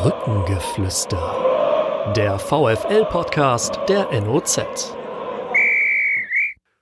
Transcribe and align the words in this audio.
Brückengeflüster. 0.00 2.12
Der 2.14 2.38
VFL-Podcast 2.38 3.80
der 3.88 4.08
NOZ. 4.20 4.94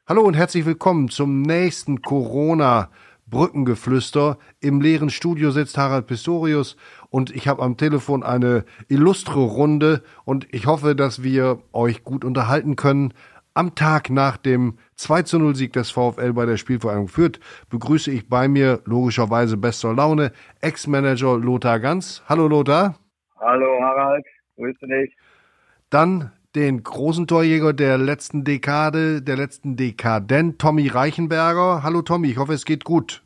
Hallo 0.06 0.20
und 0.20 0.34
herzlich 0.34 0.66
willkommen 0.66 1.08
zum 1.08 1.40
nächsten 1.40 2.02
Corona 2.02 2.90
Brückengeflüster. 3.26 4.36
Im 4.60 4.82
leeren 4.82 5.08
Studio 5.08 5.50
sitzt 5.50 5.78
Harald 5.78 6.08
Pistorius 6.08 6.76
und 7.08 7.34
ich 7.34 7.48
habe 7.48 7.62
am 7.62 7.78
Telefon 7.78 8.22
eine 8.22 8.66
illustre 8.88 9.40
Runde 9.40 10.02
und 10.26 10.46
ich 10.52 10.66
hoffe, 10.66 10.94
dass 10.94 11.22
wir 11.22 11.60
euch 11.72 12.04
gut 12.04 12.22
unterhalten 12.22 12.76
können. 12.76 13.14
Am 13.54 13.74
Tag 13.74 14.10
nach 14.10 14.36
dem 14.36 14.76
2 14.96 15.22
zu 15.22 15.38
0 15.38 15.56
Sieg 15.56 15.72
des 15.72 15.90
VfL 15.90 16.34
bei 16.34 16.44
der 16.44 16.58
Spielvereinigung 16.58 17.08
Fürth 17.08 17.40
begrüße 17.70 18.10
ich 18.10 18.28
bei 18.28 18.46
mir 18.46 18.82
logischerweise 18.84 19.56
bester 19.56 19.94
Laune 19.94 20.32
Ex-Manager 20.60 21.38
Lothar 21.38 21.80
Ganz. 21.80 22.22
Hallo 22.28 22.46
Lothar. 22.46 22.98
Hallo 23.38 23.80
Harald, 23.80 24.24
grüße 24.56 24.86
dich. 24.86 25.14
Dann 25.90 26.32
den 26.54 26.82
großen 26.82 27.26
Torjäger 27.26 27.74
der 27.74 27.98
letzten 27.98 28.44
Dekade, 28.44 29.20
der 29.20 29.36
letzten 29.36 29.76
Dekaden, 29.76 30.56
Tommy 30.56 30.88
Reichenberger. 30.88 31.82
Hallo 31.82 32.02
Tommy, 32.02 32.30
ich 32.30 32.38
hoffe 32.38 32.54
es 32.54 32.64
geht 32.64 32.84
gut. 32.84 33.22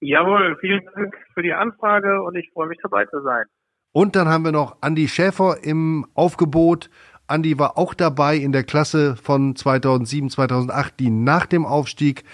Jawohl, 0.00 0.56
vielen 0.60 0.84
Dank 0.94 1.14
für 1.32 1.42
die 1.42 1.52
Anfrage 1.52 2.22
und 2.22 2.34
ich 2.34 2.50
freue 2.52 2.66
mich 2.66 2.78
dabei 2.82 3.04
zu 3.06 3.22
sein. 3.22 3.44
Und 3.92 4.16
dann 4.16 4.28
haben 4.28 4.44
wir 4.44 4.52
noch 4.52 4.76
Andy 4.82 5.06
Schäfer 5.06 5.58
im 5.62 6.06
Aufgebot. 6.14 6.90
Andi 7.28 7.56
war 7.58 7.78
auch 7.78 7.94
dabei 7.94 8.36
in 8.36 8.50
der 8.50 8.64
Klasse 8.64 9.14
von 9.16 9.54
2007, 9.54 10.28
2008, 10.30 10.98
die 10.98 11.10
nach 11.10 11.46
dem 11.46 11.64
Aufstieg 11.64 12.24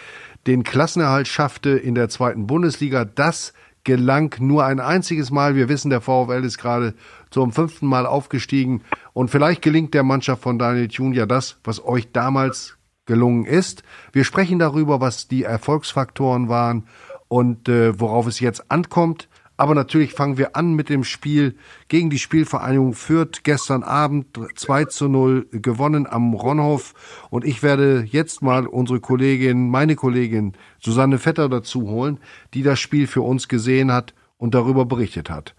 den 0.47 0.63
Klassenerhalt 0.63 1.29
schaffte 1.29 1.71
in 1.71 1.95
der 1.95 2.09
zweiten 2.09 2.47
Bundesliga. 2.47 3.05
Das 3.05 3.53
gelang 3.85 4.35
nur 4.41 4.65
ein 4.65 4.81
einziges 4.81 5.31
Mal. 5.31 5.55
Wir 5.55 5.69
wissen, 5.69 5.91
der 5.91 6.01
VfL 6.01 6.45
ist 6.45 6.59
gerade 6.59 6.95
zum 7.31 7.53
fünften 7.53 7.87
Mal 7.87 8.07
aufgestiegen. 8.07 8.83
Und 9.13 9.31
vielleicht 9.31 9.63
gelingt 9.63 9.95
der 9.95 10.03
Mannschaft 10.03 10.43
von 10.43 10.59
Daniel 10.59 10.89
Thun 10.89 11.13
ja 11.13 11.27
das, 11.27 11.59
was 11.65 11.85
euch 11.85 12.13
damals 12.13 12.79
gelungen 13.07 13.45
ist. 13.45 13.83
Wir 14.13 14.25
sprechen 14.25 14.59
darüber, 14.59 15.01
was 15.01 15.29
die 15.29 15.43
Erfolgsfaktoren 15.43 16.49
waren 16.49 16.87
und 17.29 17.69
äh, 17.69 17.99
worauf 17.99 18.27
es 18.27 18.41
jetzt 18.41 18.71
ankommt. 18.71 19.29
Aber 19.61 19.75
natürlich 19.75 20.13
fangen 20.13 20.39
wir 20.39 20.55
an 20.55 20.75
mit 20.75 20.89
dem 20.89 21.03
Spiel 21.03 21.57
gegen 21.89 22.11
die 22.11 22.21
Spielvereinigung 22.21 22.93
Fürth. 22.93 23.43
Gestern 23.43 23.83
Abend 23.83 24.39
2 24.55 24.85
zu 24.85 25.09
0 25.09 25.49
gewonnen 25.51 26.07
am 26.07 26.33
Ronhof. 26.33 27.27
Und 27.31 27.45
ich 27.45 27.65
werde 27.65 28.05
jetzt 28.07 28.41
mal 28.41 28.69
unsere 28.69 29.01
Kollegin, 29.01 29.69
meine 29.69 29.97
Kollegin 29.97 30.53
Susanne 30.79 31.19
Vetter 31.19 31.49
dazu 31.49 31.89
holen, 31.91 32.21
die 32.55 32.63
das 32.63 32.79
Spiel 32.79 33.09
für 33.09 33.23
uns 33.23 33.49
gesehen 33.49 33.93
hat 33.93 34.15
und 34.37 34.55
darüber 34.55 34.87
berichtet 34.87 35.29
hat. 35.29 35.57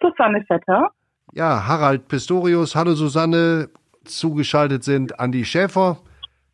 Susanne 0.00 0.42
Vetter. 0.46 0.92
Ja, 1.36 1.66
Harald 1.66 2.08
Pistorius. 2.08 2.74
Hallo 2.74 2.94
Susanne. 2.94 3.68
Zugeschaltet 4.06 4.84
sind 4.84 5.20
Andi 5.20 5.44
Schäfer, 5.44 5.98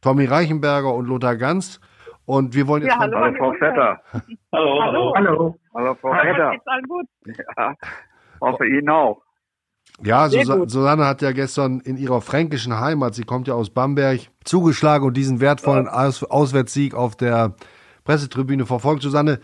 Tommy 0.01 0.25
Reichenberger 0.25 0.93
und 0.93 1.07
Lothar 1.07 1.37
Ganz. 1.37 1.81
Und 2.25 2.53
wir 2.57 2.67
wollen 2.67 2.83
jetzt 2.83 2.95
ja, 2.95 2.99
hallo, 2.99 3.17
hallo 3.17 3.37
Frau 3.39 3.53
Vetter. 3.53 4.03
hallo, 4.53 4.83
hallo. 4.83 5.13
Hallo. 5.15 5.59
Hallo 5.73 5.95
Frau 6.01 6.13
Vetter. 6.15 6.55
Ja, 7.57 7.75
hoffe 8.41 8.67
Ihnen 8.67 8.89
auch. 8.89 9.23
Ja, 10.03 10.29
Susa 10.29 10.69
Susanne 10.69 11.07
hat 11.07 11.23
ja 11.23 11.31
gestern 11.31 11.79
in 11.79 11.97
ihrer 11.97 12.21
fränkischen 12.21 12.81
Heimat, 12.81 13.15
sie 13.15 13.23
kommt 13.23 13.47
ja 13.47 13.55
aus 13.55 13.71
Bamberg, 13.71 14.31
zugeschlagen 14.43 15.07
und 15.07 15.17
diesen 15.17 15.41
wertvollen. 15.41 15.87
Aus 15.87 16.25
Auswärtssieg 16.25 16.97
auf 16.97 17.15
der 17.15 17.55
Pressetribüne 18.03 18.67
verfolgt. 18.67 19.03
Susanne, 19.03 19.39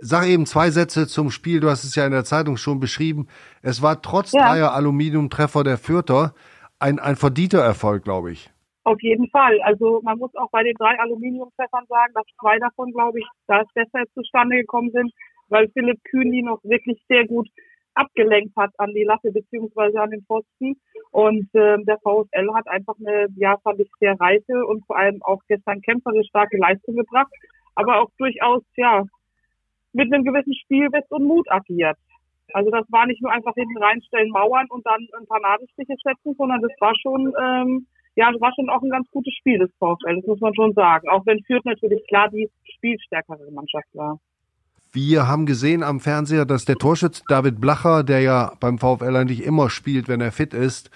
sag 0.00 0.26
eben 0.26 0.46
zwei 0.46 0.70
Sätze 0.70 1.06
zum 1.06 1.30
Spiel. 1.30 1.60
Du 1.60 1.68
hast 1.68 1.84
es 1.84 1.94
ja 1.94 2.06
in 2.06 2.12
der 2.12 2.24
Zeitung 2.24 2.56
schon 2.56 2.80
beschrieben. 2.80 3.28
Es 3.62 3.82
war 3.82 4.02
trotz 4.02 4.32
ja. 4.32 4.46
dreier 4.46 4.72
Aluminiumtreffer 4.72 5.64
der 5.64 5.78
Fürther 5.78 6.34
ein, 6.78 6.98
ein 6.98 7.16
verdienter 7.16 7.62
Erfolg, 7.62 8.04
glaube 8.04 8.32
ich. 8.32 8.50
Auf 8.84 9.00
jeden 9.02 9.28
Fall. 9.30 9.60
Also 9.62 10.00
man 10.04 10.18
muss 10.18 10.34
auch 10.36 10.50
bei 10.50 10.62
den 10.62 10.74
drei 10.74 10.98
Aluminiumtreffern 11.00 11.86
sagen, 11.88 12.12
dass 12.14 12.24
zwei 12.40 12.58
davon, 12.58 12.92
glaube 12.92 13.18
ich, 13.18 13.26
da 13.48 13.62
es 13.62 13.72
besser 13.74 14.04
zustande 14.14 14.56
gekommen 14.56 14.90
sind, 14.92 15.12
weil 15.48 15.68
Philipp 15.70 15.98
Kühn 16.04 16.30
die 16.30 16.42
noch 16.42 16.62
wirklich 16.62 17.02
sehr 17.08 17.26
gut 17.26 17.48
abgelenkt 17.94 18.54
hat 18.56 18.70
an 18.78 18.92
die 18.92 19.04
Latte 19.04 19.32
beziehungsweise 19.32 20.00
an 20.00 20.10
den 20.10 20.22
Pfosten. 20.22 20.76
Und 21.10 21.48
äh, 21.54 21.82
der 21.82 21.98
VfL 21.98 22.54
hat 22.54 22.68
einfach 22.68 22.94
eine, 23.00 23.26
ja, 23.36 23.56
fand 23.64 23.80
ich 23.80 23.90
sehr 23.98 24.14
reife 24.20 24.64
und 24.66 24.86
vor 24.86 24.98
allem 24.98 25.20
auch 25.22 25.40
gestern 25.48 25.80
kämpferisch 25.80 26.28
starke 26.28 26.58
Leistung 26.58 26.96
gebracht, 26.96 27.32
aber 27.74 28.00
auch 28.00 28.10
durchaus, 28.18 28.62
ja, 28.76 29.04
mit 29.96 30.12
einem 30.12 30.24
gewissen 30.24 30.54
Spielwitz 30.54 31.06
und 31.10 31.24
Mut 31.24 31.50
agiert. 31.50 31.96
Also 32.52 32.70
das 32.70 32.86
war 32.90 33.06
nicht 33.06 33.20
nur 33.20 33.32
einfach 33.32 33.54
hinten 33.54 33.78
reinstellen, 33.78 34.30
Mauern 34.30 34.66
und 34.70 34.86
dann 34.86 35.06
ein 35.18 35.26
paar 35.26 35.40
Nadelstiche 35.40 35.94
setzen, 36.04 36.34
sondern 36.38 36.62
das 36.62 36.72
war 36.78 36.94
schon 37.02 37.32
ähm, 37.40 37.86
ja, 38.16 38.32
das 38.32 38.40
war 38.40 38.50
schon 38.54 38.70
auch 38.70 38.82
ein 38.82 38.90
ganz 38.90 39.06
gutes 39.10 39.34
Spiel 39.34 39.58
des 39.58 39.70
VfL, 39.78 40.16
das 40.16 40.26
muss 40.26 40.40
man 40.40 40.54
schon 40.54 40.72
sagen. 40.72 41.08
Auch 41.08 41.24
wenn 41.26 41.42
Fürth 41.44 41.64
natürlich 41.64 42.02
klar 42.08 42.28
die 42.30 42.48
spielstärkere 42.76 43.50
Mannschaft 43.52 43.88
war. 43.92 44.18
Wir 44.92 45.28
haben 45.28 45.44
gesehen 45.44 45.82
am 45.82 46.00
Fernseher, 46.00 46.46
dass 46.46 46.64
der 46.64 46.76
Torschütz 46.76 47.22
David 47.28 47.60
Blacher, 47.60 48.02
der 48.02 48.20
ja 48.20 48.52
beim 48.60 48.78
VfL 48.78 49.14
eigentlich 49.14 49.44
immer 49.44 49.68
spielt, 49.68 50.08
wenn 50.08 50.22
er 50.22 50.32
fit 50.32 50.54
ist, 50.54 50.90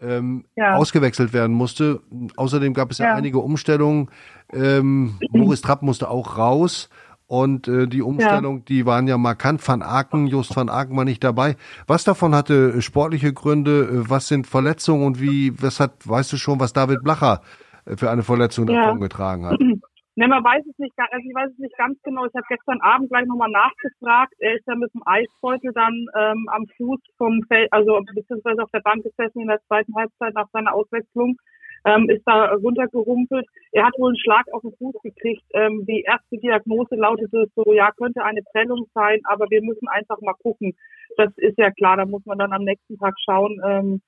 ähm, 0.00 0.46
ja. 0.56 0.74
ausgewechselt 0.74 1.32
werden 1.32 1.54
musste. 1.54 2.00
Außerdem 2.36 2.74
gab 2.74 2.90
es 2.90 2.98
ja, 2.98 3.06
ja 3.06 3.14
einige 3.14 3.38
Umstellungen. 3.38 4.10
Ähm, 4.52 5.20
Boris 5.30 5.60
Trapp 5.60 5.82
musste 5.82 6.10
auch 6.10 6.36
raus. 6.36 6.88
Und 7.26 7.68
äh, 7.68 7.86
die 7.86 8.02
Umstellung, 8.02 8.58
ja. 8.58 8.62
die 8.68 8.86
waren 8.86 9.08
ja 9.08 9.16
markant. 9.16 9.66
Van 9.66 9.82
Aken, 9.82 10.26
Just 10.26 10.54
van 10.54 10.68
Aken 10.68 10.96
war 10.96 11.04
nicht 11.04 11.24
dabei. 11.24 11.56
Was 11.86 12.04
davon 12.04 12.34
hatte 12.34 12.82
sportliche 12.82 13.32
Gründe? 13.32 13.82
Äh, 13.82 14.10
was 14.10 14.28
sind 14.28 14.46
Verletzungen 14.46 15.06
und 15.06 15.20
wie, 15.20 15.52
was 15.62 15.80
hat, 15.80 16.06
weißt 16.06 16.32
du 16.32 16.36
schon, 16.36 16.60
was 16.60 16.74
David 16.74 17.02
Blacher 17.02 17.40
äh, 17.86 17.96
für 17.96 18.10
eine 18.10 18.22
Verletzung 18.22 18.68
ja. 18.68 18.82
davon 18.82 19.00
getragen 19.00 19.46
hat? 19.46 19.58
Ne, 20.16 20.28
man 20.28 20.44
weiß 20.44 20.62
es 20.64 20.78
nicht, 20.78 20.94
also 20.96 21.26
ich 21.28 21.34
weiß 21.34 21.50
es 21.50 21.58
nicht 21.58 21.76
ganz 21.76 21.98
genau. 22.04 22.24
Ich 22.24 22.34
habe 22.36 22.46
gestern 22.48 22.80
Abend 22.82 23.10
gleich 23.10 23.26
nochmal 23.26 23.50
nachgefragt. 23.50 24.32
Er 24.38 24.54
ist 24.54 24.62
ja 24.64 24.76
mit 24.76 24.94
dem 24.94 25.02
Eisbeutel 25.04 25.72
dann 25.74 26.06
ähm, 26.14 26.46
am 26.52 26.66
Fuß 26.76 27.00
vom 27.18 27.42
Feld, 27.48 27.66
also 27.72 28.00
beziehungsweise 28.14 28.62
auf 28.62 28.70
der 28.70 28.86
Bank 28.86 29.02
gesessen 29.02 29.40
in 29.40 29.48
der 29.48 29.60
zweiten 29.66 29.92
Halbzeit 29.96 30.34
nach 30.34 30.46
seiner 30.52 30.72
Auswechslung 30.72 31.34
ähm, 31.84 32.08
ist 32.08 32.22
da 32.26 32.54
runtergerumpelt. 32.54 33.46
Er 33.72 33.86
hat 33.86 33.94
wohl 33.98 34.10
einen 34.10 34.18
Schlag 34.18 34.46
auf 34.52 34.62
den 34.62 34.74
Fuß 34.76 34.94
gekriegt. 35.02 35.44
Ähm, 35.52 35.84
die 35.86 36.02
erste 36.02 36.38
Diagnose 36.38 36.94
lautete 36.96 37.46
so, 37.54 37.72
ja, 37.72 37.90
könnte 37.92 38.24
eine 38.24 38.42
Prellung 38.52 38.86
sein, 38.94 39.20
aber 39.24 39.46
wir 39.50 39.62
müssen 39.62 39.88
einfach 39.88 40.20
mal 40.20 40.34
gucken. 40.34 40.74
Das 41.16 41.30
ist 41.36 41.58
ja 41.58 41.70
klar, 41.70 41.96
da 41.96 42.06
muss 42.06 42.24
man 42.24 42.38
dann 42.38 42.52
am 42.52 42.64
nächsten 42.64 42.98
Tag 42.98 43.14
schauen, 43.24 43.60
ähm, 43.64 44.00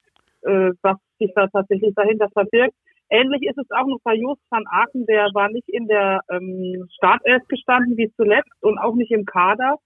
äh, 0.42 0.72
was 0.82 0.96
sich 1.18 1.32
da 1.34 1.46
tatsächlich 1.48 1.94
dahinter 1.94 2.28
verbirgt. 2.30 2.74
Ähnlich 3.08 3.42
ist 3.42 3.58
es 3.58 3.70
auch 3.70 3.86
noch 3.86 4.00
bei 4.02 4.14
Just 4.14 4.42
van 4.50 4.64
Aken, 4.66 5.06
der 5.06 5.30
war 5.32 5.48
nicht 5.50 5.68
in 5.68 5.86
der 5.86 6.22
ähm, 6.30 6.88
Startelf 6.96 7.46
gestanden 7.46 7.96
wie 7.96 8.10
zuletzt 8.16 8.50
und 8.62 8.78
auch 8.78 8.94
nicht 8.94 9.12
im 9.12 9.24
Kader. 9.24 9.76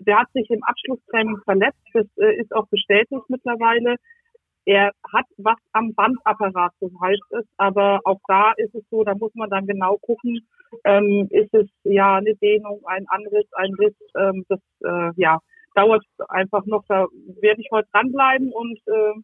Der 0.00 0.18
hat 0.18 0.32
sich 0.32 0.50
im 0.50 0.64
Abschlusstraining 0.64 1.38
verletzt, 1.44 1.78
das 1.92 2.06
äh, 2.18 2.34
ist 2.34 2.52
auch 2.52 2.66
bestätigt 2.68 3.22
mittlerweile 3.28 3.96
er 4.66 4.92
hat 5.12 5.26
was 5.36 5.58
am 5.72 5.94
Bandapparat, 5.94 6.72
so 6.80 6.90
heißt 7.00 7.32
es, 7.32 7.44
aber 7.56 8.00
auch 8.04 8.20
da 8.28 8.52
ist 8.56 8.74
es 8.74 8.82
so, 8.90 9.04
da 9.04 9.14
muss 9.14 9.34
man 9.34 9.50
dann 9.50 9.66
genau 9.66 9.98
gucken, 9.98 10.40
ähm, 10.84 11.28
ist 11.30 11.52
es 11.52 11.68
ja 11.84 12.16
eine 12.16 12.34
Dehnung, 12.36 12.80
ein 12.86 13.06
Anriss, 13.08 13.46
ein 13.52 13.74
Riss, 13.74 13.94
ähm, 14.16 14.44
das 14.48 14.60
äh, 14.84 15.10
ja 15.16 15.38
dauert 15.74 16.04
einfach 16.28 16.64
noch, 16.66 16.84
da 16.88 17.06
werde 17.40 17.60
ich 17.60 17.68
heute 17.70 17.88
dranbleiben 17.92 18.52
und 18.52 18.78
äh, 18.86 19.14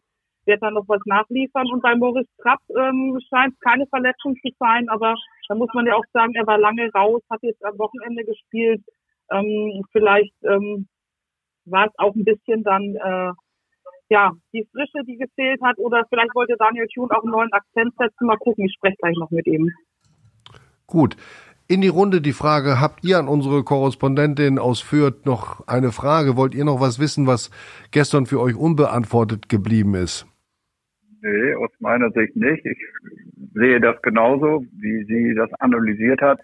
werde 0.45 0.61
dann 0.61 0.73
noch 0.73 0.87
was 0.87 1.01
nachliefern. 1.05 1.67
Und 1.71 1.81
bei 1.81 1.95
Moritz 1.95 2.29
Trapp 2.41 2.59
ähm, 2.77 3.17
scheint 3.29 3.59
keine 3.61 3.87
Verletzung 3.87 4.35
zu 4.35 4.49
sein, 4.59 4.89
aber 4.89 5.15
da 5.47 5.55
muss 5.55 5.69
man 5.73 5.85
ja 5.85 5.95
auch 5.95 6.05
sagen, 6.13 6.33
er 6.35 6.47
war 6.47 6.57
lange 6.57 6.89
raus, 6.91 7.21
hat 7.29 7.41
jetzt 7.43 7.63
am 7.63 7.77
Wochenende 7.77 8.25
gespielt. 8.25 8.83
Ähm, 9.31 9.83
vielleicht 9.91 10.33
ähm, 10.43 10.87
war 11.65 11.87
es 11.87 11.93
auch 11.97 12.15
ein 12.15 12.25
bisschen 12.25 12.63
dann 12.63 12.95
äh, 12.95 13.31
ja, 14.11 14.33
die 14.51 14.67
Frische, 14.73 15.05
die 15.07 15.17
gefehlt 15.17 15.61
hat, 15.63 15.77
oder 15.77 16.03
vielleicht 16.09 16.35
wollte 16.35 16.55
Daniel 16.59 16.85
Thun 16.93 17.09
auch 17.11 17.23
einen 17.23 17.31
neuen 17.31 17.51
Akzent 17.53 17.93
setzen. 17.97 18.27
Mal 18.27 18.37
gucken, 18.37 18.65
ich 18.65 18.73
spreche 18.73 18.97
gleich 18.97 19.15
noch 19.17 19.31
mit 19.31 19.47
ihm. 19.47 19.71
Gut. 20.85 21.15
In 21.69 21.79
die 21.79 21.87
Runde 21.87 22.19
die 22.19 22.33
Frage, 22.33 22.81
habt 22.81 23.05
ihr 23.05 23.17
an 23.17 23.29
unsere 23.29 23.63
Korrespondentin 23.63 24.59
aus 24.59 24.81
Fürth 24.81 25.25
noch 25.25 25.65
eine 25.65 25.93
Frage? 25.93 26.35
Wollt 26.35 26.53
ihr 26.53 26.65
noch 26.65 26.81
was 26.81 26.99
wissen, 26.99 27.25
was 27.25 27.51
gestern 27.91 28.25
für 28.25 28.41
euch 28.41 28.57
unbeantwortet 28.57 29.47
geblieben 29.47 29.95
ist? 29.95 30.27
Nee, 31.21 31.53
aus 31.53 31.71
meiner 31.79 32.11
Sicht 32.11 32.35
nicht. 32.35 32.65
Ich 32.65 32.77
sehe 33.53 33.79
das 33.79 34.01
genauso, 34.01 34.65
wie 34.73 35.05
sie 35.05 35.33
das 35.35 35.53
analysiert 35.61 36.21
hat. 36.21 36.41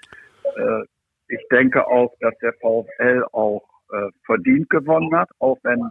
Äh, 0.55 0.83
ich 1.27 1.45
denke 1.51 1.85
auch, 1.85 2.13
dass 2.21 2.33
der 2.37 2.53
VfL 2.53 3.25
auch 3.33 3.67
äh, 3.91 4.09
verdient 4.25 4.69
gewonnen 4.69 5.13
hat, 5.13 5.29
auch 5.39 5.57
wenn 5.63 5.89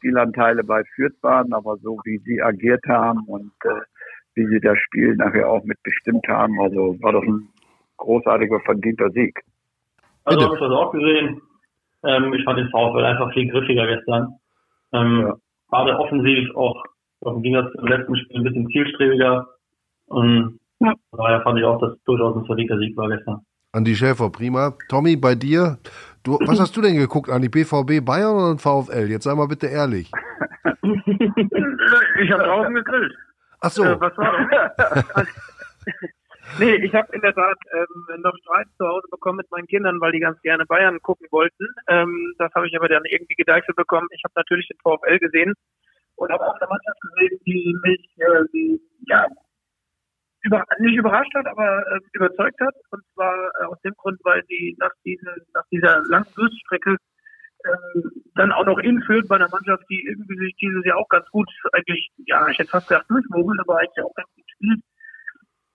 Spielanteile 0.00 0.64
bei 0.64 0.82
Fürth 0.94 1.16
waren, 1.20 1.52
aber 1.52 1.76
so 1.76 1.98
wie 2.04 2.18
sie 2.24 2.40
agiert 2.40 2.82
haben 2.88 3.20
und 3.26 3.52
äh, 3.64 3.80
wie 4.34 4.46
sie 4.46 4.60
das 4.60 4.78
Spiel 4.78 5.14
nachher 5.16 5.50
auch 5.50 5.62
mitbestimmt 5.64 6.26
haben, 6.28 6.58
also 6.60 6.96
war 7.02 7.12
das 7.12 7.22
ein 7.24 7.48
großartiger, 7.98 8.60
verdienter 8.60 9.10
Sieg. 9.10 9.38
Also 10.24 10.44
habe 10.44 10.54
ich 10.54 10.60
das 10.60 10.70
auch 10.70 10.92
gesehen. 10.92 11.42
Ähm, 12.04 12.32
ich 12.32 12.44
fand 12.44 12.58
den 12.58 12.70
VfL 12.70 13.04
einfach 13.04 13.32
viel 13.34 13.50
griffiger 13.50 13.86
gestern. 13.86 14.34
Ähm, 14.92 15.20
ja. 15.20 15.36
gerade 15.70 15.98
offensiv 15.98 16.54
auch 16.56 16.82
im 17.26 17.42
Gegensatz 17.42 17.72
zum 17.74 17.86
letzten 17.86 18.16
Spiel 18.16 18.36
ein 18.38 18.44
bisschen 18.44 18.68
zielstrebiger. 18.68 19.46
Und 20.06 20.58
ja. 20.80 20.94
daher 21.12 21.42
fand 21.42 21.58
ich 21.58 21.64
auch, 21.64 21.78
dass 21.80 21.92
durchaus 22.04 22.36
ein 22.36 22.46
verdienter 22.46 22.78
Sieg 22.78 22.96
war 22.96 23.08
gestern. 23.08 23.40
Andi 23.72 23.94
Schäfer, 23.94 24.30
prima. 24.30 24.74
Tommy, 24.88 25.16
bei 25.16 25.34
dir, 25.34 25.78
du, 26.22 26.38
was 26.46 26.60
hast 26.60 26.76
du 26.76 26.80
denn 26.80 26.96
geguckt, 26.96 27.30
an 27.30 27.42
die 27.42 27.48
BVB 27.48 28.04
Bayern 28.04 28.34
oder 28.34 28.54
den 28.54 28.58
VfL? 28.58 29.10
Jetzt 29.10 29.24
sei 29.24 29.34
mal 29.34 29.48
bitte 29.48 29.66
ehrlich. 29.66 30.10
ich 30.82 32.30
habe 32.32 32.42
draußen 32.42 32.74
gegrillt. 32.74 33.14
Ach 33.60 33.70
so. 33.70 33.84
Äh, 33.84 34.00
was 34.00 34.16
war 34.16 34.48
das? 34.76 35.28
nee, 36.58 36.74
ich 36.76 36.94
habe 36.94 37.12
in 37.14 37.20
der 37.20 37.34
Tat 37.34 37.58
ähm, 37.72 38.22
noch 38.22 38.36
Streit 38.38 38.68
zu 38.78 38.86
Hause 38.86 39.06
bekommen 39.10 39.38
mit 39.38 39.50
meinen 39.50 39.66
Kindern, 39.66 40.00
weil 40.00 40.12
die 40.12 40.20
ganz 40.20 40.40
gerne 40.42 40.66
Bayern 40.66 41.00
gucken 41.02 41.26
wollten. 41.30 41.66
Ähm, 41.88 42.34
das 42.38 42.52
habe 42.54 42.66
ich 42.66 42.76
aber 42.76 42.88
dann 42.88 43.04
irgendwie 43.04 43.34
gedeichselt 43.34 43.76
bekommen. 43.76 44.08
Ich 44.12 44.22
habe 44.24 44.32
natürlich 44.36 44.68
den 44.68 44.78
VfL 44.78 45.18
gesehen 45.18 45.54
und 46.16 46.30
habe 46.30 46.46
auch 46.46 46.54
eine 46.54 46.68
Mannschaft 46.68 47.00
gesehen, 47.00 47.40
die 47.46 47.76
mich 47.82 48.00
äh, 48.18 48.44
die, 48.52 48.80
ja, 49.06 49.26
über, 50.42 50.64
nicht 50.78 50.96
überrascht 50.96 51.34
hat, 51.34 51.46
aber 51.46 51.84
äh, 51.92 52.00
überzeugt 52.12 52.60
hat. 52.60 52.74
Und 52.90 53.02
zwar 53.14 53.34
äh, 53.60 53.64
aus 53.64 53.80
dem 53.82 53.94
Grund, 53.96 54.18
weil 54.24 54.42
sie 54.48 54.76
nach, 54.78 54.92
diese, 55.04 55.34
nach 55.54 55.64
dieser 55.70 56.02
langen 56.08 56.32
Durststrecke 56.34 56.96
äh, 57.64 58.00
dann 58.34 58.52
auch 58.52 58.64
noch 58.64 58.78
inführt 58.78 59.28
bei 59.28 59.36
einer 59.36 59.50
Mannschaft, 59.50 59.84
die 59.90 60.04
irgendwie 60.06 60.38
sich 60.38 60.54
dieses 60.56 60.84
Jahr 60.84 60.98
auch 60.98 61.08
ganz 61.08 61.28
gut 61.30 61.48
eigentlich, 61.72 62.10
ja, 62.26 62.48
ich 62.48 62.58
hätte 62.58 62.70
fast 62.70 62.88
gesagt 62.88 63.10
durchmogelt, 63.10 63.60
aber 63.60 63.78
eigentlich 63.78 64.04
auch 64.04 64.14
ganz 64.14 64.28
gut 64.34 64.44
spielt. 64.54 64.80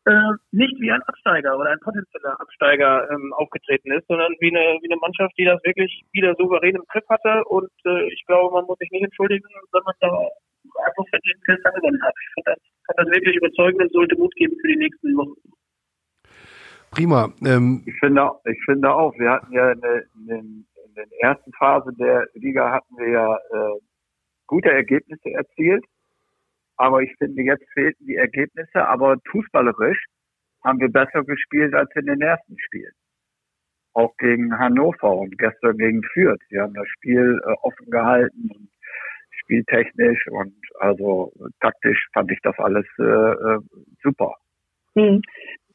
Äh, 0.05 0.37
nicht 0.51 0.79
wie 0.79 0.91
ein 0.91 1.01
Absteiger 1.01 1.57
oder 1.57 1.71
ein 1.71 1.79
potenzieller 1.79 2.39
Absteiger 2.39 3.09
ähm, 3.09 3.33
aufgetreten 3.33 3.91
ist, 3.91 4.07
sondern 4.07 4.33
wie 4.39 4.55
eine, 4.55 4.77
wie 4.81 4.91
eine 4.91 4.99
Mannschaft, 5.01 5.33
die 5.37 5.45
das 5.45 5.63
wirklich 5.63 6.05
wieder 6.13 6.35
souverän 6.35 6.75
im 6.75 6.85
Griff 6.89 7.05
hatte. 7.09 7.43
Und 7.45 7.71
äh, 7.85 8.13
ich 8.13 8.23
glaube, 8.27 8.53
man 8.53 8.65
muss 8.65 8.77
sich 8.77 8.91
nicht 8.91 9.03
entschuldigen, 9.03 9.47
wenn 9.71 9.83
man 9.83 9.95
da 9.99 10.29
einfach 10.85 11.05
verdient 11.09 11.45
gestern 11.45 11.73
gewonnen 11.75 12.01
hat. 12.03 12.13
Ich 12.19 12.33
fand 12.33 12.47
das, 12.47 12.59
fand 12.87 12.99
das 12.99 13.15
wirklich 13.15 13.35
überzeugend 13.35 13.81
und 13.81 13.91
sollte 13.91 14.17
Mut 14.17 14.35
geben 14.35 14.55
für 14.61 14.67
die 14.67 14.77
nächsten 14.77 15.17
Wochen. 15.17 15.41
Prima. 16.91 17.29
Ähm 17.45 17.83
ich, 17.85 17.99
finde, 17.99 18.31
ich 18.45 18.59
finde 18.65 18.93
auch, 18.93 19.13
wir 19.19 19.31
hatten 19.31 19.51
ja 19.51 19.69
eine, 19.69 20.05
eine, 20.15 20.39
in 20.39 20.65
der 20.95 21.05
ersten 21.19 21.51
Phase 21.53 21.91
der 21.99 22.27
Liga 22.35 22.71
hatten 22.71 22.97
wir 22.97 23.09
ja 23.09 23.35
äh, 23.35 23.79
gute 24.47 24.71
Ergebnisse 24.71 25.29
erzielt. 25.31 25.83
Aber 26.77 27.01
ich 27.01 27.13
finde, 27.17 27.41
jetzt 27.41 27.65
fehlten 27.73 28.05
die 28.05 28.15
Ergebnisse. 28.15 28.87
Aber 28.87 29.17
fußballerisch 29.29 30.05
haben 30.63 30.79
wir 30.79 30.89
besser 30.89 31.23
gespielt 31.23 31.73
als 31.73 31.89
in 31.95 32.05
den 32.05 32.21
ersten 32.21 32.57
Spielen. 32.59 32.93
Auch 33.93 34.15
gegen 34.17 34.57
Hannover 34.57 35.15
und 35.15 35.37
gestern 35.37 35.77
gegen 35.77 36.01
Fürth. 36.13 36.41
Wir 36.49 36.63
haben 36.63 36.73
das 36.73 36.87
Spiel 36.87 37.39
äh, 37.45 37.53
offen 37.61 37.89
gehalten 37.89 38.51
und 38.53 38.69
spieltechnisch 39.45 40.27
und 40.27 40.53
also 40.79 41.31
taktisch 41.61 42.07
fand 42.13 42.31
ich 42.31 42.39
das 42.43 42.57
alles 42.59 42.85
äh, 42.99 43.03
äh, 43.03 43.59
super. 44.03 44.35
Hm. 44.95 45.21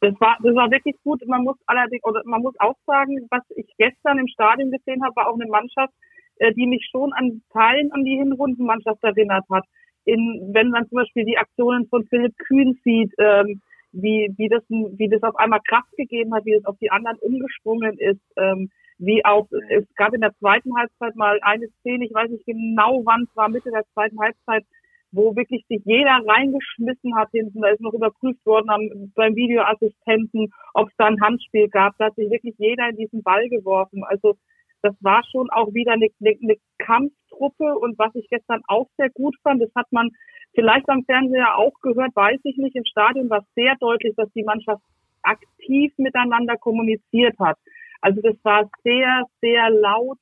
Das 0.01 0.15
war, 0.19 0.39
das 0.43 0.55
war 0.55 0.71
wirklich 0.71 0.97
gut. 1.05 1.23
Man 1.27 1.45
muss 1.45 1.57
allerdings, 1.67 2.03
oder 2.05 2.23
man 2.25 2.43
muss 2.43 2.55
auch 2.59 2.77
sagen, 2.87 3.27
was 3.31 3.43
ich 3.57 3.67
gestern 3.77 4.19
im 4.19 4.29
Stadion 4.29 4.71
gesehen 4.71 5.05
habe, 5.05 5.15
war 5.17 5.29
auch 5.29 5.35
eine 5.35 5.51
Mannschaft, 5.51 5.93
äh, 6.37 6.53
die 6.55 6.67
mich 6.67 6.87
schon 6.91 7.13
an 7.13 7.43
Teilen 7.53 7.93
an 7.93 8.05
die 8.05 8.17
Hinrundenmannschaft 8.17 9.03
erinnert 9.05 9.45
hat. 9.51 9.65
In, 10.07 10.51
wenn 10.55 10.71
man 10.71 10.89
zum 10.89 10.97
Beispiel 10.97 11.25
die 11.27 11.37
Aktionen 11.37 11.87
von 11.89 12.07
Philipp 12.07 12.35
Kühn 12.39 12.79
sieht, 12.83 13.13
ähm, 13.19 13.61
wie, 13.93 14.33
wie 14.39 14.49
das, 14.49 14.63
wie 14.69 15.09
das 15.09 15.23
auf 15.23 15.37
einmal 15.37 15.61
Kraft 15.69 15.95
gegeben 15.97 16.33
hat, 16.35 16.47
wie 16.47 16.55
es 16.55 16.65
auf 16.65 16.79
die 16.79 16.91
anderen 16.91 17.19
umgesprungen 17.19 17.99
ist, 17.99 18.23
ähm, 18.37 18.71
wie 19.01 19.25
auch, 19.25 19.49
es 19.71 19.87
gab 19.97 20.13
in 20.15 20.21
der 20.21 20.35
zweiten 20.39 20.77
Halbzeit 20.77 21.17
mal 21.17 21.39
eine 21.43 21.69
Szene, 21.81 22.05
ich 22.05 22.15
weiß 22.15 22.31
nicht 22.31 22.47
genau 22.47 23.03
wann 23.05 23.23
es 23.23 23.37
war, 23.37 23.49
Mitte 23.49 23.71
der 23.71 23.85
zweiten 23.95 24.21
Halbzeit, 24.21 24.65
wo 25.13 25.35
wirklich 25.35 25.65
sich 25.69 25.83
jeder 25.85 26.21
reingeschmissen 26.27 27.17
hat 27.17 27.31
hinten. 27.33 27.61
Da 27.61 27.69
ist 27.69 27.81
noch 27.81 27.95
überprüft 27.95 28.45
worden 28.47 28.71
am, 28.71 29.13
beim 29.17 29.35
Videoassistenten, 29.35 30.53
ob 30.75 30.89
es 30.89 30.95
da 30.99 31.07
ein 31.07 31.21
Handspiel 31.21 31.69
gab. 31.69 31.97
Da 31.99 32.07
hat 32.07 32.15
sich 32.15 32.31
wirklich 32.31 32.55
jeder 32.59 32.89
in 32.91 32.97
diesen 32.97 33.23
Ball 33.23 33.49
geworfen. 33.49 34.05
Also 34.05 34.37
das 34.83 34.95
war 35.01 35.23
schon 35.31 35.51
auch 35.51 35.73
wieder 35.75 35.93
eine, 35.93 36.09
eine, 36.21 36.37
eine 36.43 36.57
Kampftruppe 36.79 37.79
und 37.79 37.99
was 37.99 38.15
ich 38.15 38.29
gestern 38.29 38.61
auch 38.69 38.89
sehr 38.97 39.11
gut 39.11 39.37
fand, 39.43 39.63
das 39.63 39.71
hat 39.75 39.91
man 39.91 40.11
vielleicht 40.55 40.89
am 40.89 41.05
Fernseher 41.05 41.57
auch 41.57 41.75
gehört, 41.83 42.15
weiß 42.15 42.41
ich 42.45 42.57
nicht. 42.57 42.77
Im 42.77 42.85
Stadion 42.85 43.31
war 43.31 43.45
sehr 43.55 43.75
deutlich, 43.81 44.15
dass 44.17 44.31
die 44.33 44.45
Mannschaft 44.45 44.83
aktiv 45.23 45.93
miteinander 45.99 46.57
kommuniziert 46.57 47.39
hat. 47.39 47.59
Also 48.01 48.21
das 48.23 48.37
war 48.43 48.71
sehr, 48.83 49.25
sehr 49.41 49.71
laut 49.71 50.19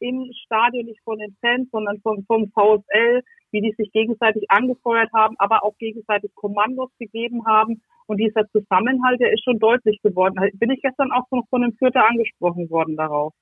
im 0.00 0.30
Stadion, 0.44 0.86
nicht 0.86 1.00
von 1.04 1.18
den 1.18 1.36
Fans, 1.40 1.68
sondern 1.70 2.00
vom, 2.02 2.24
vom 2.26 2.50
VfL, 2.50 3.22
wie 3.52 3.60
die 3.60 3.74
sich 3.78 3.90
gegenseitig 3.92 4.50
angefeuert 4.50 5.10
haben, 5.14 5.36
aber 5.38 5.64
auch 5.64 5.76
gegenseitig 5.78 6.34
Kommandos 6.34 6.90
gegeben 6.98 7.46
haben. 7.46 7.82
Und 8.06 8.18
dieser 8.18 8.46
Zusammenhalt, 8.50 9.20
der 9.20 9.32
ist 9.32 9.44
schon 9.44 9.58
deutlich 9.58 10.00
geworden. 10.02 10.36
Bin 10.54 10.70
ich 10.70 10.82
gestern 10.82 11.10
auch 11.12 11.24
noch 11.30 11.48
von 11.48 11.62
einem 11.62 11.72
Vierter 11.74 12.06
angesprochen 12.06 12.68
worden 12.68 12.96
darauf. 12.96 13.32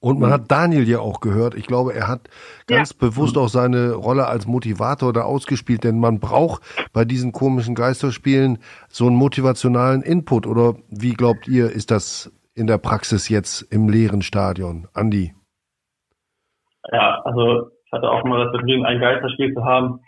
Und 0.00 0.20
man 0.20 0.30
hat 0.30 0.50
Daniel 0.50 0.86
ja 0.86 0.98
auch 0.98 1.20
gehört. 1.20 1.54
Ich 1.54 1.66
glaube, 1.66 1.94
er 1.94 2.08
hat 2.08 2.28
ganz 2.66 2.90
ja. 2.90 2.96
bewusst 3.08 3.38
auch 3.38 3.48
seine 3.48 3.94
Rolle 3.94 4.26
als 4.26 4.46
Motivator 4.46 5.14
da 5.14 5.22
ausgespielt, 5.22 5.82
denn 5.82 5.98
man 5.98 6.20
braucht 6.20 6.62
bei 6.92 7.06
diesen 7.06 7.32
komischen 7.32 7.74
Geisterspielen 7.74 8.58
so 8.90 9.06
einen 9.06 9.16
motivationalen 9.16 10.02
Input. 10.02 10.46
Oder 10.46 10.76
wie 10.90 11.14
glaubt 11.14 11.48
ihr, 11.48 11.70
ist 11.70 11.90
das 11.90 12.30
in 12.54 12.66
der 12.66 12.78
Praxis 12.78 13.28
jetzt 13.28 13.62
im 13.72 13.88
leeren 13.88 14.22
Stadion? 14.22 14.88
Andi? 14.94 15.34
Ja, 16.92 17.20
also 17.24 17.70
ich 17.86 17.92
hatte 17.92 18.10
auch 18.10 18.24
mal 18.24 18.44
das 18.44 18.54
Vergnügen, 18.54 18.84
ein 18.84 19.00
Geisterspiel 19.00 19.54
zu 19.54 19.64
haben 19.64 20.00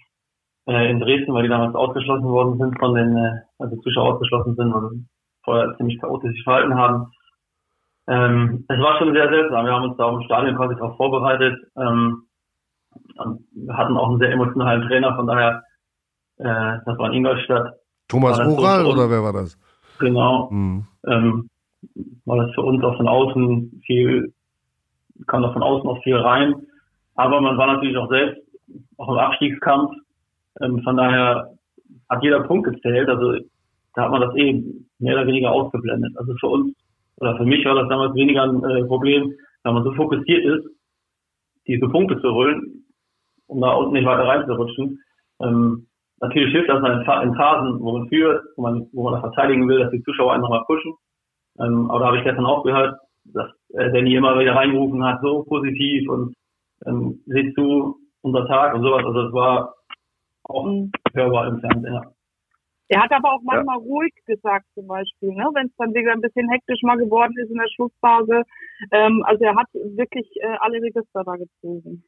äh, 0.67 0.91
in 0.91 1.01
Dresden, 1.01 1.33
weil 1.33 1.45
die 1.45 1.49
damals 1.49 1.75
ausgeschlossen 1.75 2.25
worden 2.25 2.59
sind 2.59 2.79
von 2.79 2.95
den, 2.95 3.17
äh, 3.17 3.41
also 3.59 3.77
Zuschauer 3.77 4.15
ausgeschlossen 4.15 4.55
sind 4.57 4.73
und 4.73 5.09
vorher 5.45 5.77
ziemlich 5.77 6.01
chaotisch 6.01 6.43
verhalten 6.45 6.75
haben. 6.75 7.13
Ähm, 8.09 8.65
es 8.69 8.79
war 8.79 8.99
schon 8.99 9.13
sehr 9.13 9.29
seltsam. 9.29 9.65
Wir 9.65 9.73
haben 9.73 9.85
uns 9.85 9.97
da 9.97 10.05
auch 10.05 10.17
im 10.17 10.25
Stadion 10.25 10.57
quasi 10.57 10.75
darauf 10.75 10.97
vorbereitet. 10.97 11.59
Ähm, 11.77 12.27
wir 13.53 13.77
hatten 13.77 13.97
auch 13.97 14.09
einen 14.09 14.19
sehr 14.19 14.31
emotionalen 14.31 14.87
Trainer, 14.89 15.15
von 15.17 15.27
daher, 15.27 15.63
äh, 16.39 16.79
das 16.85 16.99
war 16.99 17.09
in 17.09 17.15
Ingolstadt. 17.15 17.75
Thomas 18.09 18.39
Oral 18.39 18.83
so 18.83 18.93
oder 18.93 19.11
wer 19.11 19.23
war 19.23 19.33
das? 19.33 19.59
Genau. 19.99 20.49
Mhm. 20.51 20.87
Ähm, 21.07 21.51
war 22.25 22.37
das 22.39 22.55
für 22.55 22.63
uns 22.63 22.83
auch 22.85 22.97
von 22.97 23.09
außen 23.09 23.83
viel, 23.87 24.33
kam 25.27 25.43
da 25.43 25.53
von 25.53 25.63
außen 25.63 25.89
auch 25.89 26.03
viel 26.03 26.17
rein. 26.17 26.55
Aber 27.15 27.41
man 27.41 27.57
war 27.57 27.67
natürlich 27.67 27.97
auch 27.97 28.09
selbst 28.09 28.41
auch 28.99 29.09
im 29.09 29.19
Abstiegskampf. 29.19 29.93
Ähm, 30.61 30.83
von 30.83 30.97
daher 30.97 31.53
hat 32.09 32.23
jeder 32.23 32.41
Punkt 32.41 32.69
gezählt. 32.69 33.09
Also 33.09 33.39
da 33.95 34.03
hat 34.03 34.11
man 34.11 34.21
das 34.21 34.35
eh 34.37 34.63
mehr 34.99 35.15
oder 35.15 35.27
weniger 35.27 35.53
ausgeblendet. 35.53 36.17
Also 36.17 36.35
für 36.41 36.49
uns 36.49 36.77
oder 37.19 37.37
für 37.37 37.45
mich 37.45 37.65
war 37.65 37.75
das 37.75 37.89
damals 37.89 38.15
weniger 38.15 38.43
ein 38.43 38.63
äh, 38.65 38.85
Problem, 38.85 39.33
weil 39.63 39.73
man 39.73 39.85
so 39.85 39.93
fokussiert 39.95 40.45
ist, 40.45 40.67
diese 41.67 41.89
Punkte 41.89 42.21
zu 42.21 42.33
holen, 42.33 42.85
um 43.47 43.61
da 43.61 43.73
unten 43.73 43.95
nicht 43.95 44.07
weiter 44.07 44.27
reinzurutschen. 44.27 45.01
Ähm, 45.41 45.87
natürlich 46.21 46.53
hilft 46.53 46.69
das 46.69 46.79
in, 46.79 47.35
Phasen, 47.35 47.81
wo 47.81 47.99
man 47.99 48.09
führt, 48.09 48.45
wo 48.57 48.63
man, 48.63 48.87
wo 48.93 49.05
man 49.05 49.15
das 49.15 49.33
verteidigen 49.33 49.69
will, 49.69 49.79
dass 49.79 49.91
die 49.91 50.03
Zuschauer 50.03 50.35
einfach 50.35 50.49
mal 50.49 50.65
pushen. 50.67 50.95
Ähm, 51.61 51.91
aber 51.91 52.01
da 52.01 52.07
habe 52.07 52.19
ich 52.19 52.25
gestern 52.25 52.47
auch 52.47 52.63
gehört, 52.63 52.99
dass 53.25 53.51
äh, 53.75 53.91
Danny 53.93 54.15
immer 54.15 54.39
wieder 54.39 54.55
reingerufen 54.55 55.05
hat, 55.05 55.21
so 55.23 55.45
positiv 55.45 56.09
und 56.09 56.35
ähm, 56.87 57.21
seht 57.27 57.55
zu, 57.55 57.97
unser 58.23 58.47
Tag 58.47 58.75
und 58.75 58.83
sowas. 58.83 59.05
Also 59.05 59.21
es 59.29 59.33
war 59.33 59.75
auch 60.45 60.67
hörbar 61.15 61.49
im 61.49 61.61
Fernsehen. 61.61 61.95
Ja. 61.95 62.03
Er 62.89 63.03
hat 63.03 63.13
aber 63.13 63.33
auch 63.33 63.43
manchmal 63.43 63.79
ja. 63.79 63.85
ruhig 63.85 64.15
gesagt, 64.27 64.67
zum 64.75 64.87
Beispiel, 64.87 65.31
ne? 65.31 65.45
wenn 65.55 65.67
es 65.67 65.77
dann 65.77 65.93
wieder 65.93 66.13
ein 66.13 66.21
bisschen 66.21 66.49
hektisch 66.51 66.83
mal 66.83 66.97
geworden 66.97 67.35
ist 67.37 67.51
in 67.51 67.59
der 67.59 67.69
Schlussphase. 67.75 68.43
Ähm, 68.93 69.25
also 69.25 69.45
er 69.45 69.57
hat 69.57 69.67
wirklich 69.75 70.29
äh, 70.41 70.57
alle 70.61 70.81
Register 70.81 71.25
da 71.25 71.35
gezogen. 71.35 72.05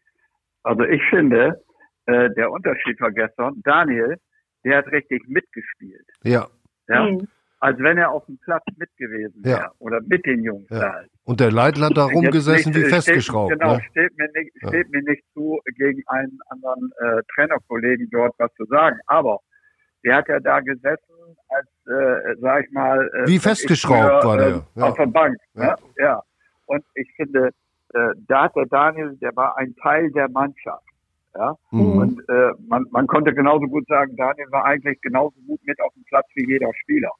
Also 0.63 0.85
ich 0.85 1.03
finde, 1.11 1.65
äh, 2.07 2.31
der 2.37 2.53
Unterschied 2.53 3.01
war 3.01 3.11
gestern, 3.11 3.61
Daniel, 3.65 4.19
der 4.65 4.79
hat 4.79 4.87
richtig 4.89 5.27
mitgespielt. 5.27 6.07
Ja. 6.23 6.47
Ja. 6.89 7.07
Mhm. 7.07 7.27
Als 7.61 7.79
wenn 7.81 7.99
er 7.99 8.13
auf 8.13 8.25
dem 8.27 8.39
Platz 8.39 8.65
mit 8.77 8.89
gewesen 8.97 9.45
wäre. 9.45 9.61
Ja. 9.61 9.73
Oder 9.79 10.01
mit 10.07 10.25
den 10.27 10.45
Jungs 10.45 10.69
ja. 10.71 10.79
da. 10.79 11.03
Und 11.25 11.41
der 11.41 11.51
Leitl 11.51 11.85
hat 11.85 11.97
da 11.97 12.05
rumgesessen 12.05 12.75
wie 12.75 12.85
festgeschraubt. 12.85 13.53
Steht, 13.53 13.61
genau, 13.61 13.77
ne? 13.77 13.83
steht, 13.91 14.17
mir 14.17 14.29
nicht, 14.35 14.53
steht 14.57 14.91
mir 14.91 15.03
nicht 15.03 15.25
zu, 15.35 15.59
gegen 15.77 16.03
einen 16.07 16.39
anderen 16.49 16.93
äh, 17.01 17.23
Trainerkollegen 17.35 18.09
dort 18.11 18.35
was 18.39 18.53
zu 18.55 18.65
sagen. 18.67 18.99
Aber 19.07 19.41
der 20.05 20.17
hat 20.17 20.29
ja 20.29 20.39
da 20.39 20.61
gesessen, 20.61 21.15
als, 21.49 21.67
äh, 21.87 22.37
sag 22.41 22.65
ich 22.65 22.71
mal, 22.71 23.11
äh, 23.13 23.27
wie 23.27 23.39
festgeschraubt 23.39 24.25
war 24.25 24.37
der. 24.37 24.67
Ja. 24.77 24.85
Auf 24.85 24.97
der 24.97 25.07
Bank. 25.07 25.37
Ja. 25.55 25.65
ja. 25.65 25.77
ja. 25.99 26.23
Und 26.67 26.85
ich 26.95 27.11
finde, 27.17 27.51
äh, 27.95 28.11
da 28.29 28.45
hat 28.45 28.57
der 28.57 28.67
Daniel, 28.67 29.17
der 29.21 29.35
war 29.35 29.57
ein 29.57 29.75
Teil 29.83 30.11
der 30.13 30.29
Mannschaft. 30.29 30.85
Ja. 31.35 31.57
Mhm. 31.71 31.99
Und 31.99 32.29
äh, 32.29 32.51
man, 32.69 32.87
man 32.91 33.07
konnte 33.07 33.33
genauso 33.35 33.67
gut 33.67 33.87
sagen, 33.89 34.17
Daniel 34.17 34.47
war 34.51 34.65
eigentlich 34.65 35.01
genauso 35.01 35.37
gut 35.47 35.61
mit 35.65 35.81
auf 35.81 35.93
dem 35.95 36.05
Platz 36.05 36.27
wie 36.35 36.47
jeder 36.47 36.71
Spieler. 36.83 37.11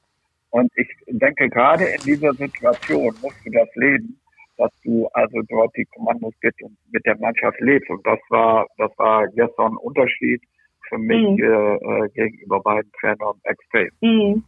Und 0.51 0.71
ich 0.75 0.87
denke, 1.07 1.49
gerade 1.49 1.85
in 1.85 2.01
dieser 2.01 2.33
Situation 2.33 3.15
musst 3.21 3.45
du 3.45 3.51
das 3.51 3.69
leben, 3.75 4.19
dass 4.57 4.71
du 4.83 5.07
also 5.13 5.41
dort 5.47 5.75
die 5.77 5.85
Kommandos 5.85 6.33
gibst 6.41 6.61
und 6.61 6.77
mit 6.91 7.05
der 7.05 7.17
Mannschaft 7.19 7.59
lebst. 7.61 7.89
Und 7.89 8.05
das 8.05 8.19
war, 8.29 8.67
das 8.77 8.91
war 8.97 9.27
gestern 9.29 9.73
ein 9.73 9.77
Unterschied 9.77 10.41
für 10.87 10.97
mich 10.97 11.29
mhm. 11.29 11.43
äh, 11.43 11.75
äh 11.75 12.09
gegenüber 12.09 12.59
beiden 12.61 12.91
Trainern 12.99 13.39
extrem. 13.43 13.89
Mhm. 14.01 14.43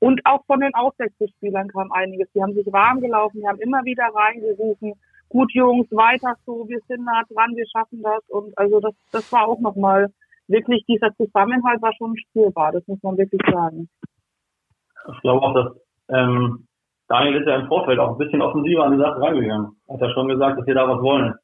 Und 0.00 0.20
auch 0.24 0.44
von 0.46 0.60
den 0.60 0.74
Auswechselspielern 0.74 1.68
kam 1.68 1.92
einiges. 1.92 2.28
Die 2.34 2.42
haben 2.42 2.54
sich 2.54 2.66
warm 2.72 3.00
gelaufen, 3.00 3.40
die 3.40 3.46
haben 3.46 3.60
immer 3.60 3.84
wieder 3.84 4.08
reingerufen, 4.14 4.94
gut 5.28 5.52
Jungs, 5.52 5.86
weiter 5.90 6.34
so, 6.46 6.68
wir 6.68 6.80
sind 6.88 7.04
nah 7.04 7.22
dran, 7.30 7.54
wir 7.54 7.66
schaffen 7.66 8.02
das. 8.02 8.22
Und 8.28 8.56
also 8.58 8.80
das, 8.80 8.94
das 9.12 9.32
war 9.32 9.46
auch 9.46 9.60
nochmal 9.60 10.12
wirklich, 10.48 10.84
dieser 10.86 11.14
Zusammenhalt 11.16 11.80
war 11.82 11.94
schon 11.94 12.16
spürbar, 12.16 12.72
das 12.72 12.86
muss 12.86 13.02
man 13.02 13.16
wirklich 13.16 13.40
sagen. 13.50 13.88
Ich 15.12 15.20
glaube 15.20 15.42
auch, 15.42 15.54
dass 15.54 15.72
ähm, 16.08 16.66
Daniel 17.08 17.40
ist 17.40 17.46
ja 17.46 17.56
im 17.56 17.66
Vorfeld 17.66 17.98
auch 17.98 18.12
ein 18.12 18.18
bisschen 18.18 18.42
offensiver 18.42 18.84
an 18.84 18.92
die 18.92 19.02
Sache 19.02 19.20
reingegangen. 19.20 19.72
Hat 19.88 20.00
ja 20.00 20.10
schon 20.10 20.28
gesagt, 20.28 20.58
dass 20.58 20.66
wir 20.66 20.74
da 20.74 20.88
was 20.88 21.02
wollen. 21.02 21.34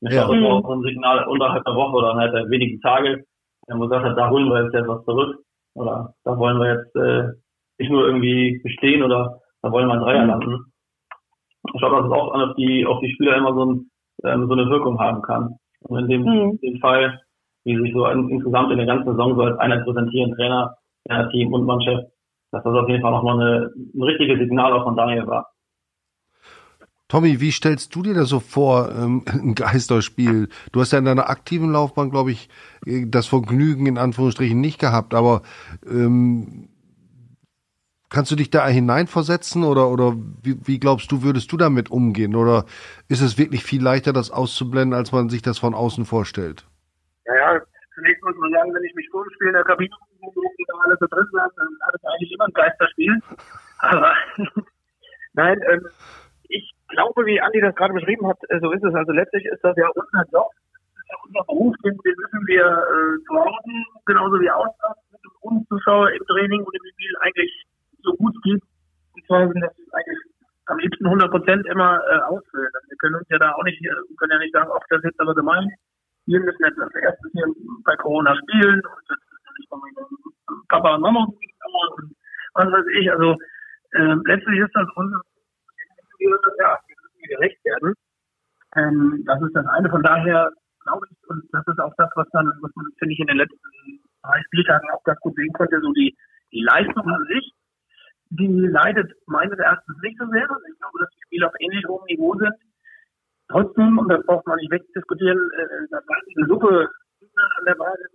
Ich 0.00 0.12
ja. 0.12 0.24
glaube, 0.24 0.40
das 0.40 0.48
war 0.48 0.56
auch 0.56 0.66
so 0.66 0.72
ein 0.72 0.82
Signal 0.82 1.28
unterhalb 1.28 1.64
der 1.64 1.74
Woche 1.76 1.96
oder 1.96 2.14
halt 2.14 2.50
wenigen 2.50 2.80
Tage, 2.80 3.24
wo 3.68 3.76
man 3.76 3.88
gesagt 3.88 4.04
hat, 4.04 4.18
da 4.18 4.30
holen 4.30 4.48
wir 4.48 4.64
jetzt 4.64 4.74
etwas 4.74 5.04
zurück. 5.04 5.38
Oder 5.74 6.14
da 6.24 6.36
wollen 6.36 6.58
wir 6.58 6.74
jetzt 6.74 6.96
äh, 6.96 7.32
nicht 7.78 7.90
nur 7.90 8.06
irgendwie 8.06 8.60
bestehen 8.62 9.02
oder 9.02 9.38
da 9.62 9.70
wollen 9.70 9.86
wir 9.86 9.94
einen 9.94 10.02
Dreier 10.02 10.22
mhm. 10.24 10.28
landen. 10.28 10.72
Ich 11.72 11.80
glaube, 11.80 11.96
dass 11.96 12.06
es 12.06 12.12
auch 12.12 12.34
auf 12.34 12.56
die, 12.56 12.84
auf 12.84 13.00
die 13.00 13.12
Spieler 13.12 13.36
immer 13.36 13.54
so, 13.54 13.64
ein, 13.64 13.90
ähm, 14.24 14.48
so 14.48 14.54
eine 14.54 14.68
Wirkung 14.68 14.98
haben 14.98 15.22
kann. 15.22 15.56
Und 15.82 16.00
in 16.00 16.08
dem, 16.08 16.22
mhm. 16.22 16.58
dem 16.60 16.78
Fall, 16.80 17.20
wie 17.64 17.78
sich 17.78 17.92
so 17.92 18.06
in, 18.06 18.28
insgesamt 18.28 18.72
in 18.72 18.78
der 18.78 18.86
ganzen 18.86 19.12
Saison 19.12 19.36
so 19.36 19.42
als 19.42 19.58
einer 19.58 19.84
präsentieren, 19.84 20.34
Trainer, 20.34 20.76
Trainer, 21.06 21.30
Team 21.30 21.52
und 21.52 21.64
Mannschaft, 21.64 22.06
dass 22.52 22.62
das 22.62 22.74
auf 22.74 22.88
jeden 22.88 23.02
Fall 23.02 23.10
nochmal 23.10 23.40
eine, 23.40 23.70
ein 23.94 24.02
richtiges 24.02 24.38
Signal 24.38 24.72
auch 24.74 24.84
von 24.84 24.96
Daniel 24.96 25.26
war. 25.26 25.50
Tommy, 27.08 27.40
wie 27.40 27.50
stellst 27.50 27.94
du 27.94 28.02
dir 28.02 28.14
das 28.14 28.28
so 28.28 28.40
vor, 28.40 28.90
ähm, 28.90 29.24
ein 29.32 29.54
Geisterspiel? 29.54 30.48
Du 30.70 30.80
hast 30.80 30.92
ja 30.92 30.98
in 30.98 31.04
deiner 31.04 31.28
aktiven 31.28 31.72
Laufbahn, 31.72 32.10
glaube 32.10 32.30
ich, 32.30 32.48
äh, 32.86 33.06
das 33.06 33.26
Vergnügen 33.26 33.86
in 33.86 33.98
Anführungsstrichen 33.98 34.60
nicht 34.60 34.78
gehabt, 34.78 35.14
aber 35.14 35.42
ähm, 35.90 36.68
kannst 38.10 38.30
du 38.30 38.36
dich 38.36 38.50
da 38.50 38.68
hineinversetzen 38.68 39.64
oder, 39.64 39.88
oder 39.88 40.14
wie, 40.42 40.56
wie 40.66 40.78
glaubst 40.78 41.10
du, 41.10 41.22
würdest 41.22 41.50
du 41.52 41.56
damit 41.56 41.90
umgehen? 41.90 42.34
Oder 42.34 42.66
ist 43.08 43.22
es 43.22 43.38
wirklich 43.38 43.64
viel 43.64 43.82
leichter, 43.82 44.12
das 44.12 44.30
auszublenden, 44.30 44.92
als 44.92 45.10
man 45.12 45.30
sich 45.30 45.40
das 45.40 45.58
von 45.58 45.74
außen 45.74 46.04
vorstellt? 46.04 46.66
Ja, 47.24 47.34
ja, 47.34 47.60
zunächst 47.94 48.22
muss 48.22 48.36
man 48.36 48.52
sagen, 48.52 48.74
wenn 48.74 48.84
ich 48.84 48.94
mich 48.94 49.08
vor 49.10 49.24
dem 49.24 49.32
Spiel 49.34 49.48
in 49.48 49.54
der 49.54 49.64
Kabine 49.64 49.94
da 50.22 50.74
alles 50.84 50.98
so 51.00 51.06
drin 51.06 51.28
war, 51.32 51.50
dann 51.56 51.68
hat 51.86 51.94
es 51.94 52.04
eigentlich 52.04 52.32
immer 52.32 52.46
ein 52.46 52.52
Geisterspiel. 52.52 53.20
Aber 53.78 54.14
nein, 55.34 55.60
ähm, 55.68 55.88
ich 56.48 56.72
glaube, 56.88 57.26
wie 57.26 57.40
Andi 57.40 57.60
das 57.60 57.74
gerade 57.74 57.94
beschrieben 57.94 58.26
hat, 58.26 58.38
äh, 58.48 58.60
so 58.60 58.72
ist 58.72 58.84
es. 58.84 58.94
Also 58.94 59.12
letztlich 59.12 59.44
ist 59.46 59.62
das 59.64 59.76
ja 59.76 59.88
unser 59.94 60.24
Job, 60.32 60.50
ja 61.10 61.16
unser 61.24 61.44
Beruf, 61.44 61.74
den, 61.84 61.98
den 61.98 62.14
müssen 62.16 62.46
wir 62.46 62.64
äh, 62.64 63.34
Hause 63.34 63.72
genauso 64.06 64.40
wie 64.40 64.50
ausland 64.50 64.96
mit 65.10 65.20
uns 65.40 65.68
Zuschauer 65.68 66.10
im 66.10 66.24
Training 66.26 66.62
und 66.62 66.74
im 66.74 66.90
Spiel 66.92 67.14
eigentlich 67.20 67.64
so 68.02 68.12
gut 68.14 68.34
geht. 68.42 68.62
Und 69.14 69.26
zwar 69.26 69.48
sind 69.48 69.60
das 69.60 69.72
eigentlich 69.92 70.18
am 70.66 70.78
liebsten 70.78 71.06
100 71.06 71.30
Prozent 71.30 71.66
immer 71.66 72.00
äh, 72.08 72.20
ausfüllen. 72.20 72.70
Also 72.74 72.88
wir 72.88 72.96
können 72.98 73.16
uns 73.16 73.28
ja 73.28 73.38
da 73.38 73.52
auch 73.52 73.64
nicht, 73.64 73.80
wir 73.82 74.16
können 74.16 74.32
ja 74.32 74.38
nicht 74.38 74.54
sagen, 74.54 74.70
ach, 74.72 74.86
das 74.88 75.02
jetzt 75.02 75.20
aber 75.20 75.34
gemein. 75.34 75.68
Wir 76.26 76.38
müssen 76.38 76.64
jetzt 76.64 76.78
als 76.78 76.94
erstes 76.94 77.32
hier 77.32 77.46
bei 77.84 77.96
Corona 77.96 78.36
spielen 78.36 78.80
und 78.80 79.18
nicht 79.62 79.68
von 79.68 79.80
meinem 79.80 80.66
Papa 80.68 80.94
und 80.94 81.02
Mama 81.02 81.24
und 81.24 82.16
was 82.54 82.66
weiß 82.66 82.86
ich. 82.98 83.10
Also 83.10 83.36
äh, 83.92 84.16
letztlich 84.26 84.58
ist 84.60 84.74
das 84.74 84.88
unser 84.96 85.20
ja, 86.58 86.78
wir 86.86 86.96
müssen 87.02 87.28
gerecht 87.28 87.64
werden. 87.64 87.94
Ähm, 88.76 89.24
das 89.26 89.42
ist 89.42 89.56
das 89.56 89.66
eine. 89.66 89.90
Von 89.90 90.02
daher 90.02 90.52
glaube 90.84 91.06
ich, 91.10 91.28
und 91.28 91.42
das 91.52 91.66
ist 91.66 91.80
auch 91.80 91.92
das, 91.96 92.10
was 92.14 92.28
dann, 92.30 92.46
was 92.60 92.70
man, 92.74 92.86
finde 92.98 93.14
ich, 93.14 93.20
in 93.20 93.26
den 93.26 93.38
letzten 93.38 93.58
drei 94.22 94.40
Spieltagen 94.46 94.88
auch 94.90 95.02
ganz 95.02 95.18
gut 95.20 95.34
sehen 95.34 95.52
konnte, 95.52 95.80
so 95.80 95.92
die, 95.92 96.16
die 96.52 96.62
Leistung 96.62 97.06
an 97.08 97.24
sich, 97.26 97.52
die 98.30 98.46
leidet 98.46 99.12
meines 99.26 99.58
Erachtens 99.58 99.96
nicht 100.02 100.18
so 100.18 100.26
sehr. 100.28 100.48
Ich 100.70 100.78
glaube, 100.78 100.98
dass 101.00 101.10
die 101.10 101.22
Spiele 101.26 101.48
auf 101.48 101.54
ähnlich 101.58 101.84
hohem 101.86 102.04
Niveau 102.06 102.34
sind. 102.36 102.54
Trotzdem, 103.48 103.98
und 103.98 104.08
das 104.08 104.24
braucht 104.24 104.46
man 104.46 104.56
nicht 104.56 104.70
wegdiskutieren, 104.70 105.38
äh, 105.38 105.86
da 105.90 105.96
war 105.96 106.16
diese 106.28 106.46
Suppe 106.46 106.88
an 107.58 107.64
der 107.66 107.74
Basis, 107.74 108.10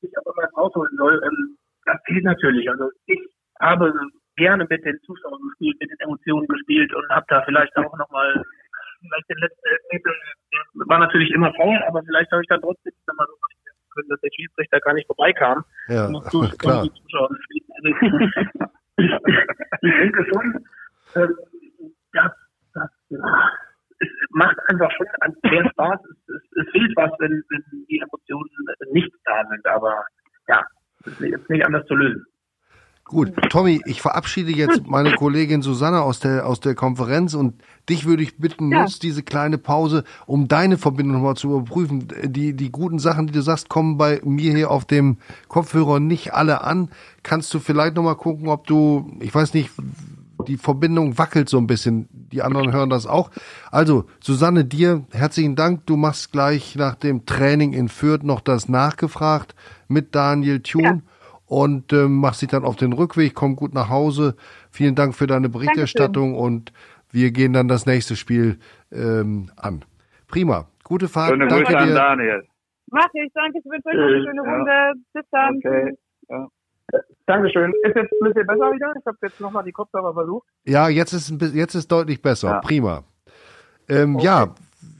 sich 0.00 0.18
aber 0.18 0.32
mal 0.36 0.48
rausholen 0.56 0.96
soll. 0.96 1.20
Ähm, 1.24 1.58
das 1.84 2.00
fehlt 2.06 2.24
natürlich. 2.24 2.68
Also 2.70 2.90
ich 3.06 3.20
habe 3.60 3.92
gerne 4.36 4.66
mit 4.68 4.84
den 4.84 4.98
Zuschauern 5.06 5.40
gespielt, 5.48 5.76
mit 5.80 5.90
den 5.90 6.00
Emotionen 6.00 6.46
gespielt 6.48 6.94
und 6.94 7.08
habe 7.10 7.26
da 7.28 7.42
vielleicht 7.44 7.76
auch 7.76 7.96
nochmal, 7.96 8.42
vielleicht 9.00 9.30
den 9.30 9.38
letzten 9.38 9.66
Elfmeter, 9.66 10.10
war 10.86 10.98
natürlich 10.98 11.30
immer 11.30 11.52
faul, 11.54 11.78
aber 11.86 12.02
vielleicht 12.04 12.30
habe 12.32 12.42
ich 12.42 12.48
dann 12.48 12.60
trotzdem 12.60 12.92
nochmal 13.06 13.26
so 13.28 13.36
können, 13.94 14.08
dass 14.08 14.20
der 14.20 14.30
Schiedsrichter 14.34 14.80
gar 14.80 14.94
nicht 14.94 15.06
vorbeikam. 15.06 15.64
Ja, 15.88 16.08
klar. 16.58 16.82
Die 16.82 16.92
Zuschauer 17.02 17.28
gespielt. 17.30 17.64
Also, 17.76 17.88
ich 19.82 19.94
denke 20.00 20.26
schon, 20.32 20.66
äh, 21.14 21.28
das, 22.12 22.32
das 22.74 22.90
ja, 23.08 23.18
es 24.08 24.28
macht 24.30 24.56
einfach 24.68 24.90
schon 24.92 25.06
mehr 25.50 25.68
Spaß. 25.70 26.00
Es, 26.04 26.34
es, 26.34 26.64
es 26.64 26.72
fehlt 26.72 26.92
was, 26.96 27.10
wenn, 27.18 27.42
wenn 27.50 27.86
die 27.88 27.98
Emotionen 27.98 28.50
nicht 28.92 29.10
da 29.24 29.44
sind, 29.48 29.66
aber 29.66 30.04
ja, 30.48 30.64
es 31.04 31.20
ist 31.20 31.50
nicht 31.50 31.64
anders 31.64 31.86
zu 31.86 31.94
lösen. 31.94 32.26
Gut, 33.06 33.34
Tommy, 33.50 33.82
ich 33.84 34.00
verabschiede 34.00 34.50
jetzt 34.50 34.86
meine 34.86 35.12
Kollegin 35.12 35.60
Susanne 35.60 36.00
aus 36.00 36.20
der, 36.20 36.46
aus 36.46 36.60
der 36.60 36.74
Konferenz 36.74 37.34
und 37.34 37.62
dich 37.90 38.06
würde 38.06 38.22
ich 38.22 38.38
bitten, 38.38 38.72
ja. 38.72 38.80
nutz 38.80 38.98
diese 38.98 39.22
kleine 39.22 39.58
Pause, 39.58 40.04
um 40.24 40.48
deine 40.48 40.78
Verbindung 40.78 41.18
nochmal 41.18 41.36
zu 41.36 41.48
überprüfen. 41.48 42.08
Die, 42.24 42.56
die 42.56 42.72
guten 42.72 42.98
Sachen, 42.98 43.26
die 43.26 43.34
du 43.34 43.42
sagst, 43.42 43.68
kommen 43.68 43.98
bei 43.98 44.22
mir 44.24 44.54
hier 44.54 44.70
auf 44.70 44.86
dem 44.86 45.18
Kopfhörer 45.48 46.00
nicht 46.00 46.32
alle 46.32 46.64
an. 46.64 46.88
Kannst 47.22 47.52
du 47.52 47.58
vielleicht 47.58 47.94
nochmal 47.94 48.16
gucken, 48.16 48.48
ob 48.48 48.66
du, 48.66 49.12
ich 49.20 49.34
weiß 49.34 49.52
nicht, 49.52 49.70
die 50.48 50.56
Verbindung 50.56 51.18
wackelt 51.18 51.50
so 51.50 51.58
ein 51.58 51.66
bisschen. 51.66 52.08
Die 52.34 52.42
anderen 52.42 52.72
hören 52.72 52.90
das 52.90 53.06
auch. 53.06 53.30
Also, 53.70 54.06
Susanne, 54.20 54.64
dir 54.64 55.04
herzlichen 55.12 55.54
Dank. 55.54 55.86
Du 55.86 55.96
machst 55.96 56.32
gleich 56.32 56.74
nach 56.74 56.96
dem 56.96 57.26
Training 57.26 57.72
in 57.72 57.88
Fürth 57.88 58.24
noch 58.24 58.40
das 58.40 58.68
nachgefragt 58.68 59.54
mit 59.88 60.14
Daniel 60.14 60.60
Thun. 60.60 60.82
Ja 60.82 61.00
und 61.46 61.92
äh, 61.92 62.08
machst 62.08 62.42
dich 62.42 62.48
dann 62.48 62.64
auf 62.64 62.76
den 62.76 62.92
Rückweg, 62.94 63.34
komm 63.34 63.54
gut 63.54 63.74
nach 63.74 63.88
Hause. 63.88 64.34
Vielen 64.70 64.94
Dank 64.94 65.14
für 65.14 65.26
deine 65.26 65.48
Berichterstattung 65.48 66.32
Dankeschön. 66.32 66.54
und 66.54 66.72
wir 67.12 67.30
gehen 67.30 67.52
dann 67.52 67.68
das 67.68 67.86
nächste 67.86 68.16
Spiel 68.16 68.58
ähm, 68.90 69.50
an. 69.56 69.84
Prima. 70.26 70.66
Gute 70.82 71.06
Fahrt. 71.06 71.30
Schöne 71.30 71.46
danke 71.46 71.64
Grüße 71.64 71.76
dir. 71.76 71.82
an 71.82 71.94
Daniel. 71.94 72.42
Mach 72.90 73.08
ich, 73.12 73.30
danke. 73.34 73.58
Ich 73.58 73.64
wünsche 73.64 73.88
euch 73.88 73.94
eine 73.94 74.24
schöne 74.24 74.40
Runde. 74.40 74.72
Ja. 74.72 74.92
Bis 75.12 75.24
dann. 75.30 75.56
Okay. 75.58 75.92
Ja. 76.28 76.48
Dankeschön. 77.26 77.72
Ist 77.82 77.96
jetzt 77.96 78.12
ein 78.12 78.26
bisschen 78.26 78.46
besser 78.46 78.72
wieder? 78.72 78.92
Ich 78.98 79.06
habe 79.06 79.16
jetzt 79.22 79.40
nochmal 79.40 79.64
die 79.64 79.72
Kopfhörer 79.72 80.12
versucht. 80.12 80.46
Ja, 80.64 80.88
jetzt 80.88 81.12
ist, 81.12 81.30
jetzt 81.54 81.74
ist 81.74 81.90
deutlich 81.90 82.20
besser. 82.20 82.48
Ja. 82.48 82.60
Prima. 82.60 83.04
Ähm, 83.88 84.16
okay. 84.16 84.24
Ja, 84.24 84.54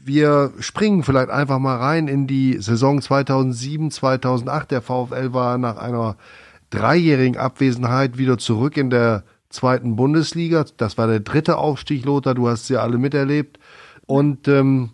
wir 0.05 0.53
springen 0.61 1.03
vielleicht 1.03 1.31
einfach 1.31 1.59
mal 1.59 1.77
rein 1.77 2.09
in 2.09 2.27
die 2.27 2.59
Saison 2.61 3.01
2007, 3.01 3.91
2008. 3.91 4.71
Der 4.71 4.83
VfL 4.83 5.33
war 5.33 5.59
nach 5.59 5.77
einer 5.77 6.17
dreijährigen 6.71 7.37
Abwesenheit 7.37 8.19
wieder 8.19 8.39
zurück 8.39 8.77
in 8.77 8.91
der 8.91 9.25
zweiten 9.51 9.97
Bundesliga. 9.97 10.65
Das 10.77 10.99
war 10.99 11.07
der 11.07 11.21
dritte 11.21 11.59
Aufstieg, 11.59 12.05
Lothar. 12.05 12.35
Du 12.35 12.49
hast 12.49 12.67
sie 12.67 12.77
alle 12.77 12.99
miterlebt. 12.99 13.59
Und 14.07 14.49
ähm, 14.49 14.91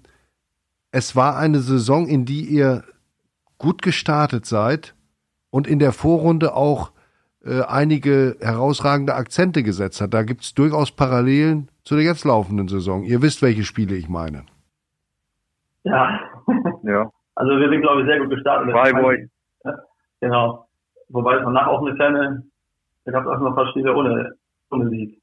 es 0.93 1.17
war 1.17 1.37
eine 1.37 1.61
Saison, 1.61 2.07
in 2.07 2.25
die 2.25 2.45
ihr 2.45 2.85
gut 3.59 3.83
gestartet 3.83 4.47
seid 4.47 4.95
und 5.51 5.67
in 5.67 5.79
der 5.79 5.93
Vorrunde 5.93 6.55
auch 6.55 6.93
äh, 7.45 7.63
einige 7.63 8.37
herausragende 8.41 9.15
Akzente 9.15 9.63
gesetzt 9.63 10.01
hat. 10.01 10.15
Da 10.15 10.23
gibt 10.23 10.43
es 10.43 10.55
durchaus 10.55 10.91
Parallelen 10.91 11.69
zu 11.85 11.95
der 11.95 12.05
jetzt 12.05 12.25
laufenden 12.25 12.69
Saison. 12.69 13.03
Ihr 13.03 13.23
wisst, 13.23 13.43
welche 13.43 13.65
Spiele 13.65 13.95
ich 13.95 14.09
meine. 14.09 14.45
Ja. 15.85 16.21
ja. 16.83 17.11
Also 17.35 17.53
wir 17.59 17.71
sind, 17.71 17.81
glaube 17.81 18.03
ich, 18.03 18.07
sehr 18.07 18.19
gut 18.21 18.31
gestartet. 18.31 18.71
Freiburg. 18.71 19.21
Genau. 20.21 20.67
Wobei 21.09 21.37
es 21.37 21.43
danach 21.43 21.67
auch 21.67 21.85
eine 21.85 21.95
kleine, 21.97 22.43
da 23.05 23.13
gab 23.13 23.25
es 23.25 23.31
auch 23.31 23.41
noch 23.41 23.49
ein 23.49 23.55
paar 23.55 23.69
Spiele 23.71 23.95
ohne, 23.95 24.35
ohne 24.71 24.91
Sieg. 24.91 25.21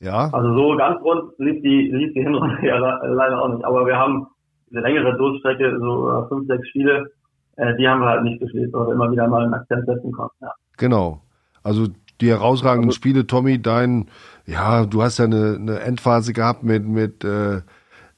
Ja. 0.00 0.30
Also 0.32 0.54
so 0.54 0.76
ganz 0.76 1.00
rund 1.02 1.32
lief 1.38 1.62
die, 1.62 1.90
lief 1.92 2.12
die 2.14 2.22
Hinrunde 2.22 2.58
ja 2.66 2.78
leider 2.78 3.40
auch 3.40 3.48
nicht. 3.48 3.64
Aber 3.64 3.86
wir 3.86 3.96
haben 3.96 4.26
diese 4.68 4.80
längere 4.80 5.16
Durchstrecke, 5.16 5.78
so 5.78 6.10
äh, 6.10 6.28
fünf, 6.28 6.46
sechs 6.46 6.68
Spiele, 6.68 7.10
äh, 7.56 7.76
die 7.76 7.88
haben 7.88 8.00
wir 8.00 8.08
halt 8.08 8.24
nicht 8.24 8.40
gespielt, 8.40 8.72
weil 8.72 8.88
wir 8.88 8.94
immer 8.94 9.10
wieder 9.10 9.28
mal 9.28 9.44
einen 9.44 9.54
Akzent 9.54 9.86
setzen 9.86 10.12
konnten. 10.12 10.36
Ja. 10.40 10.52
Genau. 10.76 11.20
Also 11.62 11.88
die 12.20 12.28
herausragenden 12.28 12.90
also, 12.90 12.96
Spiele, 12.96 13.26
Tommy, 13.26 13.60
dein, 13.60 14.10
ja, 14.46 14.84
du 14.84 15.02
hast 15.02 15.18
ja 15.18 15.24
eine, 15.24 15.56
eine 15.56 15.80
Endphase 15.80 16.32
gehabt 16.32 16.62
mit, 16.62 16.86
mit 16.86 17.24
äh, 17.24 17.62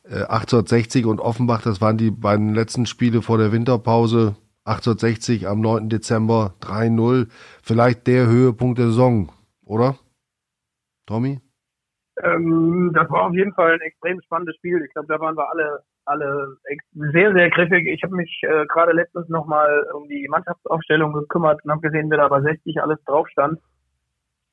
1860 0.04 1.04
äh, 1.04 1.08
und 1.08 1.20
Offenbach, 1.20 1.62
das 1.62 1.80
waren 1.80 1.96
die 1.96 2.10
beiden 2.10 2.54
letzten 2.54 2.86
Spiele 2.86 3.22
vor 3.22 3.38
der 3.38 3.52
Winterpause. 3.52 4.36
1860 4.64 5.48
am 5.48 5.60
9. 5.60 5.88
Dezember 5.88 6.54
3-0. 6.60 7.28
Vielleicht 7.62 8.06
der 8.06 8.26
Höhepunkt 8.26 8.78
der 8.78 8.86
Saison, 8.86 9.32
oder? 9.64 9.96
Tommy? 11.06 11.40
Ähm, 12.22 12.92
das 12.94 13.10
war 13.10 13.26
auf 13.26 13.34
jeden 13.34 13.52
Fall 13.54 13.72
ein 13.72 13.80
extrem 13.80 14.20
spannendes 14.22 14.54
Spiel. 14.56 14.80
Ich 14.86 14.92
glaube, 14.92 15.08
da 15.08 15.18
waren 15.18 15.36
wir 15.36 15.50
alle 15.50 15.82
alle 16.04 16.56
sehr, 16.94 17.32
sehr 17.32 17.50
griffig. 17.50 17.86
Ich 17.86 18.02
habe 18.02 18.14
mich 18.14 18.40
äh, 18.42 18.66
gerade 18.66 18.92
letztens 18.92 19.28
nochmal 19.28 19.86
um 19.94 20.08
die 20.08 20.26
Mannschaftsaufstellung 20.28 21.12
gekümmert 21.12 21.64
und 21.64 21.70
habe 21.70 21.80
gesehen, 21.80 22.10
wer 22.10 22.18
da 22.18 22.28
bei 22.28 22.40
60 22.40 22.80
alles 22.82 23.02
drauf 23.04 23.28
stand. 23.28 23.60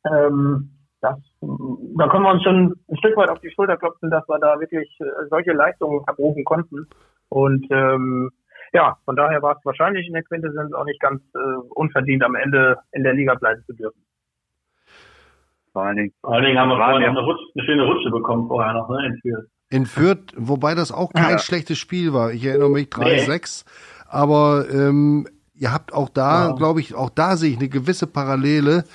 Ähm, 0.06 0.72
das, 1.02 1.18
da 1.42 2.08
können 2.10 2.24
wir 2.24 2.32
uns 2.32 2.44
schon 2.44 2.76
ein 2.90 2.98
Stück 2.98 3.16
weit 3.18 3.30
auf 3.30 3.40
die 3.40 3.52
Schulter 3.52 3.78
klopfen, 3.78 4.10
dass 4.10 4.28
wir 4.28 4.40
da 4.40 4.60
wirklich 4.60 4.90
äh, 5.00 5.28
solche 5.30 5.54
Leistungen 5.54 6.06
abrufen 6.08 6.44
konnten. 6.44 6.88
Und 7.30 7.66
ähm, 7.72 8.32
ja, 8.74 8.98
von 9.06 9.16
daher 9.16 9.42
war 9.42 9.58
es 9.58 9.66
wahrscheinlich 9.66 10.08
in 10.08 10.14
der 10.14 10.24
Quintessenz 10.24 10.74
auch 10.74 10.86
nicht 10.86 11.00
ganz 11.00 11.22
äh, 11.34 11.40
unverdient, 11.70 12.24
am 12.24 12.36
Ende 12.36 12.78
in 12.92 13.04
der 13.04 13.14
Liga 13.14 13.36
bleiben 13.36 13.64
zu 13.66 13.74
dürfen. 13.74 14.04
Vor 15.72 15.84
allen 15.84 15.98
Dingen, 15.98 16.14
Vor 16.22 16.34
allen 16.34 16.46
Dingen 16.46 16.60
haben 16.60 16.70
wir 16.70 16.78
vorhin 16.78 17.10
eine, 17.10 17.20
Rutsche, 17.20 17.46
eine 17.56 17.66
schöne 17.66 17.86
Rutsche 17.86 18.10
bekommen 18.10 18.48
vorher 18.48 18.74
noch, 18.74 18.90
ne, 18.90 19.06
in 19.06 19.18
Fürth. 19.22 19.48
In 19.70 19.86
Fürth, 19.86 20.34
wobei 20.36 20.74
das 20.74 20.92
auch 20.92 21.14
kein 21.14 21.32
ja. 21.32 21.40
schlechtes 21.40 21.78
Spiel 21.78 22.12
war. 22.14 22.32
Ich 22.32 22.44
erinnere 22.44 22.72
mich 22.72 22.88
3-6. 22.88 23.30
Nee. 23.66 23.72
Aber 24.08 24.68
ähm, 24.72 25.28
ihr 25.54 25.72
habt 25.72 25.94
auch 25.94 26.10
da, 26.10 26.48
ja. 26.48 26.56
glaube 26.56 26.82
ich, 26.82 26.96
auch 26.96 27.12
da 27.12 27.38
sehe 27.38 27.52
ich 27.52 27.58
eine 27.58 27.70
gewisse 27.70 28.08
Parallele 28.08 28.86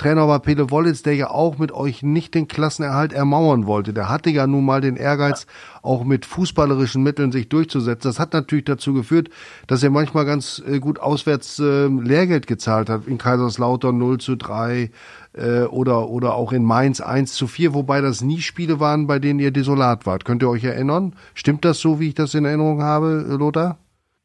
Trainer 0.00 0.26
war 0.26 0.40
Pele 0.40 0.70
Wollitz, 0.70 1.02
der 1.02 1.14
ja 1.14 1.28
auch 1.28 1.58
mit 1.58 1.72
euch 1.72 2.02
nicht 2.02 2.34
den 2.34 2.48
Klassenerhalt 2.48 3.12
ermauern 3.12 3.66
wollte. 3.66 3.92
Der 3.92 4.08
hatte 4.08 4.30
ja 4.30 4.46
nun 4.46 4.64
mal 4.64 4.80
den 4.80 4.96
Ehrgeiz, 4.96 5.46
auch 5.82 6.04
mit 6.04 6.24
fußballerischen 6.24 7.02
Mitteln 7.02 7.32
sich 7.32 7.50
durchzusetzen. 7.50 8.08
Das 8.08 8.18
hat 8.18 8.32
natürlich 8.32 8.64
dazu 8.64 8.94
geführt, 8.94 9.28
dass 9.66 9.82
er 9.82 9.90
manchmal 9.90 10.24
ganz 10.24 10.62
äh, 10.66 10.78
gut 10.78 11.00
auswärts 11.00 11.58
äh, 11.58 11.86
Lehrgeld 11.86 12.46
gezahlt 12.46 12.88
hat. 12.88 13.06
In 13.08 13.18
Kaiserslautern 13.18 13.98
0 13.98 14.16
zu 14.20 14.36
3 14.36 14.90
äh, 15.34 15.60
oder, 15.64 16.08
oder 16.08 16.34
auch 16.34 16.52
in 16.52 16.64
Mainz 16.64 17.02
1 17.02 17.34
zu 17.34 17.46
4, 17.46 17.74
wobei 17.74 18.00
das 18.00 18.22
nie 18.22 18.40
Spiele 18.40 18.80
waren, 18.80 19.06
bei 19.06 19.18
denen 19.18 19.38
ihr 19.38 19.50
desolat 19.50 20.06
wart. 20.06 20.24
Könnt 20.24 20.42
ihr 20.42 20.48
euch 20.48 20.64
erinnern? 20.64 21.14
Stimmt 21.34 21.66
das 21.66 21.78
so, 21.78 22.00
wie 22.00 22.08
ich 22.08 22.14
das 22.14 22.32
in 22.32 22.46
Erinnerung 22.46 22.82
habe, 22.82 23.26
Lothar? 23.38 23.76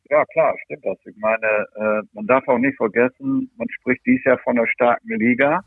Ja, 0.10 0.24
klar, 0.26 0.56
stimmt 0.66 0.86
das. 0.86 0.98
Ich 1.06 1.18
meine, 1.18 1.46
äh, 1.76 2.02
man 2.14 2.28
darf 2.28 2.48
auch 2.48 2.60
nicht 2.60 2.78
vergessen, 2.78 3.52
man 3.58 3.68
spricht 3.70 4.06
dies 4.06 4.24
Jahr 4.24 4.38
von 4.40 4.58
einer 4.58 4.68
starken 4.68 5.20
Liga, 5.20 5.62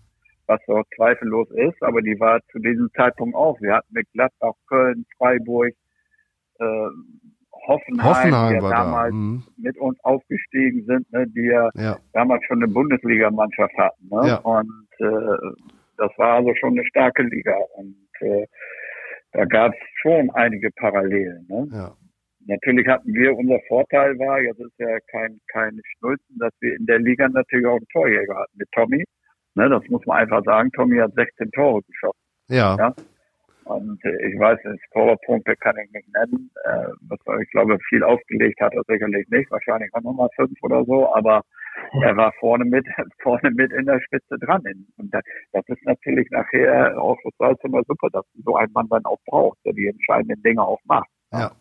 was 0.47 0.61
auch 0.69 0.85
zweifellos 0.97 1.51
ist, 1.51 1.83
aber 1.83 2.03
die 2.03 2.19
war 2.21 2.41
zu 2.53 2.59
diesem 2.59 2.89
Zeitpunkt 2.95 3.35
auch. 3.35 3.61
Wir 3.61 3.75
hatten 3.75 3.93
mit 3.93 4.07
Gladbach, 4.13 4.55
Köln, 4.69 5.05
Freiburg, 5.17 5.75
äh, 6.61 6.89
Hoffenheim, 7.67 8.09
Hoffenheim 8.09 8.49
die 8.49 8.55
ja 8.55 8.71
damals 8.71 9.11
da. 9.11 9.17
mhm. 9.17 9.45
mit 9.57 9.77
uns 9.79 9.99
aufgestiegen 10.05 10.85
sind, 10.87 11.13
ne, 11.13 11.27
die 11.27 11.47
ja, 11.47 11.69
ja, 11.75 11.99
damals 12.13 12.45
schon 12.45 12.63
eine 12.63 12.73
Bundesligamannschaft 12.73 13.77
hatten. 13.77 14.09
Ne? 14.09 14.29
Ja. 14.29 14.37
Und 14.37 14.89
äh, 15.01 15.55
das 15.97 16.11
war 16.17 16.37
also 16.37 16.55
schon 16.55 16.73
eine 16.73 16.87
starke 16.87 17.25
Liga. 17.25 17.57
Und 17.77 17.97
äh, 18.21 18.47
da 19.33 19.45
gab 19.45 19.73
es 19.73 19.79
schon 20.01 20.31
einige 20.31 20.71
Parallelen. 20.71 21.47
Ne? 21.49 21.69
Ja. 21.73 21.97
Natürlich 22.49 22.89
hatten 22.89 23.13
wir, 23.13 23.37
unser 23.37 23.61
Vorteil 23.69 24.19
war, 24.19 24.41
jetzt 24.41 24.59
ist 24.59 24.79
ja 24.79 24.99
kein, 25.11 25.39
kein 25.53 25.79
Schnulzen, 25.85 26.39
dass 26.39 26.53
wir 26.61 26.77
in 26.77 26.87
der 26.87 26.99
Liga 26.99 27.29
natürlich 27.29 27.67
auch 27.67 27.77
einen 27.77 27.89
Torjäger 27.93 28.37
hatten 28.37 28.57
mit 28.57 28.69
Tommy. 28.73 29.05
Ne, 29.55 29.69
das 29.69 29.87
muss 29.89 30.05
man 30.07 30.19
einfach 30.19 30.43
sagen. 30.45 30.73
Tommy 30.73 30.97
hat 30.97 31.13
16 31.15 31.51
Tore 31.53 31.83
geschossen. 31.83 32.19
Ja. 32.49 32.77
ja? 32.79 32.95
Und 33.65 34.03
äh, 34.03 34.29
ich 34.29 34.39
weiß, 34.39 34.61
Scorerpunkte 34.87 35.57
kann 35.57 35.77
ich 35.77 35.93
nicht 35.93 36.09
nennen. 36.15 36.51
Äh, 36.65 36.89
was 37.03 37.19
ich 37.43 37.51
glaube, 37.51 37.79
viel 37.91 38.03
aufgelegt 38.03 38.59
hat 38.63 38.73
er 38.73 38.83
sicherlich 38.89 39.29
nicht. 39.29 39.51
Wahrscheinlich 39.51 39.93
auch 39.93 40.01
nochmal 40.01 40.31
fünf 40.37 40.57
oder 40.63 40.83
so, 40.87 41.13
aber 41.15 41.43
er 42.03 42.17
war 42.17 42.33
vorne 42.41 42.65
mit, 42.65 42.87
vorne 43.23 43.51
mit 43.51 43.73
in 43.73 43.85
der 43.85 44.01
Spitze 44.01 44.39
dran. 44.39 44.63
Und 44.97 45.13
das, 45.13 45.23
das 45.53 45.65
ist 45.69 45.85
natürlich 45.85 46.31
nachher 46.31 46.99
auch 46.99 47.19
total 47.23 47.57
immer 47.63 47.83
super, 47.87 48.09
dass 48.11 48.25
so 48.43 48.57
ein 48.57 48.73
Mann 48.73 48.89
dann 48.89 49.05
auch 49.05 49.21
braucht, 49.27 49.59
der 49.67 49.75
die 49.75 49.89
entscheidenden 49.89 50.43
Dinge 50.43 50.63
auch 50.63 50.81
macht. 50.87 51.11
Ja. 51.33 51.53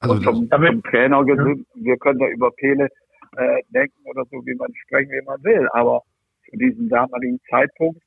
Also 0.00 0.14
und 0.14 0.24
zum, 0.24 0.48
zum 0.48 0.82
Trainer 0.84 1.24
gesehen, 1.24 1.66
ja. 1.74 1.84
wir 1.84 1.96
können 1.98 2.18
da 2.18 2.26
über 2.28 2.50
Pele 2.52 2.88
äh, 3.36 3.62
denken 3.68 3.98
oder 4.04 4.24
so, 4.30 4.44
wie 4.46 4.54
man 4.54 4.74
sprechen, 4.86 5.10
wie 5.10 5.24
man 5.24 5.42
will. 5.44 5.68
Aber 5.72 6.02
zu 6.48 6.56
diesem 6.56 6.88
damaligen 6.88 7.38
Zeitpunkt, 7.48 8.02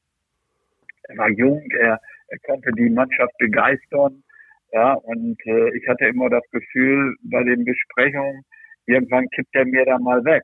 er 1.03 1.17
war 1.17 1.29
jung, 1.29 1.61
er, 1.79 1.99
er 2.27 2.39
konnte 2.47 2.71
die 2.71 2.89
Mannschaft 2.89 3.33
begeistern. 3.37 4.23
Ja, 4.71 4.93
und 4.93 5.37
äh, 5.45 5.77
ich 5.77 5.87
hatte 5.87 6.05
immer 6.05 6.29
das 6.29 6.43
Gefühl 6.51 7.15
bei 7.23 7.43
den 7.43 7.63
Besprechungen, 7.63 8.43
irgendwann 8.87 9.29
kippt 9.29 9.55
er 9.55 9.65
mir 9.65 9.85
da 9.85 9.99
mal 9.99 10.23
weg. 10.25 10.43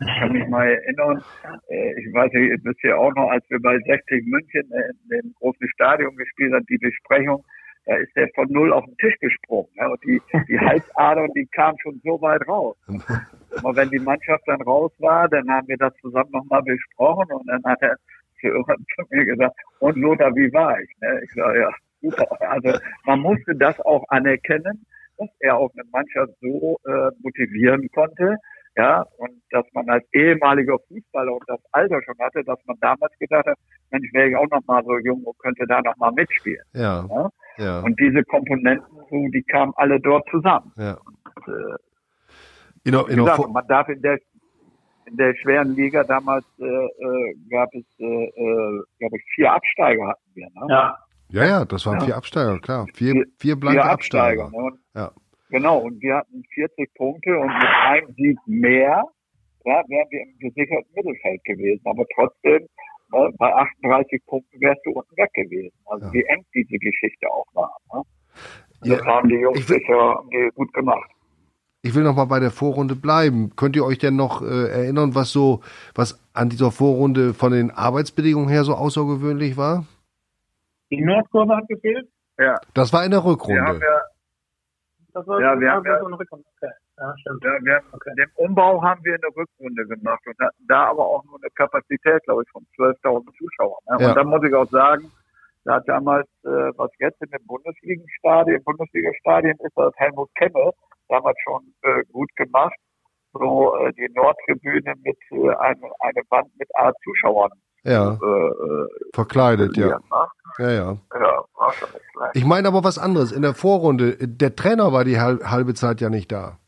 Ich 0.00 0.18
kann 0.18 0.32
mich 0.32 0.46
mal 0.48 0.68
erinnern, 0.68 1.22
äh, 1.68 1.92
ich 1.98 2.12
weiß 2.12 2.30
nicht, 2.32 2.64
wisst 2.64 2.84
ihr 2.84 2.98
auch 2.98 3.14
noch, 3.14 3.30
als 3.30 3.44
wir 3.48 3.60
bei 3.60 3.78
60 3.78 4.26
München 4.26 4.70
in 4.70 5.08
dem 5.08 5.34
großen 5.38 5.66
Stadion 5.70 6.14
gespielt 6.16 6.52
haben, 6.52 6.66
die 6.66 6.78
Besprechung, 6.78 7.42
da 7.90 7.96
ist 7.96 8.14
der 8.14 8.28
von 8.36 8.46
null 8.50 8.72
auf 8.72 8.84
den 8.84 8.96
Tisch 8.98 9.18
gesprungen. 9.18 9.68
Ja, 9.74 9.88
und 9.88 10.00
die, 10.04 10.22
die 10.48 10.60
Halsadern, 10.60 11.28
die 11.34 11.44
kamen 11.46 11.76
schon 11.82 12.00
so 12.04 12.20
weit 12.22 12.46
raus. 12.46 12.76
Aber 13.56 13.74
wenn 13.74 13.90
die 13.90 13.98
Mannschaft 13.98 14.44
dann 14.46 14.62
raus 14.62 14.92
war, 14.98 15.28
dann 15.28 15.50
haben 15.50 15.66
wir 15.66 15.76
das 15.76 15.92
zusammen 15.96 16.30
nochmal 16.30 16.62
besprochen 16.62 17.32
und 17.32 17.48
dann 17.48 17.64
hat 17.64 17.82
er 17.82 17.96
zu 18.40 18.48
mir 19.10 19.24
gesagt, 19.24 19.56
und 19.80 19.96
Lothar, 19.96 20.34
wie 20.36 20.52
war 20.52 20.80
ich? 20.80 20.88
Ne? 21.00 21.20
Ich 21.24 21.32
sage, 21.32 21.60
ja, 21.60 21.70
super. 22.00 22.26
Also 22.48 22.78
man 23.06 23.20
musste 23.20 23.56
das 23.56 23.78
auch 23.80 24.04
anerkennen, 24.08 24.86
dass 25.18 25.28
er 25.40 25.56
auch 25.56 25.72
eine 25.74 25.82
Mannschaft 25.90 26.32
so 26.40 26.78
äh, 26.86 27.10
motivieren 27.22 27.88
konnte, 27.92 28.36
ja, 28.76 29.04
und 29.18 29.30
dass 29.50 29.64
man 29.72 29.88
als 29.90 30.04
ehemaliger 30.12 30.78
Fußballer 30.88 31.32
und 31.32 31.42
das 31.46 31.60
Alter 31.72 32.00
schon 32.02 32.18
hatte, 32.18 32.44
dass 32.44 32.58
man 32.66 32.76
damals 32.80 33.12
gedacht 33.18 33.46
hat, 33.46 33.58
Mensch, 33.90 34.08
wäre 34.12 34.28
ich 34.28 34.36
auch 34.36 34.48
noch 34.50 34.64
mal 34.66 34.82
so 34.84 34.96
jung 34.98 35.22
und 35.24 35.38
könnte 35.38 35.66
da 35.66 35.80
noch 35.82 35.96
mal 35.96 36.12
mitspielen. 36.12 36.64
Ja. 36.74 37.06
ja? 37.08 37.30
ja. 37.58 37.80
Und 37.80 37.98
diese 37.98 38.22
Komponenten, 38.24 38.86
die 39.32 39.42
kamen 39.42 39.72
alle 39.76 40.00
dort 40.00 40.28
zusammen. 40.30 40.72
Ja. 40.76 40.98
Und, 41.04 41.48
äh, 41.48 41.76
in, 42.84 42.94
in, 42.94 43.16
gesagt, 43.16 43.48
man 43.50 43.66
darf 43.66 43.88
in 43.88 44.00
der 44.00 44.18
in 45.06 45.16
der 45.16 45.34
schweren 45.34 45.74
Liga 45.74 46.04
damals 46.04 46.44
äh, 46.58 46.64
äh, 46.64 47.34
gab 47.50 47.68
es, 47.74 47.84
äh, 47.98 48.04
äh, 48.04 48.82
glaube 48.98 49.16
ich, 49.16 49.24
vier 49.34 49.52
Absteiger 49.52 50.08
hatten 50.08 50.30
wir. 50.34 50.46
Ne? 50.46 50.66
Ja. 50.68 50.98
Ja, 51.32 51.44
ja, 51.44 51.64
das 51.64 51.86
waren 51.86 52.00
ja. 52.00 52.06
vier 52.06 52.16
Absteiger, 52.16 52.58
klar. 52.58 52.86
Vier, 52.94 53.24
vier 53.38 53.56
blanke 53.56 53.80
vier 53.80 53.90
Absteiger. 53.90 54.44
Absteiger. 54.44 54.70
Ne? 54.70 54.78
Ja. 54.94 55.12
Genau, 55.50 55.78
und 55.78 56.00
wir 56.00 56.16
hatten 56.16 56.44
40 56.54 56.94
Punkte 56.94 57.38
und 57.38 57.48
mit 57.48 57.68
einem 57.86 58.14
Sieg 58.14 58.38
mehr 58.46 59.04
ja, 59.64 59.82
wären 59.88 60.10
wir 60.10 60.22
im 60.22 60.38
gesicherten 60.38 60.90
Mittelfeld 60.94 61.44
gewesen. 61.44 61.82
Aber 61.84 62.04
trotzdem, 62.14 62.66
ne, 63.12 63.30
bei 63.38 63.54
38 63.54 64.24
Punkten 64.26 64.60
wärst 64.60 64.80
du 64.84 64.92
unten 64.92 65.16
weg 65.16 65.32
gewesen. 65.34 65.72
Also 65.86 66.06
ja. 66.06 66.12
wie 66.12 66.24
eng 66.24 66.44
diese 66.54 66.78
Geschichte 66.78 67.26
auch 67.30 67.46
war. 67.54 67.76
Ne? 67.92 68.02
Das 68.82 69.04
haben 69.04 69.28
die 69.28 69.36
Jungs 69.36 69.66
sicher 69.66 70.22
gut 70.54 70.72
gemacht. 70.72 71.10
Ich 71.82 71.94
will 71.94 72.02
noch 72.02 72.14
mal 72.14 72.26
bei 72.26 72.40
der 72.40 72.50
Vorrunde 72.50 72.94
bleiben. 72.94 73.52
Könnt 73.56 73.74
ihr 73.74 73.84
euch 73.84 73.98
denn 73.98 74.16
noch 74.16 74.42
äh, 74.42 74.70
erinnern, 74.70 75.14
was 75.14 75.32
so, 75.32 75.60
was 75.94 76.20
an 76.34 76.50
dieser 76.50 76.70
Vorrunde 76.70 77.32
von 77.34 77.52
den 77.52 77.70
Arbeitsbedingungen 77.70 78.48
her 78.48 78.64
so 78.64 78.74
außergewöhnlich 78.74 79.56
war? 79.56 79.86
Die 80.90 81.00
Nordkurve 81.00 81.56
hat 81.56 81.68
gefehlt. 81.68 82.08
Ja. 82.38 82.56
Das 82.74 82.92
war 82.92 83.04
in 83.04 83.10
der 83.10 83.24
Rückrunde. 83.24 83.60
Ja, 83.60 83.80
wir, 83.80 84.02
das 85.12 85.26
war, 85.26 85.40
ja, 85.40 85.58
wir 85.58 85.72
haben 85.72 85.84
ja, 85.86 85.98
so 86.00 86.06
eine 86.06 86.18
Rückrunde. 86.18 86.44
Okay. 86.56 86.72
Ja, 86.98 87.14
stimmt. 87.18 87.44
Ja, 87.44 87.50
wir 87.62 87.74
haben, 87.76 87.86
okay. 87.92 88.12
Den 88.16 88.30
Umbau 88.36 88.82
haben 88.82 89.04
wir 89.04 89.14
in 89.14 89.20
der 89.20 89.30
Rückrunde 89.36 89.86
gemacht 89.86 90.20
und 90.26 90.38
hatten 90.38 90.66
da 90.68 90.86
aber 90.86 91.06
auch 91.06 91.24
nur 91.24 91.38
eine 91.40 91.50
Kapazität, 91.50 92.22
glaube 92.24 92.42
ich, 92.42 92.50
von 92.50 92.66
12.000 92.76 93.24
Zuschauern. 93.36 93.80
Ne? 93.88 93.96
Ja. 94.00 94.08
Und 94.08 94.16
da 94.16 94.24
muss 94.24 94.44
ich 94.44 94.54
auch 94.54 94.68
sagen, 94.68 95.10
da 95.64 95.74
hat 95.74 95.88
damals, 95.88 96.28
äh, 96.44 96.72
was 96.76 96.90
jetzt 96.98 97.20
in 97.22 97.30
den 97.30 97.46
Bundesliga-Stadien, 97.46 98.62
Bundesliga-Stadien 98.64 99.56
ist, 99.60 99.76
das 99.76 99.92
Helmut 99.96 100.30
Kemme 100.36 100.72
damals 101.08 101.36
schon 101.44 101.74
äh, 101.82 102.02
gut 102.12 102.30
gemacht. 102.36 102.76
So 103.32 103.76
äh, 103.76 103.92
die 103.92 104.08
Nordtribüne 104.14 104.94
mit 105.02 105.18
äh, 105.30 105.54
eine, 105.56 105.90
eine 106.00 106.22
Wand 106.30 106.48
mit 106.58 106.68
A 106.76 106.92
Zuschauern. 107.04 107.50
Ja. 107.84 108.12
Äh, 108.12 108.14
äh 108.14 108.88
Verkleidet, 109.14 109.76
ja. 109.76 109.86
Ne? 109.86 110.00
Ja, 110.58 110.70
ja. 110.70 110.96
Ja, 111.14 111.44
war 111.54 111.72
schon 111.72 111.88
nicht 111.90 112.04
schlecht. 112.12 112.34
Ich 112.34 112.44
meine 112.44 112.68
aber 112.68 112.84
was 112.84 112.98
anderes. 112.98 113.32
In 113.32 113.42
der 113.42 113.54
Vorrunde, 113.54 114.16
der 114.20 114.54
Trainer 114.54 114.92
war 114.92 115.04
die 115.04 115.18
halbe 115.18 115.74
Zeit 115.74 116.00
ja 116.00 116.10
nicht 116.10 116.30
da. 116.30 116.58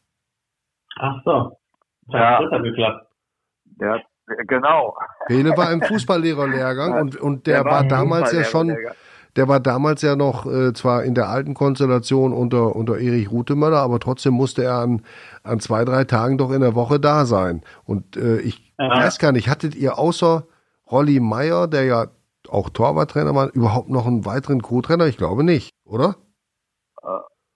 Ach 0.99 1.17
so. 1.25 1.59
Ja. 2.09 2.43
Das 2.43 2.51
hat 2.53 2.63
geklappt. 2.63 3.07
Der, 3.65 4.03
genau. 4.47 4.97
Pele 5.27 5.57
war 5.57 5.73
im 5.73 5.83
Fußballlehrerlehrgang 5.83 6.93
und, 7.01 7.17
und 7.17 7.47
der, 7.47 7.63
der 7.63 7.65
war, 7.65 7.83
war 7.83 7.89
damals 7.89 8.33
ja 8.33 8.45
schon, 8.45 8.77
der 9.37 9.49
war 9.49 9.61
damals 9.61 10.03
ja 10.03 10.17
noch 10.17 10.47
äh, 10.47 10.73
zwar 10.73 11.05
in 11.05 11.15
der 11.15 11.29
alten 11.29 11.55
Konstellation 11.55 12.33
unter, 12.33 12.77
unter 12.77 12.99
Erich 12.99 13.31
Rutemöller, 13.31 13.79
aber 13.79 13.99
trotzdem 13.99 14.35
musste 14.35 14.65
er 14.65 14.77
an, 14.77 15.03
an 15.43 15.61
zwei, 15.61 15.85
drei 15.85 16.05
Tagen 16.05 16.39
doch 16.39 16.51
in 16.51 16.61
der 16.61 16.75
Woche 16.75 17.01
da 17.01 17.25
sein. 17.25 17.63
Und 17.85 18.17
äh, 18.17 18.39
ich 18.39 18.73
ja. 18.79 18.91
weiß 18.91 19.19
gar 19.19 19.33
nicht, 19.33 19.49
hattet 19.49 19.75
ihr 19.75 19.99
außer 19.99 20.45
Rolli 20.93 21.21
Meyer, 21.21 21.67
der 21.67 21.85
ja 21.85 22.07
auch 22.49 22.69
Torwarttrainer 22.69 23.35
war, 23.35 23.51
überhaupt 23.55 23.89
noch 23.89 24.07
einen 24.07 24.27
weiteren 24.27 24.61
Co-Trainer? 24.61 25.07
Ich 25.07 25.17
glaube 25.17 25.43
nicht, 25.43 25.71
oder? 25.85 26.17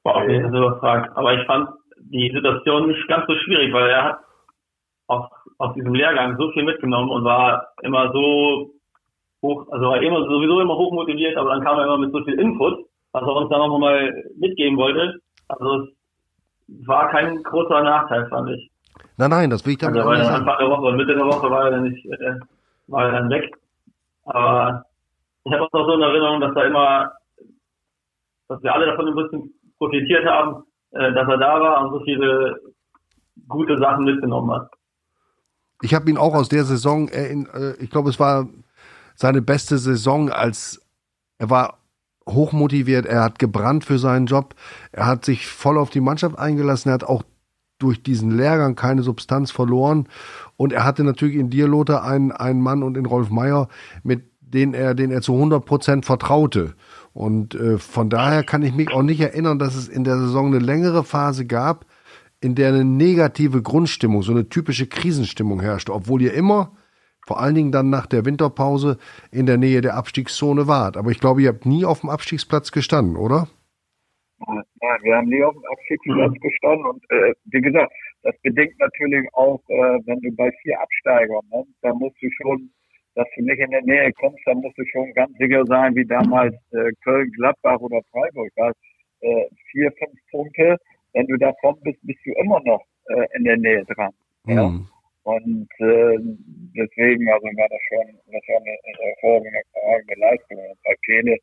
Boah, 0.03 0.25
ich 0.29 0.42
so 0.53 0.68
gefragt. 0.70 1.11
Aber 1.16 1.35
ich 1.35 1.44
fand 1.46 1.68
die 1.99 2.31
Situation 2.33 2.87
nicht 2.87 3.09
ganz 3.09 3.27
so 3.27 3.35
schwierig, 3.44 3.72
weil 3.72 3.90
er 3.90 4.05
hat 4.05 4.18
aus, 5.09 5.29
aus 5.59 5.75
diesem 5.75 5.94
Lehrgang 5.94 6.37
so 6.38 6.51
viel 6.53 6.64
mitgenommen 6.64 7.11
und 7.11 7.25
war 7.25 7.68
immer 7.83 8.12
so 8.12 8.70
hoch, 9.42 9.66
also 9.70 9.87
war 9.87 10.01
immer 10.01 10.25
sowieso 10.25 10.61
immer 10.61 10.77
hoch 10.77 10.92
motiviert, 10.92 11.37
aber 11.37 11.51
dann 11.51 11.64
kam 11.64 11.79
er 11.79 11.85
immer 11.85 11.99
mit 11.99 12.12
so 12.12 12.22
viel 12.25 12.38
Input, 12.38 12.87
was 13.12 13.22
er 13.22 13.37
uns 13.37 13.51
dann 13.51 13.59
noch 13.59 13.79
mal 13.79 14.12
mitgeben 14.38 14.77
wollte. 14.77 15.20
Also 15.49 15.88
es 16.68 16.87
war 16.87 17.11
kein 17.11 17.42
großer 17.42 17.83
Nachteil, 17.83 18.29
fand 18.29 18.51
ich. 18.51 18.70
Nein, 19.16 19.31
nein, 19.31 19.51
das 19.51 19.64
will 19.64 19.72
ich 19.72 19.79
damit 19.79 19.99
also, 19.99 20.11
weil 20.11 20.20
Anfang 20.20 20.59
der 20.59 20.70
Woche 20.70 20.83
und 20.83 20.96
Mitte 20.96 21.14
der 21.14 21.27
Woche 21.27 21.51
war 21.51 21.64
er 21.64 21.70
dann 21.72 21.85
nicht, 21.85 22.05
äh, 22.07 22.38
war 22.88 23.07
er 23.07 23.12
dann 23.12 23.31
weg. 23.31 23.55
Aber 24.25 24.85
ich 25.44 25.53
habe 25.53 25.62
auch 25.62 25.72
noch 25.72 25.87
so 25.87 25.94
in 25.94 26.03
Erinnerung, 26.03 26.40
dass 26.40 26.57
er 26.57 26.66
immer, 26.66 27.12
dass 28.49 28.62
wir 28.62 28.75
alle 28.75 28.87
davon 28.87 29.09
ein 29.09 29.14
bisschen 29.14 29.55
profitiert 29.79 30.27
haben, 30.27 30.64
äh, 30.92 31.12
dass 31.12 31.29
er 31.29 31.38
da 31.38 31.61
war 31.61 31.85
und 31.85 31.92
so 31.92 32.05
viele 32.05 32.61
gute 33.49 33.79
Sachen 33.79 34.05
mitgenommen 34.05 34.51
hat. 34.53 34.70
Ich 35.83 35.94
habe 35.94 36.09
ihn 36.11 36.16
auch 36.16 36.35
aus 36.35 36.49
der 36.49 36.64
Saison, 36.64 37.09
äh, 37.09 37.75
ich 37.79 37.90
glaube, 37.90 38.09
es 38.09 38.18
war 38.18 38.49
seine 39.14 39.42
beste 39.42 39.79
Saison, 39.79 40.31
als 40.31 40.83
er 41.38 41.51
war 41.51 41.79
hochmotiviert, 42.29 43.07
er 43.07 43.22
hat 43.22 43.38
gebrannt 43.38 43.85
für 43.85 43.99
seinen 43.99 44.27
Job, 44.27 44.55
er 44.90 45.07
hat 45.07 45.25
sich 45.25 45.46
voll 45.46 45.79
auf 45.79 45.90
die 45.90 46.01
Mannschaft 46.01 46.38
eingelassen, 46.38 46.90
er 46.90 46.94
hat 46.94 47.05
auch 47.05 47.22
durch 47.78 48.02
diesen 48.02 48.36
Lehrgang 48.36 48.74
keine 48.74 49.02
Substanz 49.02 49.50
verloren 49.50 50.08
und 50.56 50.72
er 50.72 50.84
hatte 50.84 51.04
natürlich 51.04 51.36
in 51.36 51.50
dir, 51.50 51.68
Lothar, 51.68 52.04
einen, 52.04 52.32
einen 52.32 52.60
Mann 52.60 52.82
und 52.82 52.96
in 52.96 53.06
Rolf 53.06 53.30
Meyer, 53.30 53.68
mit 54.02 54.24
denen 54.40 54.74
er, 54.74 54.94
den 54.94 55.10
er 55.10 55.22
zu 55.22 55.34
100 55.34 55.64
Prozent 55.64 56.06
vertraute. 56.06 56.74
Und 57.12 57.54
äh, 57.54 57.78
von 57.78 58.10
daher 58.10 58.44
kann 58.44 58.62
ich 58.62 58.74
mich 58.74 58.92
auch 58.92 59.02
nicht 59.02 59.20
erinnern, 59.20 59.58
dass 59.58 59.74
es 59.74 59.88
in 59.88 60.04
der 60.04 60.18
Saison 60.18 60.46
eine 60.46 60.58
längere 60.58 61.04
Phase 61.04 61.46
gab, 61.46 61.86
in 62.40 62.54
der 62.54 62.68
eine 62.68 62.84
negative 62.84 63.62
Grundstimmung, 63.62 64.22
so 64.22 64.32
eine 64.32 64.48
typische 64.48 64.86
Krisenstimmung 64.86 65.60
herrschte, 65.60 65.92
obwohl 65.92 66.22
ihr 66.22 66.34
immer 66.34 66.72
vor 67.26 67.40
allen 67.40 67.56
Dingen 67.56 67.72
dann 67.72 67.90
nach 67.90 68.06
der 68.06 68.24
Winterpause 68.24 68.98
in 69.32 69.46
der 69.46 69.58
Nähe 69.58 69.80
der 69.80 69.96
Abstiegszone 69.96 70.68
wart. 70.68 70.96
Aber 70.96 71.10
ich 71.10 71.18
glaube, 71.18 71.42
ihr 71.42 71.48
habt 71.48 71.66
nie 71.66 71.84
auf 71.84 72.00
dem 72.00 72.10
Abstiegsplatz 72.10 72.70
gestanden, 72.70 73.16
oder? 73.16 73.48
Nein, 74.38 74.99
wir 75.03 75.16
haben 75.16 75.29
nie 75.29 75.42
auf 75.42 75.55
dem 75.55 75.64
Abstiegsplatz 75.64 76.33
mhm. 76.33 76.40
gestanden 76.40 76.87
und 76.87 77.03
äh, 77.11 77.33
wie 77.46 77.61
gesagt, 77.61 77.92
das 78.22 78.37
bedingt 78.42 78.79
natürlich 78.79 79.27
auch, 79.33 79.61
äh, 79.68 79.99
wenn 80.05 80.20
du 80.20 80.31
bei 80.37 80.51
vier 80.62 80.79
Absteigern, 80.81 81.40
ne, 81.51 81.64
da 81.83 81.94
musst 81.94 82.20
du 82.20 82.29
schon, 82.42 82.70
dass 83.14 83.27
du 83.35 83.42
nicht 83.44 83.61
in 83.61 83.70
der 83.70 83.83
Nähe 83.83 84.12
kommst, 84.12 84.40
da 84.44 84.55
musst 84.55 84.77
du 84.77 84.85
schon 84.87 85.12
ganz 85.14 85.33
sicher 85.38 85.64
sein, 85.66 85.94
wie 85.94 86.05
damals 86.05 86.55
äh, 86.72 86.92
Köln, 87.03 87.31
Gladbach 87.33 87.81
oder 87.81 88.01
Freiburg. 88.11 88.51
Da, 88.57 88.72
äh, 89.20 89.46
vier, 89.70 89.90
fünf 89.92 90.18
Punkte, 90.31 90.77
wenn 91.14 91.27
du 91.27 91.37
davon 91.38 91.77
bist, 91.83 91.99
bist 92.03 92.20
du 92.27 92.33
immer 92.33 92.61
noch 92.64 92.85
äh, 93.09 93.27
in 93.37 93.44
der 93.44 93.57
Nähe 93.57 93.85
dran. 93.87 94.12
Mhm. 94.44 94.53
Ja? 94.53 94.81
Und 95.22 95.68
äh, 95.81 96.18
deswegen, 96.77 97.29
also 97.29 97.46
war 97.46 97.68
das 97.68 97.81
schon, 97.88 98.07
das 98.31 98.42
war 98.46 98.61
eine 98.61 98.77
hervorragende, 98.85 99.51
hervorragende 99.51 100.14
Leistung. 100.20 100.59
Und 100.59 100.83
bei 100.85 100.94
Pele 101.05 101.37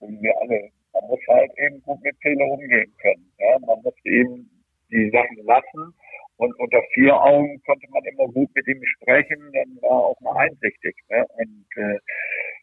sind 0.00 0.20
wir 0.20 0.34
alle, 0.42 0.68
man 1.00 1.10
muss 1.10 1.20
halt 1.28 1.50
eben 1.58 1.82
gut 1.82 2.02
mit 2.02 2.18
Pele 2.20 2.44
umgehen 2.44 2.92
können. 3.00 3.32
Ja? 3.38 3.58
Man 3.66 3.82
muss 3.82 3.94
eben 4.04 4.50
die 4.90 5.10
Sachen 5.10 5.44
lassen 5.44 5.94
und 6.36 6.58
unter 6.58 6.80
vier 6.94 7.14
Augen 7.14 7.60
konnte 7.64 7.86
man 7.90 8.02
immer 8.04 8.26
gut 8.32 8.50
mit 8.54 8.66
ihm 8.66 8.82
sprechen, 8.84 9.38
dann 9.52 9.78
war 9.82 10.04
auch 10.06 10.20
mal 10.20 10.36
einsichtig. 10.36 10.96
Ne? 11.08 11.24
Und 11.36 11.66
äh, 11.76 11.98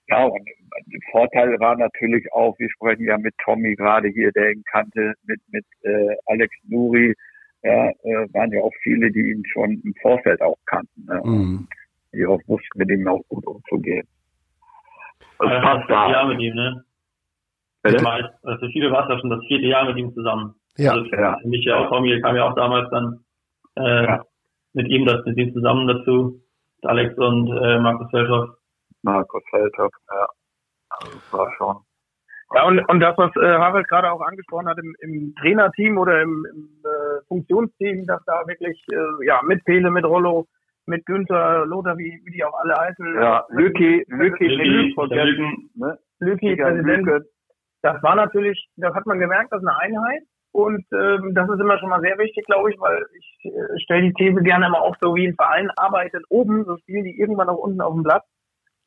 ja, 0.09 0.25
und 0.25 0.47
der 0.87 0.99
Vorteil 1.11 1.59
war 1.59 1.75
natürlich 1.77 2.31
auch, 2.33 2.57
wir 2.59 2.69
sprechen 2.69 3.05
ja 3.05 3.17
mit 3.17 3.35
Tommy 3.43 3.75
gerade 3.75 4.07
hier, 4.09 4.31
der 4.31 4.51
ihn 4.51 4.63
kannte, 4.71 5.13
mit, 5.25 5.39
mit 5.51 5.65
äh, 5.83 6.15
Alex 6.25 6.55
Nuri, 6.67 7.13
ja, 7.63 7.89
äh, 7.89 8.33
waren 8.33 8.51
ja 8.51 8.61
auch 8.61 8.73
viele, 8.83 9.11
die 9.11 9.31
ihn 9.31 9.43
schon 9.51 9.81
im 9.83 9.93
Vorfeld 10.01 10.41
auch 10.41 10.57
kannten. 10.65 11.05
Ne? 11.05 11.21
Mhm. 11.23 11.67
Die 12.13 12.25
auch 12.25 12.41
wussten, 12.47 12.79
mit 12.79 12.89
ihm 12.89 13.07
auch 13.07 13.21
gut 13.27 13.45
umzugehen. 13.45 14.07
Das 15.39 15.49
ja, 15.49 15.61
passt 15.61 15.89
da. 15.89 16.11
Jahr 16.11 16.27
mit 16.29 16.39
ihm, 16.39 16.55
ne? 16.55 16.83
Bitte? 17.91 18.33
Also 18.43 18.59
für 18.59 18.71
viele 18.71 18.91
war 18.91 19.03
es 19.03 19.09
ja 19.09 19.19
schon 19.19 19.29
das 19.29 19.45
vierte 19.47 19.65
Jahr 19.65 19.85
mit 19.85 19.97
ihm 19.97 20.13
zusammen. 20.13 20.55
Ja. 20.77 20.91
Also 20.91 21.05
ja. 21.11 21.37
Mich 21.43 21.65
ja 21.65 21.77
auch, 21.77 21.89
Tommy 21.89 22.19
kam 22.21 22.35
ja 22.35 22.49
auch 22.49 22.55
damals 22.55 22.89
dann 22.91 23.19
äh, 23.75 24.03
ja. 24.05 24.23
mit 24.73 24.87
ihm, 24.89 25.05
das 25.05 25.25
mit 25.25 25.37
ihm 25.37 25.53
zusammen 25.53 25.87
dazu. 25.87 26.41
Alex 26.83 27.17
und 27.17 27.49
äh, 27.49 27.79
Markus 27.79 28.09
Feldhoff. 28.11 28.49
Markus 29.01 29.43
Feldhoff, 29.49 29.91
ja. 30.11 30.27
Also 30.89 31.13
das 31.13 31.33
war 31.33 31.51
schon 31.57 31.77
ja, 32.53 32.65
und, 32.65 32.79
und 32.87 32.99
das, 33.01 33.17
was 33.17 33.35
äh, 33.35 33.57
Harald 33.57 33.87
gerade 33.89 34.11
auch 34.11 34.21
angesprochen 34.21 34.67
hat, 34.67 34.77
im, 34.77 34.95
im 35.01 35.35
Trainerteam 35.35 35.97
oder 35.97 36.21
im, 36.21 36.45
im 36.53 36.69
äh, 36.85 37.21
Funktionsteam, 37.27 38.05
dass 38.05 38.23
da 38.25 38.41
wirklich, 38.47 38.81
äh, 38.91 39.25
ja, 39.25 39.41
mit 39.43 39.65
Pele, 39.65 39.91
mit 39.91 40.05
Rollo, 40.05 40.47
mit 40.85 41.05
Günther, 41.05 41.65
Lothar, 41.65 41.97
wie, 41.97 42.21
wie 42.23 42.31
die 42.31 42.45
auch 42.45 42.57
alle 42.59 42.75
heißen. 42.77 43.15
Ja, 43.15 43.45
Lücki, 43.49 44.05
Lücki, 44.07 44.47
Lücki, 44.47 44.93
vergessen, 44.93 45.69
ne? 45.75 45.97
Lücki, 46.19 46.55
Präsident. 46.55 47.25
Das 47.81 48.01
war 48.03 48.15
natürlich, 48.15 48.67
das 48.75 48.93
hat 48.93 49.05
man 49.05 49.19
gemerkt, 49.19 49.51
das 49.51 49.61
ist 49.61 49.67
eine 49.67 49.79
Einheit. 49.79 50.23
Und 50.51 50.85
ähm, 50.91 51.35
das 51.35 51.49
ist 51.49 51.59
immer 51.59 51.77
schon 51.77 51.89
mal 51.89 52.01
sehr 52.01 52.17
wichtig, 52.17 52.45
glaube 52.45 52.71
ich, 52.71 52.79
weil 52.79 53.05
ich 53.17 53.51
äh, 53.51 53.79
stelle 53.79 54.03
die 54.03 54.13
These 54.13 54.41
gerne 54.41 54.67
immer 54.67 54.81
auf, 54.81 54.95
so 54.99 55.13
wie 55.13 55.27
ein 55.27 55.35
Verein 55.35 55.69
arbeitet 55.75 56.23
oben, 56.29 56.65
so 56.65 56.77
spielen 56.77 57.03
die 57.03 57.19
irgendwann 57.19 57.49
auch 57.49 57.59
unten 57.59 57.81
auf 57.81 57.93
dem 57.93 58.03
Blatt. 58.03 58.23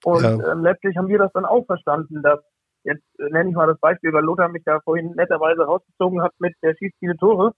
Und 0.02 0.22
ja. 0.22 0.52
ähm, 0.52 0.62
letztlich 0.62 0.96
haben 0.96 1.08
wir 1.08 1.18
das 1.18 1.32
dann 1.32 1.44
auch 1.44 1.64
verstanden, 1.66 2.22
dass 2.22 2.40
Jetzt 2.84 3.04
äh, 3.18 3.30
nenne 3.30 3.50
ich 3.50 3.56
mal 3.56 3.66
das 3.66 3.78
Beispiel, 3.80 4.12
weil 4.12 4.24
Lothar 4.24 4.48
mich 4.48 4.62
da 4.64 4.80
vorhin 4.80 5.12
netterweise 5.14 5.62
rausgezogen 5.62 6.22
hat 6.22 6.32
mit 6.38 6.54
der 6.62 6.74
schießt 6.74 6.96
viele 6.98 7.16
Tore. 7.16 7.52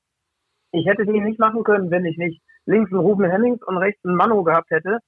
Ich 0.72 0.86
hätte 0.86 1.04
den 1.04 1.24
nicht 1.24 1.38
machen 1.38 1.64
können, 1.64 1.90
wenn 1.90 2.04
ich 2.04 2.16
nicht 2.16 2.42
links 2.66 2.90
einen 2.90 3.00
Ruben 3.00 3.24
Hennings 3.24 3.62
und 3.62 3.76
rechts 3.76 4.04
einen 4.04 4.16
Mano 4.16 4.42
gehabt 4.42 4.70
hätte, 4.70 4.98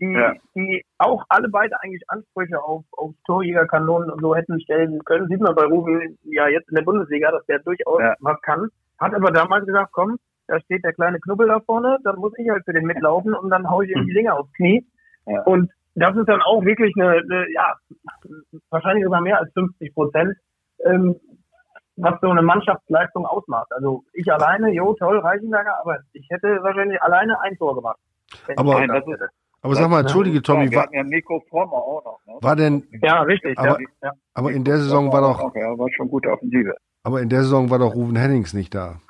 die, 0.00 0.12
ja. 0.12 0.34
die 0.54 0.84
auch 0.98 1.24
alle 1.28 1.48
beide 1.48 1.80
eigentlich 1.82 2.02
Ansprüche 2.08 2.62
auf, 2.62 2.84
auf 2.92 3.12
Torjägerkanonen 3.26 4.10
und 4.10 4.20
so 4.20 4.34
hätten 4.34 4.60
stellen 4.60 5.04
können. 5.04 5.28
Sieht 5.28 5.40
man 5.40 5.54
bei 5.54 5.64
Ruben 5.64 6.18
ja 6.24 6.48
jetzt 6.48 6.68
in 6.68 6.76
der 6.76 6.82
Bundesliga, 6.82 7.30
dass 7.30 7.44
der 7.46 7.58
durchaus 7.60 8.00
ja. 8.00 8.14
was 8.20 8.40
kann. 8.42 8.68
Hat 8.98 9.14
aber 9.14 9.30
damals 9.30 9.66
gesagt, 9.66 9.92
komm, 9.92 10.18
da 10.46 10.60
steht 10.60 10.84
der 10.84 10.92
kleine 10.92 11.20
Knubbel 11.20 11.48
da 11.48 11.60
vorne, 11.60 11.98
dann 12.02 12.16
muss 12.16 12.32
ich 12.38 12.48
halt 12.48 12.64
für 12.64 12.72
den 12.72 12.86
mitlaufen 12.86 13.34
und 13.34 13.50
dann 13.50 13.68
haue 13.70 13.84
ich 13.84 13.94
ihm 13.94 14.06
die 14.06 14.14
Dinger 14.14 14.38
aufs 14.38 14.52
Knie. 14.54 14.84
Ja. 15.26 15.42
Und 15.42 15.70
das 15.94 16.16
ist 16.16 16.28
dann 16.28 16.42
auch 16.42 16.64
wirklich 16.64 16.94
eine, 16.96 17.18
eine 17.18 17.46
ja, 17.52 17.76
wahrscheinlich 18.70 19.04
sogar 19.04 19.20
mehr 19.20 19.38
als 19.38 19.52
50 19.52 19.94
Prozent, 19.94 20.36
ähm, 20.84 21.16
was 21.96 22.20
so 22.20 22.30
eine 22.30 22.42
Mannschaftsleistung 22.42 23.26
ausmacht. 23.26 23.70
Also 23.72 24.04
ich 24.12 24.32
alleine, 24.32 24.72
jo, 24.72 24.94
toll, 24.94 25.18
Reichenberger, 25.18 25.78
aber 25.80 25.98
ich 26.12 26.26
hätte 26.30 26.62
wahrscheinlich 26.62 27.00
alleine 27.02 27.40
ein 27.40 27.56
Tor 27.56 27.74
gemacht. 27.74 27.98
Aber, 28.56 28.76
aber 29.62 29.74
sag 29.74 29.90
mal, 29.90 30.00
entschuldige 30.00 30.40
Tommy, 30.42 30.66
ja, 30.66 30.78
war, 30.78 30.94
ja 30.94 31.02
Nico 31.02 31.42
Former 31.50 31.72
auch 31.74 32.04
noch. 32.04 32.20
Ne? 32.26 32.38
War 32.40 32.56
denn? 32.56 32.86
Ja, 33.02 33.22
richtig. 33.22 33.58
Aber, 33.58 33.78
ja. 34.02 34.12
aber 34.34 34.52
in 34.52 34.64
der 34.64 34.78
Saison 34.78 35.12
war 35.12 35.20
doch. 35.20 35.54
Ja, 35.54 35.78
war 35.78 35.88
schon 35.92 36.08
gute 36.08 36.30
Offensive. 36.30 36.74
Aber 37.02 37.20
in 37.20 37.28
der 37.28 37.40
Saison 37.40 37.70
war 37.70 37.78
doch 37.78 37.94
Ruven 37.94 38.16
Hennings 38.16 38.54
nicht 38.54 38.74
da. 38.74 39.00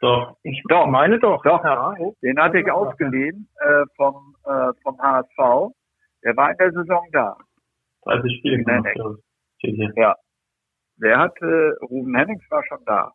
Doch. 0.00 0.36
Ich 0.42 0.62
doch. 0.68 0.86
meine 0.86 1.18
doch. 1.18 1.42
Doch. 1.42 1.62
Ja. 1.62 1.94
Den 2.22 2.38
hatte 2.40 2.58
ich 2.58 2.70
ausgeliehen 2.70 3.48
äh, 3.60 3.84
vom, 3.96 4.34
äh, 4.44 4.72
vom 4.82 4.98
HSV. 4.98 5.72
Der 6.24 6.36
war 6.36 6.50
in 6.50 6.56
der 6.56 6.72
Saison 6.72 7.06
da. 7.12 7.36
30 8.04 8.38
Spiele 8.38 8.64
gemacht. 8.64 8.88
Ja. 9.96 10.16
Der 10.96 11.18
hatte, 11.18 11.76
Ruben 11.82 12.14
Hennings 12.16 12.44
war 12.50 12.64
schon 12.64 12.84
da. 12.84 13.12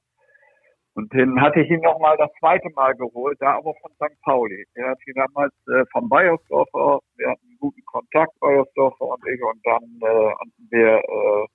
Und 0.97 1.13
den 1.13 1.39
hatte 1.39 1.61
ich 1.61 1.69
ihn 1.69 1.81
noch 1.81 1.99
mal 1.99 2.17
das 2.17 2.31
zweite 2.39 2.69
Mal 2.71 2.95
geholt, 2.95 3.37
da 3.39 3.57
aber 3.57 3.71
von 3.81 3.91
St. 3.97 4.19
Pauli. 4.23 4.65
Der 4.75 4.89
hat 4.89 4.97
ihn 5.05 5.13
damals 5.13 5.53
äh, 5.67 5.85
von 5.91 6.09
Bayersdorfer, 6.09 6.99
wir 7.17 7.29
hatten 7.29 7.47
einen 7.47 7.57
guten 7.59 7.85
Kontakt, 7.85 8.31
Bayersdorfer 8.39 9.05
und 9.05 9.21
ich, 9.27 9.39
und 9.43 9.61
dann 9.63 9.83
äh, 10.01 10.31
hatten 10.31 10.67
wir 10.71 10.97
äh, 10.97 11.45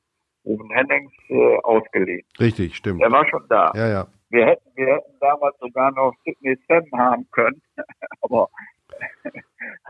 Ruben 0.45 0.71
Hennings 0.71 1.13
äh, 1.29 1.57
ausgeliehen. 1.65 2.23
Richtig, 2.39 2.77
stimmt. 2.77 3.01
Der 3.01 3.11
war 3.11 3.27
schon 3.29 3.43
da. 3.49 3.73
Ja, 3.75 3.89
ja. 3.89 4.07
Wir 4.31 4.47
hätten, 4.47 4.71
wir 4.77 4.87
hätten 4.87 5.19
damals 5.19 5.59
sogar 5.59 5.91
noch 5.91 6.15
Sidney 6.25 6.57
Sam 6.69 6.85
haben 6.97 7.27
können, 7.33 7.61
aber 8.21 8.49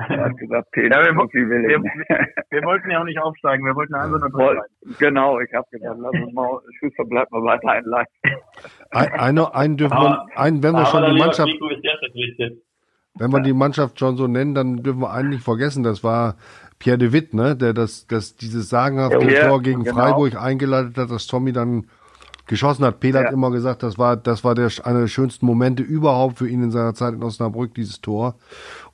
er 0.08 0.24
hat 0.24 0.36
gesagt, 0.36 0.70
Peter, 0.72 1.02
ja, 1.02 1.04
wir, 1.04 1.16
will 1.16 1.68
wir, 1.68 1.82
wir, 2.50 2.62
wollten 2.64 2.90
ja 2.90 3.00
auch 3.00 3.04
nicht 3.04 3.20
aufsteigen, 3.20 3.64
wir 3.64 3.74
wollten 3.74 3.94
einfach 3.94 4.20
nur 4.20 4.30
drin 4.30 4.60
Genau, 4.98 5.40
ich 5.40 5.52
habe 5.52 5.66
gesagt, 5.70 5.98
lass 6.00 6.12
uns 6.12 6.32
mal, 6.32 6.58
Schuster 6.78 7.04
bleibt 7.04 7.30
mal 7.32 7.42
weiter 7.42 7.68
einleiten. 7.68 8.12
Ein, 8.90 9.12
eine, 9.12 9.54
einen 9.54 9.76
dürfen 9.76 9.96
wir, 9.96 10.26
einen, 10.34 10.62
wenn 10.62 10.72
wir 10.72 10.86
schon 10.86 11.12
die 11.12 11.18
Mannschaft, 11.18 11.50
wenn 13.14 13.30
wir 13.30 13.40
die 13.40 13.52
Mannschaft 13.52 13.98
schon 13.98 14.16
so 14.16 14.26
nennen, 14.26 14.54
dann 14.54 14.82
dürfen 14.82 15.00
wir 15.00 15.12
einen 15.12 15.30
nicht 15.30 15.44
vergessen, 15.44 15.82
das 15.82 16.02
war 16.02 16.36
Pierre 16.78 16.98
de 16.98 17.12
Witt, 17.12 17.34
ne, 17.34 17.56
der 17.56 17.74
das, 17.74 18.06
das 18.06 18.36
dieses 18.36 18.68
sagenhafte 18.68 19.30
ja, 19.30 19.48
Tor 19.48 19.62
gegen 19.62 19.84
genau. 19.84 19.96
Freiburg 19.96 20.36
eingeleitet 20.36 20.98
hat, 20.98 21.10
dass 21.10 21.26
Tommy 21.26 21.52
dann 21.52 21.86
geschossen 22.52 22.84
hat. 22.84 23.00
Peter 23.00 23.20
ja. 23.20 23.26
hat 23.26 23.32
immer 23.32 23.50
gesagt, 23.50 23.82
das 23.82 23.96
war, 23.96 24.14
das 24.16 24.44
war 24.44 24.54
der, 24.54 24.70
einer 24.84 25.00
der 25.00 25.06
schönsten 25.08 25.46
Momente 25.46 25.82
überhaupt 25.82 26.36
für 26.36 26.46
ihn 26.46 26.62
in 26.62 26.70
seiner 26.70 26.92
Zeit 26.92 27.14
in 27.14 27.22
Osnabrück, 27.22 27.74
dieses 27.74 28.02
Tor. 28.02 28.36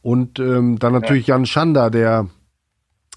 Und 0.01 0.38
ähm, 0.38 0.79
dann 0.79 0.92
natürlich 0.92 1.27
ja. 1.27 1.35
Jan 1.35 1.44
Schander, 1.44 1.90
der, 1.90 2.29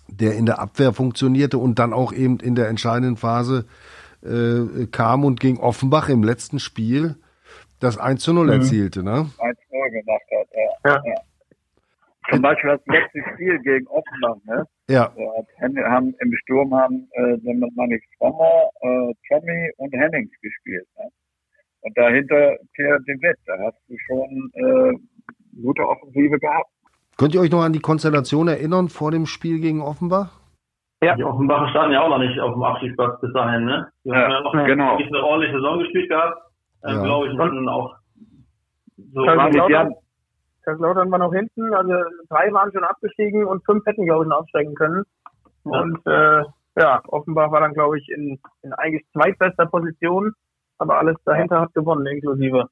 der 0.08 0.34
in 0.34 0.48
der 0.48 0.60
Abwehr 0.60 0.94
funktionierte 0.94 1.60
und 1.60 1.78
dann 1.78 1.94
auch 1.94 2.12
eben 2.12 2.40
in 2.40 2.56
der 2.56 2.70
entscheidenden 2.70 3.18
Phase 3.18 3.66
äh, 4.24 4.88
kam 4.88 5.26
und 5.26 5.40
gegen 5.40 5.60
Offenbach 5.60 6.10
im 6.10 6.24
letzten 6.24 6.58
Spiel 6.58 7.18
das 7.80 8.00
1 8.00 8.24
zu 8.24 8.34
0 8.34 8.48
mhm. 8.48 8.52
erzielte, 8.54 9.04
ne? 9.04 9.30
1 9.38 9.58
0 9.72 9.90
gemacht 9.92 10.22
hat, 10.40 10.48
ja. 10.86 11.02
ja. 11.06 11.22
Zum 12.30 12.42
Beispiel 12.42 12.70
das 12.70 12.86
letzte 12.86 13.20
Spiel 13.34 13.60
gegen 13.60 13.88
Offenbach, 13.88 14.38
ne? 14.46 14.66
Ja. 14.90 15.12
Da 15.16 15.90
haben, 15.90 16.14
Im 16.20 16.34
Sturm 16.44 16.74
haben 16.74 17.08
äh, 17.14 17.38
meine 17.76 18.00
Frommer, 18.18 18.70
äh, 18.82 19.14
Tommy 19.28 19.72
und 19.78 19.92
Hennings 19.94 20.32
gespielt. 20.42 20.88
Ne? 20.98 21.10
Und 21.82 21.98
dahinter 21.98 22.58
Pierre 22.74 23.02
de 23.08 23.16
Witt, 23.22 23.38
da 23.48 23.54
hast 23.66 23.78
du 23.88 23.96
schon 24.06 24.52
äh, 24.54 25.62
gute 25.62 25.88
Offensive 25.88 26.38
gehabt. 26.40 26.70
Könnt 27.18 27.34
ihr 27.34 27.42
euch 27.42 27.52
noch 27.52 27.64
an 27.64 27.74
die 27.74 27.80
Konstellation 27.80 28.48
erinnern 28.48 28.90
vor 28.90 29.12
dem 29.12 29.26
Spiel 29.26 29.60
gegen 29.60 29.82
Offenbach? 29.82 30.40
Ja. 31.04 31.16
Die 31.16 31.24
Offenbacher 31.24 31.70
standen 31.70 31.94
ja 31.94 32.02
auch 32.02 32.10
noch 32.10 32.20
nicht 32.20 32.40
auf 32.40 32.54
dem 32.54 32.64
Abstiegsplatz 32.64 33.20
bis 33.22 33.34
dahin, 33.34 33.66
ne? 33.66 33.88
Die 34.04 34.10
ja, 34.10 34.16
haben 34.16 34.32
ja 34.32 34.42
noch 34.42 34.66
genau. 34.66 34.98
eine 34.98 35.24
ordentliche 35.24 35.56
Saison 35.56 35.80
gespielt 35.80 36.10
gehabt. 36.10 36.38
Ähm, 36.86 36.96
ja. 36.96 37.04
Glaube 37.04 37.28
ich, 37.28 37.40
und 37.40 37.70
auch 37.70 37.96
so. 39.14 39.24
Kaiserslautern, 39.24 39.94
Kaiserslautern 40.64 41.12
war 41.12 41.20
noch 41.20 41.34
hinten, 41.34 41.74
also 41.74 41.94
drei 42.30 42.52
waren 42.54 42.72
schon 42.72 42.84
abgestiegen 42.84 43.46
und 43.46 43.66
fünf 43.66 43.86
hätten, 43.86 44.06
glaube 44.06 44.26
ich, 44.26 44.30
noch 44.30 44.42
aufsteigen 44.42 44.76
können. 44.76 45.04
Ja. 45.66 45.82
Und 45.82 46.06
äh, 46.06 46.44
ja, 46.78 47.02
Offenbach 47.08 47.52
war 47.52 47.62
dann, 47.62 47.74
glaube 47.74 48.00
ich, 48.00 48.10
in, 48.10 48.40
in 48.62 48.74
eigentlich 48.74 49.06
zweitbester 49.12 49.66
Position, 49.66 50.34
aber 50.78 51.00
alles 51.00 51.18
dahinter 51.26 51.62
hat 51.62 51.74
gewonnen, 51.74 52.06
inklusive 52.06 52.70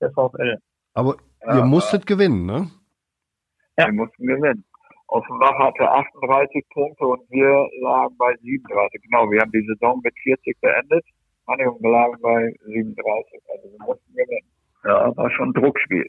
der 0.00 0.10
VfL. 0.12 0.58
Aber 0.94 1.16
ihr 1.46 1.64
musstet 1.64 2.06
gewinnen, 2.06 2.46
ne? 2.46 2.70
Ja. 3.76 3.86
Wir 3.86 3.94
mussten 3.94 4.26
gewinnen. 4.26 4.64
Offenbach 5.08 5.58
hatte 5.58 5.90
38 5.90 6.64
Punkte 6.70 7.06
und 7.06 7.30
wir 7.30 7.68
lagen 7.82 8.16
bei 8.16 8.34
37. 8.40 9.02
Genau, 9.02 9.30
wir 9.30 9.40
haben 9.40 9.52
die 9.52 9.66
Saison 9.66 10.00
mit 10.02 10.14
40 10.22 10.58
beendet. 10.60 11.04
Manche 11.46 11.64
lagen 11.80 12.20
bei 12.22 12.54
37. 12.64 13.42
Also 13.52 13.70
wir 13.70 13.86
mussten 13.86 14.12
gewinnen. 14.14 14.46
Ja, 14.84 15.16
war 15.16 15.30
schon 15.30 15.50
ein 15.50 15.52
Druckspiel. 15.52 16.08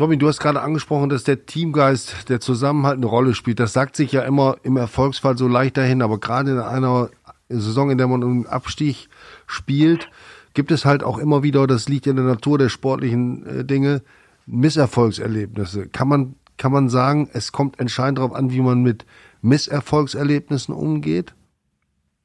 Tommy, 0.00 0.16
du 0.16 0.28
hast 0.28 0.40
gerade 0.40 0.62
angesprochen, 0.62 1.10
dass 1.10 1.24
der 1.24 1.44
Teamgeist, 1.44 2.30
der 2.30 2.40
Zusammenhalt 2.40 2.96
eine 2.96 3.04
Rolle 3.04 3.34
spielt. 3.34 3.60
Das 3.60 3.74
sagt 3.74 3.96
sich 3.96 4.12
ja 4.12 4.22
immer 4.22 4.56
im 4.62 4.78
Erfolgsfall 4.78 5.36
so 5.36 5.46
leicht 5.46 5.76
dahin, 5.76 6.00
aber 6.00 6.18
gerade 6.18 6.52
in 6.52 6.58
einer 6.58 7.10
Saison, 7.50 7.90
in 7.90 7.98
der 7.98 8.08
man 8.08 8.24
einen 8.24 8.46
Abstieg 8.46 9.10
spielt, 9.46 10.10
gibt 10.54 10.70
es 10.70 10.86
halt 10.86 11.04
auch 11.04 11.18
immer 11.18 11.42
wieder, 11.42 11.66
das 11.66 11.86
liegt 11.86 12.06
in 12.06 12.16
der 12.16 12.24
Natur 12.24 12.56
der 12.56 12.70
sportlichen 12.70 13.44
äh, 13.44 13.62
Dinge, 13.66 14.00
Misserfolgserlebnisse. 14.46 15.90
Kann 15.90 16.08
man 16.08 16.34
kann 16.56 16.72
man 16.72 16.88
sagen, 16.88 17.28
es 17.34 17.52
kommt 17.52 17.78
entscheidend 17.78 18.20
darauf 18.20 18.32
an, 18.32 18.50
wie 18.52 18.62
man 18.62 18.82
mit 18.82 19.04
Misserfolgserlebnissen 19.42 20.74
umgeht? 20.74 21.34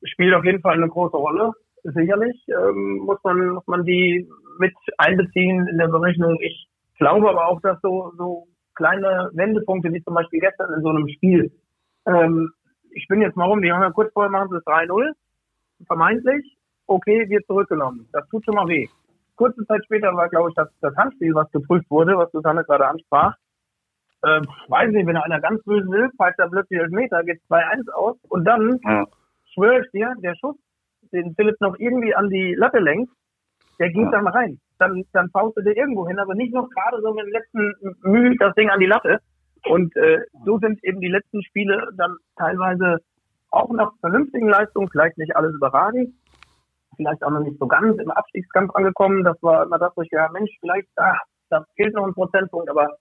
Spielt 0.01 0.33
auf 0.33 0.45
jeden 0.45 0.61
Fall 0.61 0.75
eine 0.75 0.87
große 0.87 1.17
Rolle, 1.17 1.51
sicherlich. 1.83 2.41
Ähm, 2.47 3.01
muss 3.05 3.17
man 3.25 3.49
muss 3.49 3.67
man 3.67 3.83
die 3.83 4.29
mit 4.59 4.73
einbeziehen 4.97 5.67
in 5.67 5.77
der 5.77 5.89
Berechnung. 5.89 6.37
Ich 6.39 6.69
glaube 6.97 7.29
aber 7.29 7.47
auch, 7.47 7.61
dass 7.61 7.79
so 7.81 8.11
so 8.17 8.47
kleine 8.75 9.29
Wendepunkte 9.33 9.91
wie 9.93 10.03
zum 10.03 10.13
Beispiel 10.13 10.39
gestern 10.39 10.73
in 10.73 10.81
so 10.81 10.89
einem 10.89 11.07
Spiel. 11.07 11.51
Ähm, 12.05 12.51
ich 12.91 13.07
bin 13.07 13.21
jetzt 13.21 13.35
mal 13.35 13.45
rum, 13.45 13.61
die 13.61 13.71
haben 13.71 13.81
ja 13.81 13.91
kurz 13.91 14.11
vorher 14.13 14.31
machen 14.31 14.49
sie 14.49 14.57
es 14.57 14.65
3-0, 14.65 15.11
vermeintlich. 15.87 16.57
Okay, 16.87 17.27
wird 17.29 17.45
zurückgenommen. 17.47 18.07
Das 18.11 18.27
tut 18.29 18.45
schon 18.45 18.55
mal 18.55 18.67
weh. 18.67 18.87
Kurze 19.35 19.65
Zeit 19.65 19.83
später 19.85 20.15
war, 20.15 20.29
glaube 20.29 20.49
ich, 20.49 20.55
das, 20.55 20.69
das 20.81 20.95
Handspiel, 20.95 21.33
was 21.33 21.51
geprüft 21.51 21.89
wurde, 21.89 22.17
was 22.17 22.31
Susanne 22.31 22.63
gerade 22.63 22.87
ansprach 22.87 23.35
äh, 24.25 24.41
weiß 24.67 24.91
nicht, 24.91 25.05
wenn 25.05 25.17
einer 25.17 25.39
ganz 25.39 25.63
böse 25.63 25.87
will, 25.87 26.09
pfeift 26.17 26.39
er 26.39 26.49
plötzlich 26.49 26.81
Meter, 26.89 27.23
geht 27.23 27.41
2-1 27.49 27.89
aus 27.91 28.17
und 28.29 28.45
dann, 28.45 28.79
ja. 28.83 29.05
schwöre 29.53 29.81
ich 29.81 29.91
dir, 29.91 30.13
der 30.17 30.35
Schuss, 30.35 30.55
den 31.11 31.35
Philipp 31.35 31.59
noch 31.61 31.75
irgendwie 31.77 32.15
an 32.15 32.29
die 32.29 32.55
Latte 32.55 32.79
lenkt, 32.79 33.11
der 33.79 33.89
geht 33.89 34.03
ja. 34.03 34.11
dann 34.11 34.27
rein. 34.27 34.59
Dann, 34.79 35.03
dann 35.13 35.29
faust 35.29 35.57
du 35.57 35.61
dir 35.61 35.75
irgendwo 35.75 36.07
hin, 36.07 36.19
aber 36.19 36.35
nicht 36.35 36.53
noch 36.53 36.69
gerade 36.69 37.01
so 37.01 37.13
mit 37.13 37.25
dem 37.25 37.31
letzten 37.31 37.73
Mühe 38.03 38.35
das 38.37 38.53
Ding 38.55 38.69
an 38.69 38.79
die 38.79 38.85
Latte. 38.85 39.19
Und 39.67 39.95
äh, 39.95 40.19
so 40.45 40.59
sind 40.59 40.83
eben 40.83 41.01
die 41.01 41.07
letzten 41.07 41.43
Spiele 41.43 41.89
dann 41.97 42.17
teilweise 42.37 42.99
auch 43.49 43.71
nach 43.71 43.91
vernünftigen 43.99 44.49
Leistungen, 44.49 44.89
vielleicht 44.89 45.17
nicht 45.17 45.35
alles 45.35 45.55
überragend, 45.55 46.13
vielleicht 46.95 47.23
auch 47.23 47.31
noch 47.31 47.39
nicht 47.39 47.57
so 47.57 47.67
ganz 47.67 47.97
im 47.99 48.11
Abstiegskampf 48.11 48.75
angekommen. 48.75 49.23
Das 49.23 49.41
war 49.41 49.63
immer 49.63 49.79
das, 49.79 49.93
wo 49.95 50.01
ich 50.01 50.09
gedacht 50.09 50.33
Mensch, 50.33 50.51
vielleicht, 50.59 50.87
ach, 50.97 51.19
da 51.49 51.65
fehlt 51.75 51.93
noch 51.95 52.05
ein 52.05 52.13
Prozentpunkt, 52.13 52.69
aber 52.69 52.97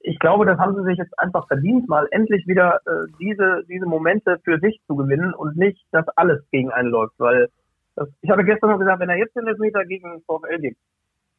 ich 0.00 0.18
glaube, 0.18 0.46
das 0.46 0.58
haben 0.58 0.74
sie 0.76 0.84
sich 0.84 0.98
jetzt 0.98 1.18
einfach 1.18 1.46
verdient, 1.46 1.88
mal 1.88 2.06
endlich 2.10 2.46
wieder 2.46 2.80
äh, 2.86 3.10
diese, 3.20 3.64
diese 3.68 3.86
Momente 3.86 4.38
für 4.44 4.58
sich 4.60 4.80
zu 4.86 4.96
gewinnen 4.96 5.34
und 5.34 5.56
nicht, 5.56 5.84
dass 5.90 6.06
alles 6.16 6.42
gegen 6.50 6.70
einen 6.70 6.90
läuft. 6.90 7.14
Weil 7.18 7.48
das, 7.96 8.08
ich 8.22 8.30
habe 8.30 8.44
gestern 8.44 8.70
noch 8.70 8.78
gesagt, 8.78 9.00
wenn 9.00 9.10
er 9.10 9.18
jetzt 9.18 9.36
den 9.36 9.46
Elfmeter 9.46 9.84
gegen 9.84 10.22
VfL 10.22 10.58
gibt, 10.60 10.78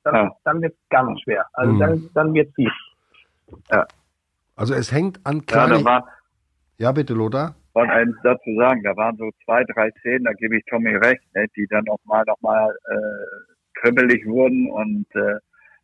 dann, 0.05 0.15
ja. 0.15 0.35
dann 0.43 0.61
wird 0.61 0.73
es 0.73 0.89
ganz 0.89 1.21
schwer. 1.21 1.45
Also 1.53 1.73
mhm. 1.73 1.79
dann, 1.79 2.09
dann 2.13 2.33
wird 2.33 2.53
es. 2.57 2.71
Ja. 3.71 3.85
Also 4.55 4.73
es 4.73 4.91
hängt 4.91 5.19
an 5.25 5.45
kleinen... 5.45 5.83
Ja, 5.83 6.05
ja, 6.77 6.91
bitte, 6.91 7.13
Lothar. 7.13 7.55
Von 7.73 7.89
einem 7.89 8.15
dazu 8.23 8.55
sagen, 8.57 8.81
da 8.83 8.95
waren 8.95 9.17
so 9.17 9.29
zwei, 9.43 9.63
drei 9.65 9.91
Szenen, 9.99 10.23
da 10.25 10.33
gebe 10.33 10.57
ich 10.57 10.63
Tommy 10.65 10.95
recht, 10.95 11.23
ne, 11.35 11.45
die 11.55 11.67
dann 11.69 11.83
nochmal 11.83 12.23
noch 12.25 12.39
mal, 12.41 12.69
äh, 12.69 13.53
kribbelig 13.75 14.25
wurden 14.25 14.71
und 14.71 15.05
äh, 15.15 15.39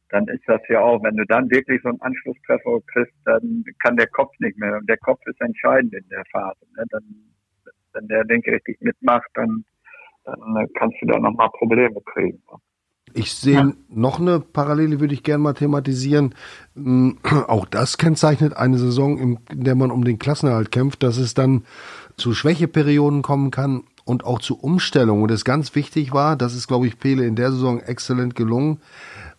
dann 0.09 0.27
ist 0.27 0.43
das 0.47 0.61
ja 0.67 0.81
auch, 0.81 1.01
wenn 1.03 1.15
du 1.15 1.25
dann 1.25 1.49
wirklich 1.49 1.81
so 1.83 1.89
einen 1.89 2.01
Anschlusstreffer 2.01 2.79
kriegst, 2.87 3.15
dann 3.25 3.63
kann 3.81 3.95
der 3.95 4.07
Kopf 4.07 4.33
nicht 4.39 4.57
mehr. 4.57 4.75
Und 4.77 4.89
der 4.89 4.97
Kopf 4.97 5.21
ist 5.25 5.39
entscheidend 5.39 5.93
in 5.93 6.07
der 6.09 6.23
Phase. 6.31 6.65
Ne? 6.75 6.83
Dann, 6.89 7.03
wenn 7.93 8.07
der 8.09 8.25
Denke 8.25 8.51
richtig 8.51 8.81
mitmacht, 8.81 9.29
dann, 9.35 9.63
dann 10.25 10.67
kannst 10.77 10.97
du 11.01 11.05
da 11.07 11.17
nochmal 11.17 11.49
Probleme 11.57 12.01
kriegen. 12.13 12.41
Ich 13.13 13.33
sehe 13.33 13.53
ja. 13.53 13.73
noch 13.89 14.19
eine 14.19 14.39
Parallele, 14.39 14.99
würde 14.99 15.13
ich 15.13 15.23
gerne 15.23 15.43
mal 15.43 15.53
thematisieren. 15.53 16.35
Hm, 16.75 17.17
auch 17.47 17.65
das 17.65 17.97
kennzeichnet 17.97 18.55
eine 18.55 18.77
Saison, 18.77 19.17
in 19.17 19.39
der 19.51 19.75
man 19.75 19.91
um 19.91 20.03
den 20.03 20.19
Klassenerhalt 20.19 20.71
kämpft, 20.71 21.03
dass 21.03 21.17
es 21.17 21.33
dann 21.33 21.63
zu 22.17 22.33
Schwächeperioden 22.33 23.21
kommen 23.21 23.51
kann 23.51 23.83
und 24.05 24.25
auch 24.25 24.39
zu 24.39 24.59
Umstellungen. 24.59 25.23
Und 25.23 25.31
es 25.31 25.45
ganz 25.45 25.75
wichtig 25.75 26.11
war, 26.13 26.35
das 26.35 26.55
ist, 26.55 26.67
glaube 26.67 26.87
ich, 26.87 26.99
Pele 26.99 27.25
in 27.25 27.35
der 27.35 27.51
Saison 27.51 27.79
exzellent 27.79 28.35
gelungen, 28.35 28.79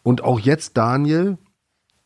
und 0.02 0.24
auch 0.24 0.40
jetzt 0.40 0.76
Daniel, 0.76 1.38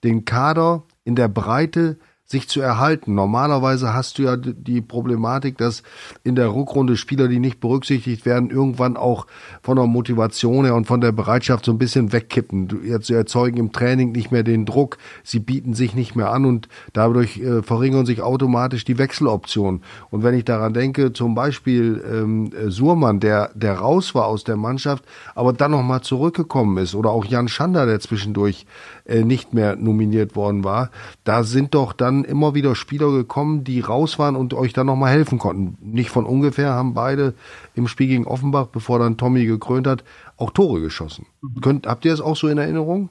den 0.04 0.24
Kader 0.24 0.84
in 1.04 1.16
der 1.16 1.28
Breite 1.28 1.98
sich 2.26 2.48
zu 2.48 2.60
erhalten. 2.60 3.14
Normalerweise 3.14 3.94
hast 3.94 4.18
du 4.18 4.22
ja 4.22 4.36
die 4.36 4.80
Problematik, 4.80 5.58
dass 5.58 5.84
in 6.24 6.34
der 6.34 6.52
Rückrunde 6.52 6.96
Spieler, 6.96 7.28
die 7.28 7.38
nicht 7.38 7.60
berücksichtigt 7.60 8.26
werden, 8.26 8.50
irgendwann 8.50 8.96
auch 8.96 9.28
von 9.62 9.76
der 9.76 9.86
Motivation 9.86 10.64
her 10.64 10.74
und 10.74 10.86
von 10.86 11.00
der 11.00 11.12
Bereitschaft 11.12 11.64
so 11.64 11.70
ein 11.70 11.78
bisschen 11.78 12.12
wegkippen. 12.12 13.00
Sie 13.00 13.14
erzeugen 13.14 13.58
im 13.58 13.72
Training 13.72 14.10
nicht 14.10 14.32
mehr 14.32 14.42
den 14.42 14.66
Druck, 14.66 14.98
sie 15.22 15.38
bieten 15.38 15.74
sich 15.74 15.94
nicht 15.94 16.16
mehr 16.16 16.32
an 16.32 16.44
und 16.44 16.68
dadurch 16.92 17.38
äh, 17.38 17.62
verringern 17.62 18.06
sich 18.06 18.22
automatisch 18.22 18.84
die 18.84 18.98
Wechseloptionen. 18.98 19.82
Und 20.10 20.24
wenn 20.24 20.34
ich 20.34 20.44
daran 20.44 20.74
denke, 20.74 21.12
zum 21.12 21.36
Beispiel 21.36 22.02
ähm, 22.10 22.50
Surmann, 22.66 23.20
der, 23.20 23.50
der 23.54 23.74
raus 23.74 24.16
war 24.16 24.26
aus 24.26 24.42
der 24.42 24.56
Mannschaft, 24.56 25.04
aber 25.36 25.52
dann 25.52 25.70
nochmal 25.70 26.00
zurückgekommen 26.00 26.78
ist, 26.78 26.96
oder 26.96 27.10
auch 27.10 27.24
Jan 27.24 27.46
Schander, 27.46 27.86
der 27.86 28.00
zwischendurch 28.00 28.66
äh, 29.08 29.24
nicht 29.24 29.54
mehr 29.54 29.76
nominiert 29.76 30.36
worden 30.36 30.64
war, 30.64 30.90
da 31.24 31.42
sind 31.42 31.74
doch 31.74 31.92
dann 31.92 32.24
immer 32.24 32.54
wieder 32.54 32.74
Spieler 32.74 33.10
gekommen, 33.10 33.64
die 33.64 33.80
raus 33.80 34.18
waren 34.18 34.36
und 34.36 34.54
euch 34.54 34.72
dann 34.72 34.86
nochmal 34.86 35.12
helfen 35.12 35.38
konnten. 35.38 35.78
Nicht 35.80 36.10
von 36.10 36.26
ungefähr 36.26 36.70
haben 36.70 36.94
beide 36.94 37.34
im 37.74 37.86
Spiel 37.86 38.08
gegen 38.08 38.26
Offenbach, 38.26 38.66
bevor 38.66 38.98
dann 38.98 39.16
Tommy 39.16 39.46
gekrönt 39.46 39.86
hat, 39.86 40.04
auch 40.38 40.50
Tore 40.50 40.80
geschossen. 40.80 41.26
Mhm. 41.40 41.60
Könnt, 41.60 41.86
habt 41.86 42.04
ihr 42.04 42.10
das 42.10 42.20
auch 42.20 42.36
so 42.36 42.48
in 42.48 42.58
Erinnerung? 42.58 43.08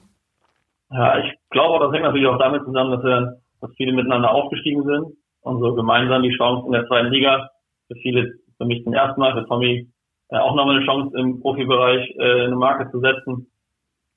Ja, 0.90 1.18
ich 1.18 1.32
glaube, 1.50 1.84
das 1.84 1.92
hängt 1.92 2.04
natürlich 2.04 2.28
auch 2.28 2.38
damit 2.38 2.64
zusammen, 2.64 2.92
dass 2.92 3.02
wir, 3.02 3.40
dass 3.60 3.70
viele 3.76 3.92
miteinander 3.92 4.30
aufgestiegen 4.30 4.84
sind 4.84 5.06
und 5.40 5.60
so 5.60 5.74
gemeinsam 5.74 6.22
die 6.22 6.36
Chance 6.36 6.66
in 6.66 6.72
der 6.72 6.86
zweiten 6.86 7.08
Liga, 7.08 7.50
für 7.88 7.96
viele, 8.02 8.34
für 8.58 8.66
mich 8.66 8.84
zum 8.84 8.92
ersten 8.92 9.20
Mal, 9.20 9.32
für 9.32 9.46
Tommy 9.46 9.88
äh, 10.28 10.38
auch 10.38 10.54
nochmal 10.54 10.76
eine 10.76 10.84
Chance 10.84 11.16
im 11.18 11.40
Profibereich 11.40 12.14
äh, 12.18 12.44
eine 12.46 12.56
Marke 12.56 12.90
zu 12.90 13.00
setzen 13.00 13.46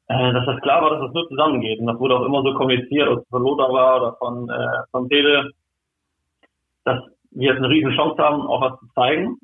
äh, 0.09 0.33
dass 0.33 0.45
das 0.45 0.61
klar 0.61 0.81
war, 0.81 0.89
dass 0.89 1.01
das 1.01 1.13
nur 1.13 1.27
zusammengeht. 1.29 1.79
Und 1.79 1.87
das 1.87 1.99
wurde 1.99 2.17
auch 2.17 2.25
immer 2.25 2.41
so 2.41 2.53
kommuniziert, 2.55 3.07
ob 3.07 3.19
es 3.19 3.29
von 3.29 3.43
Lothar 3.43 3.71
war 3.71 4.01
oder 4.01 4.15
von, 4.17 4.49
äh, 4.49 4.83
von 4.91 5.07
Tele, 5.07 5.51
dass 6.83 6.99
wir 7.31 7.49
jetzt 7.49 7.59
eine 7.59 7.69
riesen 7.69 7.95
Chance 7.95 8.21
haben, 8.21 8.41
auch 8.41 8.61
was 8.61 8.79
zu 8.79 8.87
zeigen 8.95 9.37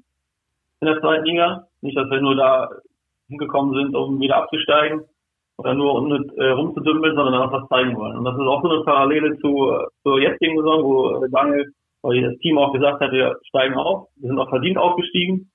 in 0.82 0.88
der 0.88 1.00
zweiten 1.02 1.26
Liga. 1.26 1.68
Nicht, 1.82 1.96
dass 1.96 2.10
wir 2.10 2.20
nur 2.20 2.36
da 2.36 2.70
hingekommen 3.28 3.76
sind, 3.76 3.96
um 3.96 4.20
wieder 4.20 4.38
abzusteigen 4.38 5.04
oder 5.58 5.76
nur 5.76 5.94
um 5.94 6.12
äh, 6.12 6.50
rumzudümpeln, 6.50 7.16
sondern 7.16 7.42
auch 7.42 7.52
was 7.52 7.70
zeigen 7.70 7.96
wollen. 7.96 8.18
Und 8.18 8.26
das 8.26 8.34
ist 8.34 8.42
auch 8.42 8.64
so 8.64 8.70
eine 8.70 8.84
Parallele 8.84 9.38
zu, 9.38 9.72
zur 10.02 10.20
jetzigen 10.20 10.58
Saison, 10.58 10.84
wo 10.84 11.28
Daniel, 11.28 11.72
weil 12.02 12.22
das 12.24 12.38
Team 12.40 12.58
auch 12.58 12.74
gesagt 12.74 13.02
hat, 13.02 13.12
wir 13.12 13.38
steigen 13.48 13.76
auf, 13.76 14.08
wir 14.16 14.30
sind 14.30 14.40
auch 14.40 14.50
verdient 14.50 14.80
aufgestiegen 14.80 15.52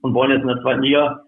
und 0.00 0.14
wollen 0.14 0.30
jetzt 0.30 0.42
in 0.42 0.48
der 0.48 0.62
zweiten 0.62 0.82
Liga 0.82 1.24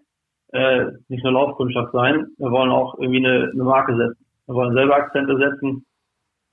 äh, 0.55 0.93
nicht 1.09 1.25
nur 1.25 1.33
Laufkundschaft 1.33 1.93
sein, 1.93 2.29
wir 2.39 2.51
wollen 2.51 2.71
auch 2.71 2.97
irgendwie 2.99 3.27
eine, 3.27 3.51
eine 3.53 3.65
Marke 3.65 3.97
setzen. 3.97 4.25
Wir 4.47 4.55
wollen 4.55 4.75
selber 4.75 4.97
Akzente 4.97 5.37
setzen. 5.37 5.85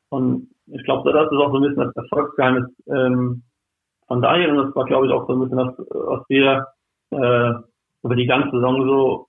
Und 0.10 0.50
ich 0.68 0.84
glaube, 0.84 1.12
das 1.12 1.32
ist 1.32 1.38
auch 1.38 1.52
so 1.52 1.58
ein 1.58 1.62
bisschen 1.62 1.84
das 1.84 1.96
Erfolgsgeheimnis 1.96 2.68
ähm, 2.88 3.44
von 4.08 4.22
Daniel. 4.22 4.58
Und 4.58 4.68
das 4.68 4.76
war, 4.76 4.86
glaube 4.86 5.06
ich, 5.06 5.14
auch 5.14 5.28
so 5.28 5.34
ein 5.34 5.40
bisschen 5.42 5.58
das, 5.58 5.78
was 5.90 6.24
wir 6.30 6.66
äh, 7.12 7.54
über 8.04 8.16
die 8.16 8.26
ganze 8.26 8.52
Saison 8.52 8.88
so 8.88 9.28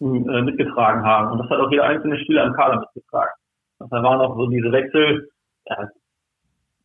äh, 0.00 0.42
mitgetragen 0.42 1.04
haben. 1.04 1.32
Und 1.32 1.38
das 1.38 1.50
hat 1.50 1.58
auch 1.58 1.70
jeder 1.70 1.84
einzelne 1.84 2.18
Spieler 2.20 2.44
im 2.44 2.52
Kader 2.52 2.80
mitgetragen. 2.80 3.32
Und 3.78 3.92
da 3.92 4.02
waren 4.02 4.20
auch 4.20 4.36
so 4.36 4.46
diese 4.46 4.70
Wechsel, 4.70 5.28
ja, 5.66 5.88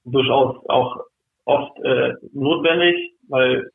durchaus 0.05 0.57
auch 0.69 1.01
oft 1.45 1.79
äh, 1.83 2.15
notwendig, 2.33 3.13
weil 3.29 3.69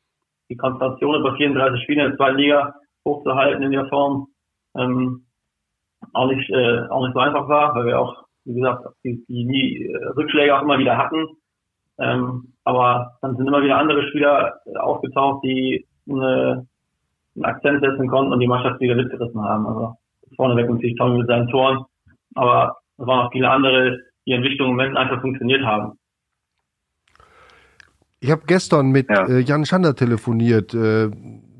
die 0.49 0.57
Konzentration 0.57 1.19
über 1.21 1.35
34 1.35 1.83
Spiele 1.83 2.03
in 2.03 2.09
der 2.09 2.17
zweiten 2.17 2.37
Liga 2.37 2.75
hochzuhalten 3.07 3.63
in 3.63 3.71
der 3.71 3.87
Form 3.87 4.27
ähm, 4.75 5.25
auch 6.13 6.27
nicht 6.27 6.49
äh, 6.49 6.87
auch 6.89 7.05
nicht 7.05 7.13
so 7.13 7.19
einfach 7.19 7.47
war, 7.47 7.75
weil 7.75 7.85
wir 7.85 7.99
auch 7.99 8.27
wie 8.45 8.55
gesagt 8.55 8.85
die, 9.03 9.23
die, 9.27 9.87
äh, 9.91 10.05
Rückschläge 10.15 10.55
auch 10.55 10.61
immer 10.61 10.79
wieder 10.79 10.97
hatten. 10.97 11.25
Ähm, 11.99 12.53
aber 12.63 13.17
dann 13.21 13.35
sind 13.35 13.47
immer 13.47 13.63
wieder 13.63 13.77
andere 13.77 14.07
Spieler 14.09 14.59
aufgetaucht, 14.79 15.43
die 15.43 15.85
eine, 16.09 16.67
einen 17.35 17.45
Akzent 17.45 17.81
setzen 17.81 18.07
konnten 18.07 18.31
und 18.31 18.39
die 18.39 18.47
Mannschaft 18.47 18.79
wieder 18.79 18.95
mitgerissen 18.95 19.41
haben. 19.41 19.65
Also 19.65 19.95
vorneweg 20.35 20.69
natürlich 20.69 20.95
Tommy 20.97 21.17
mit 21.17 21.27
seinen 21.27 21.47
Toren, 21.49 21.85
aber 22.35 22.77
es 22.97 23.07
waren 23.07 23.25
auch 23.25 23.31
viele 23.31 23.49
andere, 23.49 23.99
die 24.25 24.31
in 24.31 24.43
wichtigen 24.43 24.69
Momenten 24.69 24.97
einfach 24.97 25.21
funktioniert 25.21 25.63
haben. 25.63 25.97
Ich 28.19 28.31
habe 28.31 28.41
gestern 28.47 28.91
mit 28.91 29.09
ja. 29.09 29.27
äh, 29.27 29.39
Jan 29.39 29.65
Schander 29.65 29.95
telefoniert, 29.95 30.73
äh, 30.73 31.09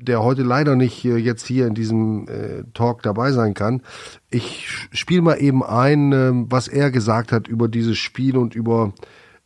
der 0.08 0.22
heute 0.22 0.42
leider 0.42 0.74
nicht 0.74 1.04
jetzt 1.04 1.46
hier 1.46 1.66
in 1.66 1.74
diesem 1.74 2.26
äh, 2.28 2.64
Talk 2.74 3.02
dabei 3.02 3.32
sein 3.32 3.54
kann. 3.54 3.82
Ich 4.30 4.68
spiele 4.92 5.22
mal 5.22 5.40
eben 5.40 5.62
ein, 5.62 6.12
äh, 6.12 6.30
was 6.32 6.66
er 6.68 6.90
gesagt 6.90 7.30
hat 7.30 7.46
über 7.46 7.68
dieses 7.68 7.98
Spiel 7.98 8.36
und 8.36 8.54
über 8.54 8.92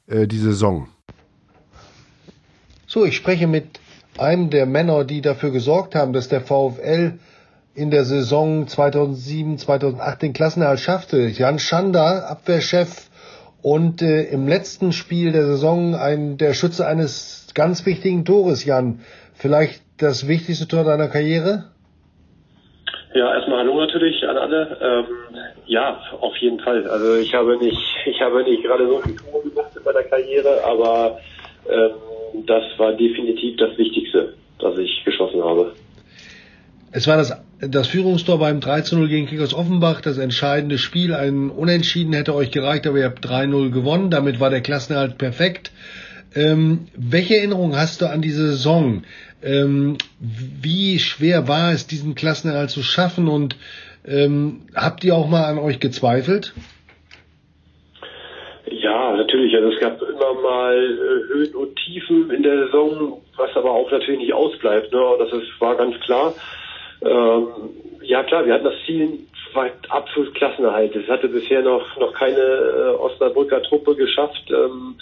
äh, 0.06 0.26
die 0.26 0.38
Saison. 0.38 0.88
So, 2.86 3.04
ich 3.04 3.16
spreche 3.16 3.46
mit 3.46 3.80
einem 4.18 4.50
der 4.50 4.66
Männer, 4.66 5.04
die 5.04 5.20
dafür 5.20 5.50
gesorgt 5.50 5.94
haben, 5.94 6.12
dass 6.12 6.28
der 6.28 6.40
VfL 6.40 7.18
in 7.74 7.90
der 7.90 8.04
Saison 8.04 8.68
2007, 8.68 9.58
2008 9.58 10.22
den 10.22 10.32
Klassenerhalt 10.32 10.80
schaffte. 10.80 11.26
Jan 11.28 11.58
Schander, 11.58 12.28
Abwehrchef 12.28 13.08
und 13.62 14.02
äh, 14.02 14.24
im 14.24 14.46
letzten 14.46 14.92
Spiel 14.92 15.32
der 15.32 15.46
Saison 15.46 15.94
ein, 15.94 16.36
der 16.36 16.52
Schütze 16.52 16.86
eines 16.86 17.46
ganz 17.54 17.86
wichtigen 17.86 18.24
Tores, 18.24 18.64
Jan. 18.64 19.00
Vielleicht 19.34 19.81
das 19.98 20.28
wichtigste 20.28 20.68
Tor 20.68 20.84
deiner 20.84 21.08
Karriere? 21.08 21.64
Ja, 23.14 23.34
erstmal 23.34 23.58
Hallo 23.58 23.78
natürlich 23.78 24.26
an 24.26 24.38
alle. 24.38 24.76
Ähm, 24.80 25.36
ja, 25.66 26.00
auf 26.20 26.36
jeden 26.38 26.60
Fall. 26.60 26.86
Also 26.88 27.16
ich 27.16 27.34
habe 27.34 27.58
nicht, 27.58 27.78
ich 28.06 28.20
habe 28.20 28.42
nicht 28.42 28.62
gerade 28.62 28.86
so 28.86 29.00
viel 29.00 29.16
Tore 29.16 29.48
gemacht 29.48 29.70
in 29.76 29.84
meiner 29.84 30.02
Karriere, 30.04 30.64
aber 30.64 31.20
ähm, 31.68 32.44
das 32.46 32.62
war 32.78 32.92
definitiv 32.92 33.56
das 33.58 33.76
Wichtigste, 33.76 34.34
das 34.58 34.78
ich 34.78 35.04
geschossen 35.04 35.42
habe. 35.44 35.74
Es 36.90 37.06
war 37.06 37.16
das, 37.16 37.34
das 37.60 37.88
Führungstor 37.88 38.38
beim 38.38 38.60
3 38.60 38.82
0 38.92 39.08
gegen 39.08 39.26
Kickers 39.26 39.54
Offenbach, 39.54 40.00
das 40.00 40.18
entscheidende 40.18 40.78
Spiel. 40.78 41.14
Ein 41.14 41.50
Unentschieden 41.50 42.12
hätte 42.12 42.34
euch 42.34 42.50
gereicht, 42.50 42.86
aber 42.86 42.98
ihr 42.98 43.06
habt 43.06 43.24
3-0 43.24 43.70
gewonnen. 43.70 44.10
Damit 44.10 44.40
war 44.40 44.50
der 44.50 44.60
Klassenerhalt 44.60 45.16
perfekt. 45.16 45.70
Ähm, 46.34 46.86
welche 46.96 47.36
Erinnerung 47.36 47.76
hast 47.76 48.00
du 48.00 48.06
an 48.06 48.22
diese 48.22 48.48
Saison? 48.48 49.04
Ähm, 49.42 49.98
wie 50.20 50.98
schwer 50.98 51.48
war 51.48 51.72
es, 51.72 51.86
diesen 51.86 52.14
Klassenerhalt 52.14 52.70
zu 52.70 52.82
schaffen? 52.82 53.28
Und 53.28 53.56
ähm, 54.06 54.62
habt 54.74 55.04
ihr 55.04 55.14
auch 55.14 55.28
mal 55.28 55.44
an 55.44 55.58
euch 55.58 55.80
gezweifelt? 55.80 56.54
Ja, 58.66 59.16
natürlich. 59.16 59.54
Also 59.54 59.72
es 59.72 59.80
gab 59.80 60.00
immer 60.00 60.34
mal 60.40 60.74
äh, 60.74 61.32
Höhen 61.34 61.54
und 61.54 61.76
Tiefen 61.76 62.30
in 62.30 62.42
der 62.42 62.66
Saison, 62.66 63.20
was 63.36 63.54
aber 63.56 63.70
auch 63.70 63.90
natürlich 63.90 64.20
nicht 64.20 64.32
ausbleibt. 64.32 64.92
Ne? 64.92 65.00
Das 65.18 65.32
ist, 65.32 65.60
war 65.60 65.76
ganz 65.76 65.98
klar. 66.00 66.34
Ähm, 67.02 67.46
ja 68.02 68.22
klar, 68.22 68.46
wir 68.46 68.54
hatten 68.54 68.64
das 68.64 68.74
Ziel 68.86 69.18
war 69.54 69.70
absolut 69.88 70.34
Klassenerhalt. 70.34 70.94
Es 70.96 71.08
hatte 71.08 71.28
bisher 71.28 71.62
noch 71.62 71.98
noch 71.98 72.12
keine 72.14 72.40
äh, 72.40 72.94
Osnabrücker 72.96 73.62
Truppe 73.62 73.94
geschafft, 73.94 74.44
ähm, 74.50 74.96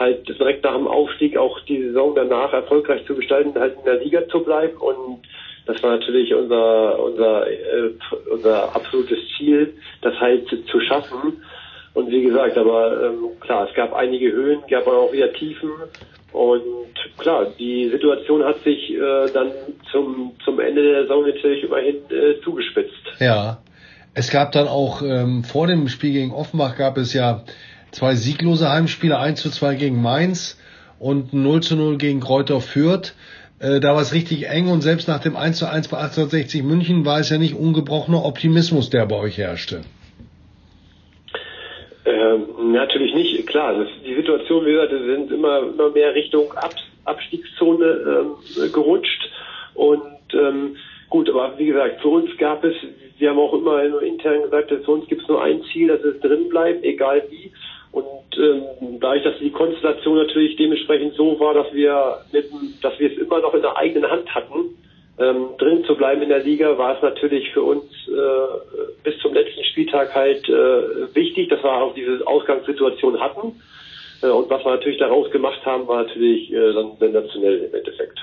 halt 0.00 0.26
direkt 0.28 0.64
nach 0.64 0.74
dem 0.74 0.88
Aufstieg 0.88 1.36
auch 1.36 1.60
die 1.60 1.82
Saison 1.82 2.14
danach 2.14 2.52
erfolgreich 2.52 3.06
zu 3.06 3.14
gestalten, 3.14 3.54
halt 3.58 3.76
in 3.78 3.84
der 3.84 4.02
Liga 4.02 4.26
zu 4.28 4.40
bleiben 4.40 4.76
und 4.78 5.22
das 5.66 5.82
war 5.82 5.90
natürlich 5.90 6.34
unser 6.34 6.98
unser 6.98 7.46
äh, 7.48 7.92
unser 8.32 8.74
absolutes 8.74 9.18
Ziel, 9.36 9.74
das 10.02 10.14
halt 10.18 10.48
zu 10.48 10.80
schaffen. 10.80 11.42
Und 11.92 12.10
wie 12.10 12.22
gesagt, 12.22 12.56
aber 12.56 13.04
ähm, 13.04 13.40
klar, 13.40 13.68
es 13.68 13.74
gab 13.74 13.92
einige 13.94 14.32
Höhen, 14.32 14.60
gab 14.70 14.86
aber 14.86 14.98
auch 14.98 15.12
wieder 15.12 15.32
Tiefen. 15.32 15.70
Und 16.32 16.94
klar, 17.18 17.46
die 17.58 17.88
Situation 17.90 18.44
hat 18.44 18.62
sich 18.62 18.90
äh, 18.90 19.30
dann 19.34 19.50
zum, 19.90 20.32
zum 20.44 20.60
Ende 20.60 20.82
der 20.82 21.02
Saison 21.02 21.26
natürlich 21.26 21.64
immerhin 21.64 21.96
äh, 22.10 22.40
zugespitzt. 22.42 22.94
Ja. 23.18 23.58
Es 24.12 24.30
gab 24.30 24.50
dann 24.52 24.66
auch 24.66 25.02
ähm, 25.02 25.44
vor 25.44 25.68
dem 25.68 25.86
Spiel 25.88 26.12
gegen 26.12 26.32
Offenbach 26.32 26.76
gab 26.76 26.96
es 26.96 27.12
ja 27.12 27.44
zwei 27.92 28.14
sieglose 28.14 28.70
Heimspiele, 28.70 29.18
1 29.18 29.40
zu 29.40 29.50
2 29.50 29.74
gegen 29.74 30.02
Mainz 30.02 30.58
und 30.98 31.32
0 31.32 31.60
zu 31.62 31.76
0 31.76 31.98
gegen 31.98 32.20
Kräuter 32.20 32.60
Fürth. 32.60 33.14
Äh, 33.58 33.80
da 33.80 33.94
war 33.94 34.02
es 34.02 34.14
richtig 34.14 34.48
eng 34.48 34.68
und 34.68 34.80
selbst 34.80 35.08
nach 35.08 35.20
dem 35.20 35.36
1 35.36 35.58
zu 35.58 35.66
1 35.66 35.88
bei 35.88 35.98
1860 35.98 36.62
München 36.62 37.04
war 37.04 37.20
es 37.20 37.30
ja 37.30 37.38
nicht 37.38 37.54
ungebrochener 37.54 38.24
Optimismus, 38.24 38.90
der 38.90 39.06
bei 39.06 39.16
euch 39.16 39.38
herrschte. 39.38 39.82
Ähm, 42.06 42.72
natürlich 42.72 43.14
nicht, 43.14 43.46
klar. 43.46 43.74
Das, 43.74 43.88
die 44.06 44.14
Situation, 44.14 44.64
wie 44.64 44.72
gesagt, 44.72 44.90
sind 44.90 45.30
immer, 45.30 45.60
immer 45.60 45.90
mehr 45.90 46.14
Richtung 46.14 46.52
Ab, 46.52 46.74
Abstiegszone 47.04 47.86
ähm, 47.86 48.72
gerutscht. 48.72 49.30
Und 49.74 50.02
ähm, 50.32 50.76
gut, 51.08 51.28
aber 51.28 51.58
wie 51.58 51.66
gesagt, 51.66 52.00
für 52.00 52.08
uns 52.08 52.36
gab 52.38 52.64
es, 52.64 52.74
wir 53.18 53.30
haben 53.30 53.38
auch 53.38 53.52
immer 53.52 54.02
intern 54.02 54.42
gesagt, 54.42 54.70
für 54.70 54.90
uns 54.90 55.06
gibt 55.08 55.22
es 55.22 55.28
nur 55.28 55.42
ein 55.42 55.62
Ziel, 55.72 55.88
dass 55.88 56.00
es 56.00 56.20
drin 56.20 56.48
bleibt, 56.48 56.84
egal 56.84 57.22
wie. 57.30 57.52
Und 57.92 58.38
ähm, 58.38 59.00
dadurch, 59.00 59.24
dass 59.24 59.38
die 59.38 59.50
Konstellation 59.50 60.16
natürlich 60.16 60.56
dementsprechend 60.56 61.14
so 61.14 61.38
war, 61.40 61.54
dass 61.54 61.72
wir 61.72 62.18
mit, 62.32 62.46
dass 62.82 62.98
wir 62.98 63.10
es 63.10 63.18
immer 63.18 63.40
noch 63.40 63.54
in 63.54 63.62
der 63.62 63.76
eigenen 63.76 64.08
Hand 64.08 64.32
hatten, 64.34 64.76
ähm, 65.18 65.48
drin 65.58 65.84
zu 65.84 65.96
bleiben 65.96 66.22
in 66.22 66.28
der 66.28 66.42
Liga, 66.42 66.78
war 66.78 66.96
es 66.96 67.02
natürlich 67.02 67.50
für 67.50 67.62
uns 67.62 67.84
äh, 68.08 69.02
bis 69.02 69.18
zum 69.18 69.34
letzten 69.34 69.64
Spieltag 69.64 70.14
halt 70.14 70.48
äh, 70.48 71.14
wichtig, 71.14 71.48
dass 71.50 71.62
wir 71.62 71.72
auch 71.72 71.94
diese 71.94 72.26
Ausgangssituation 72.26 73.20
hatten. 73.20 73.60
Äh, 74.22 74.28
und 74.28 74.48
was 74.48 74.64
wir 74.64 74.70
natürlich 74.70 74.98
daraus 74.98 75.30
gemacht 75.30 75.64
haben, 75.66 75.86
war 75.88 76.04
natürlich 76.04 76.52
äh, 76.52 76.72
dann 76.72 76.92
sensationell 76.98 77.64
im 77.64 77.74
Endeffekt. 77.74 78.18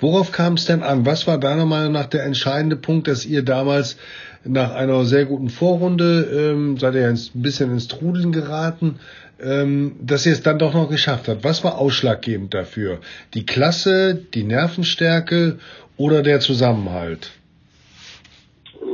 Worauf 0.00 0.32
kam 0.32 0.54
es 0.54 0.66
denn 0.66 0.82
an? 0.82 1.04
Was 1.06 1.26
war 1.26 1.38
deiner 1.38 1.66
Meinung 1.66 1.92
nach 1.92 2.06
der 2.06 2.24
entscheidende 2.24 2.76
Punkt, 2.76 3.06
dass 3.06 3.26
ihr 3.26 3.44
damals 3.44 3.98
nach 4.44 4.74
einer 4.74 5.04
sehr 5.04 5.26
guten 5.26 5.50
Vorrunde, 5.50 6.52
ähm, 6.54 6.78
seid 6.78 6.94
ihr 6.94 7.06
ein 7.06 7.18
bisschen 7.34 7.72
ins 7.72 7.88
Trudeln 7.88 8.32
geraten, 8.32 8.98
ähm, 9.42 9.96
dass 10.02 10.26
ihr 10.26 10.32
es 10.32 10.42
dann 10.42 10.58
doch 10.58 10.72
noch 10.72 10.88
geschafft 10.88 11.28
habt? 11.28 11.44
Was 11.44 11.62
war 11.64 11.78
ausschlaggebend 11.78 12.54
dafür? 12.54 12.98
Die 13.34 13.44
Klasse, 13.44 14.14
die 14.34 14.44
Nervenstärke 14.44 15.58
oder 15.96 16.22
der 16.22 16.40
Zusammenhalt? 16.40 17.30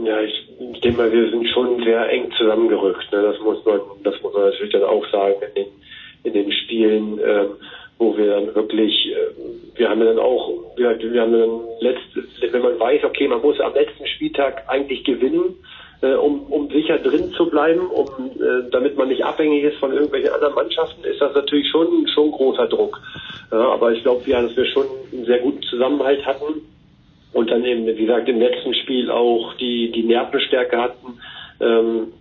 Ja, 0.04 0.20
ich, 0.20 0.48
ich 0.74 0.80
denke 0.80 0.98
mal, 0.98 1.12
wir 1.12 1.30
sind 1.30 1.48
schon 1.48 1.84
sehr 1.84 2.08
eng 2.10 2.32
zusammengerückt. 2.36 3.12
Ne? 3.12 3.22
Das 3.22 3.40
muss 3.40 3.64
man, 3.64 3.80
das 4.02 4.14
muss 4.22 4.34
man 4.34 4.42
natürlich 4.42 4.72
dann 4.72 4.82
auch 4.82 5.04
sagen 5.12 5.34
in 5.54 5.54
den, 5.54 5.72
in 6.24 6.32
den 6.32 6.52
Spielen, 6.52 7.20
ähm, 7.24 7.50
wo 7.98 8.16
wir 8.16 8.26
dann 8.26 8.54
wirklich, 8.54 8.92
äh, 9.06 9.78
wir 9.78 9.88
haben 9.88 10.00
dann 10.00 10.18
auch, 10.18 10.52
wir, 10.76 10.90
haben 10.90 11.32
dann 11.32 11.60
letzt, 11.80 12.52
wenn 12.52 12.62
man 12.62 12.78
weiß, 12.78 13.04
okay, 13.04 13.28
man 13.28 13.40
muss 13.40 13.60
am 13.60 13.74
letzten 13.74 14.06
Spieltag 14.06 14.64
eigentlich 14.68 15.04
gewinnen, 15.04 15.56
äh, 16.02 16.14
um, 16.14 16.42
um 16.46 16.68
sicher 16.70 16.98
drin 16.98 17.32
zu 17.32 17.48
bleiben, 17.48 17.86
um, 17.86 18.06
äh, 18.06 18.70
damit 18.70 18.96
man 18.98 19.08
nicht 19.08 19.24
abhängig 19.24 19.64
ist 19.64 19.78
von 19.78 19.92
irgendwelchen 19.92 20.30
anderen 20.30 20.54
Mannschaften, 20.54 21.04
ist 21.04 21.20
das 21.20 21.34
natürlich 21.34 21.68
schon, 21.70 22.06
schon 22.08 22.30
großer 22.32 22.66
Druck. 22.66 23.00
Aber 23.48 23.92
ich 23.92 24.02
glaube, 24.02 24.28
ja, 24.28 24.42
dass 24.42 24.56
wir 24.56 24.66
schon 24.66 24.86
einen 25.12 25.24
sehr 25.24 25.38
guten 25.38 25.62
Zusammenhalt 25.62 26.26
hatten 26.26 26.62
und 27.32 27.48
dann 27.48 27.64
eben, 27.64 27.86
wie 27.86 27.94
gesagt, 27.94 28.28
im 28.28 28.40
letzten 28.40 28.74
Spiel 28.74 29.08
auch 29.08 29.54
die, 29.54 29.92
die 29.92 30.02
Nervenstärke 30.02 30.76
hatten, 30.76 31.20
ähm, 31.60 32.12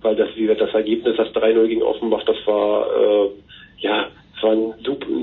weil 0.00 0.16
das, 0.16 0.30
wie 0.34 0.42
gesagt, 0.42 0.62
das 0.62 0.72
Ergebnis, 0.72 1.18
das 1.18 1.28
3-0 1.28 1.66
gegen 1.68 1.82
Offenbach, 1.82 2.24
das 2.24 2.38
war, 2.46 3.30
ja, 3.78 4.08
es 4.42 4.48
war 4.48 4.52
ein 4.52 4.74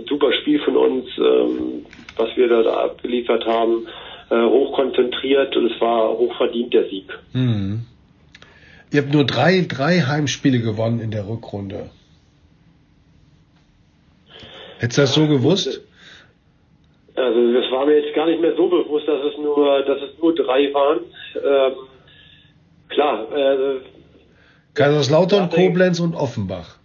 super, 0.08 0.32
Spiel 0.42 0.60
von 0.60 0.78
uns, 0.78 1.06
ähm, 1.18 1.86
was 2.16 2.30
wir 2.36 2.48
da, 2.48 2.62
abgeliefert 2.86 3.46
haben, 3.46 3.88
äh, 4.30 4.36
hoch 4.36 4.74
konzentriert 4.76 5.56
und 5.56 5.72
es 5.72 5.82
war 5.82 6.10
hochverdient 6.17 6.74
der 6.74 6.86
Sieg. 6.90 7.06
Mhm. 7.34 7.82
Ihr 8.92 9.02
habt 9.02 9.13
nur 9.13 9.26
drei, 9.26 9.65
drei 9.67 10.02
Heimspiele 10.02 10.60
gewonnen 10.60 11.00
in 11.00 11.12
der 11.12 11.28
Rückrunde. 11.28 11.90
Hättest 14.80 14.98
du 14.98 15.02
das 15.02 15.13
so 15.13 15.28
gewusst? 15.28 15.82
Also 17.15 17.54
das 17.54 17.70
war 17.72 17.86
mir 17.86 18.00
jetzt 18.00 18.15
gar 18.15 18.26
nicht 18.26 18.42
mehr 18.42 18.56
so 18.56 18.70
bewusst, 18.70 19.08
dass 19.08 19.22
es 19.26 19.38
nur, 19.38 19.84
dass 19.84 20.02
es 20.02 20.17
nur 20.20 20.34
drei 20.34 20.74
waren. 20.74 21.00
Ähm, 21.36 21.74
klar. 22.88 23.28
Äh, 23.36 23.82
Kaiserslautern, 24.74 25.50
Koblenz 25.50 26.00
und 26.00 26.15
Offenbach. 26.15 26.79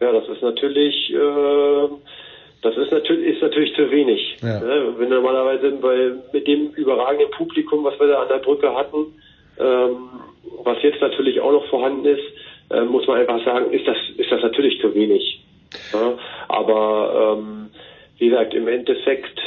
Ja, 0.00 0.12
das 0.12 0.28
ist 0.28 0.42
natürlich, 0.42 1.12
äh, 1.12 1.88
das 2.62 2.76
ist 2.76 2.90
natürlich, 2.90 3.34
ist 3.34 3.42
natürlich 3.42 3.74
zu 3.74 3.90
wenig. 3.90 4.36
Ja. 4.42 4.60
Ne? 4.60 4.94
Wenn 4.96 5.08
normalerweise 5.08 5.70
bei, 5.72 6.12
mit 6.32 6.46
dem 6.46 6.70
überragenden 6.70 7.30
Publikum, 7.32 7.84
was 7.84 7.98
wir 7.98 8.08
da 8.08 8.22
an 8.22 8.28
der 8.28 8.38
Brücke 8.38 8.74
hatten, 8.74 9.06
ähm, 9.58 10.08
was 10.62 10.82
jetzt 10.82 11.00
natürlich 11.00 11.40
auch 11.40 11.52
noch 11.52 11.66
vorhanden 11.66 12.04
ist, 12.06 12.22
äh, 12.70 12.82
muss 12.82 13.06
man 13.06 13.18
einfach 13.18 13.44
sagen, 13.44 13.72
ist 13.72 13.86
das, 13.86 13.96
ist 14.16 14.30
das 14.30 14.42
natürlich 14.42 14.80
zu 14.80 14.94
wenig. 14.94 15.40
Ja? 15.92 16.18
Aber 16.48 17.36
ähm, 17.38 17.70
wie 18.18 18.28
gesagt, 18.28 18.54
im 18.54 18.68
Endeffekt 18.68 19.38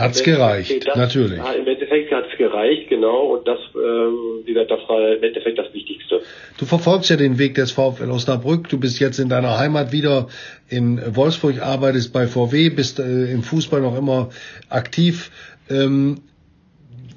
Hat's 0.00 0.22
gereicht, 0.22 0.86
das, 0.86 0.96
natürlich. 0.96 1.38
Im 1.38 1.66
Endeffekt 1.66 2.12
hat's 2.12 2.36
gereicht, 2.36 2.88
genau. 2.88 3.34
Und 3.34 3.46
das, 3.46 3.58
ähm, 3.74 4.42
wie 4.44 4.54
gesagt, 4.54 4.70
das 4.70 4.80
war 4.88 5.12
im 5.12 5.22
Endeffekt 5.22 5.58
das 5.58 5.72
Wichtigste. 5.72 6.20
Du 6.58 6.64
verfolgst 6.66 7.10
ja 7.10 7.16
den 7.16 7.38
Weg 7.38 7.54
des 7.54 7.72
VfL 7.72 8.10
Osnabrück. 8.10 8.68
Du 8.68 8.78
bist 8.78 8.98
jetzt 9.00 9.18
in 9.18 9.28
deiner 9.28 9.58
Heimat 9.58 9.92
wieder 9.92 10.28
in 10.68 11.00
Wolfsburg, 11.14 11.60
arbeitest 11.60 12.12
bei 12.12 12.26
VW, 12.26 12.70
bist 12.70 12.98
äh, 12.98 13.32
im 13.32 13.42
Fußball 13.42 13.80
noch 13.80 13.96
immer 13.96 14.30
aktiv. 14.68 15.30
Ähm, 15.70 16.22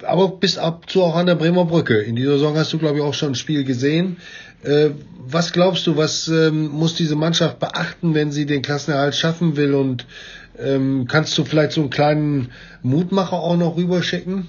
aber 0.06 0.28
bist 0.28 0.58
ab 0.58 0.88
zu 0.88 1.02
auch 1.02 1.16
an 1.16 1.26
der 1.26 1.34
Bremer 1.34 1.64
Brücke. 1.64 1.98
In 1.98 2.16
dieser 2.16 2.32
Saison 2.32 2.56
hast 2.56 2.72
du, 2.72 2.78
glaube 2.78 2.98
ich, 2.98 3.02
auch 3.02 3.14
schon 3.14 3.30
ein 3.30 3.34
Spiel 3.34 3.64
gesehen. 3.64 4.18
Äh, 4.62 4.90
was 5.26 5.52
glaubst 5.52 5.86
du, 5.86 5.96
was 5.96 6.28
ähm, 6.28 6.68
muss 6.68 6.94
diese 6.94 7.16
Mannschaft 7.16 7.58
beachten, 7.58 8.14
wenn 8.14 8.32
sie 8.32 8.46
den 8.46 8.62
Klassenerhalt 8.62 9.14
schaffen 9.14 9.56
will? 9.56 9.74
Und 9.74 10.06
ähm, 10.58 11.06
kannst 11.10 11.36
du 11.38 11.44
vielleicht 11.44 11.72
so 11.72 11.80
einen 11.80 11.90
kleinen 11.90 12.50
Mutmacher 12.82 13.36
auch 13.36 13.56
noch 13.56 13.76
rüberschicken? 13.76 14.46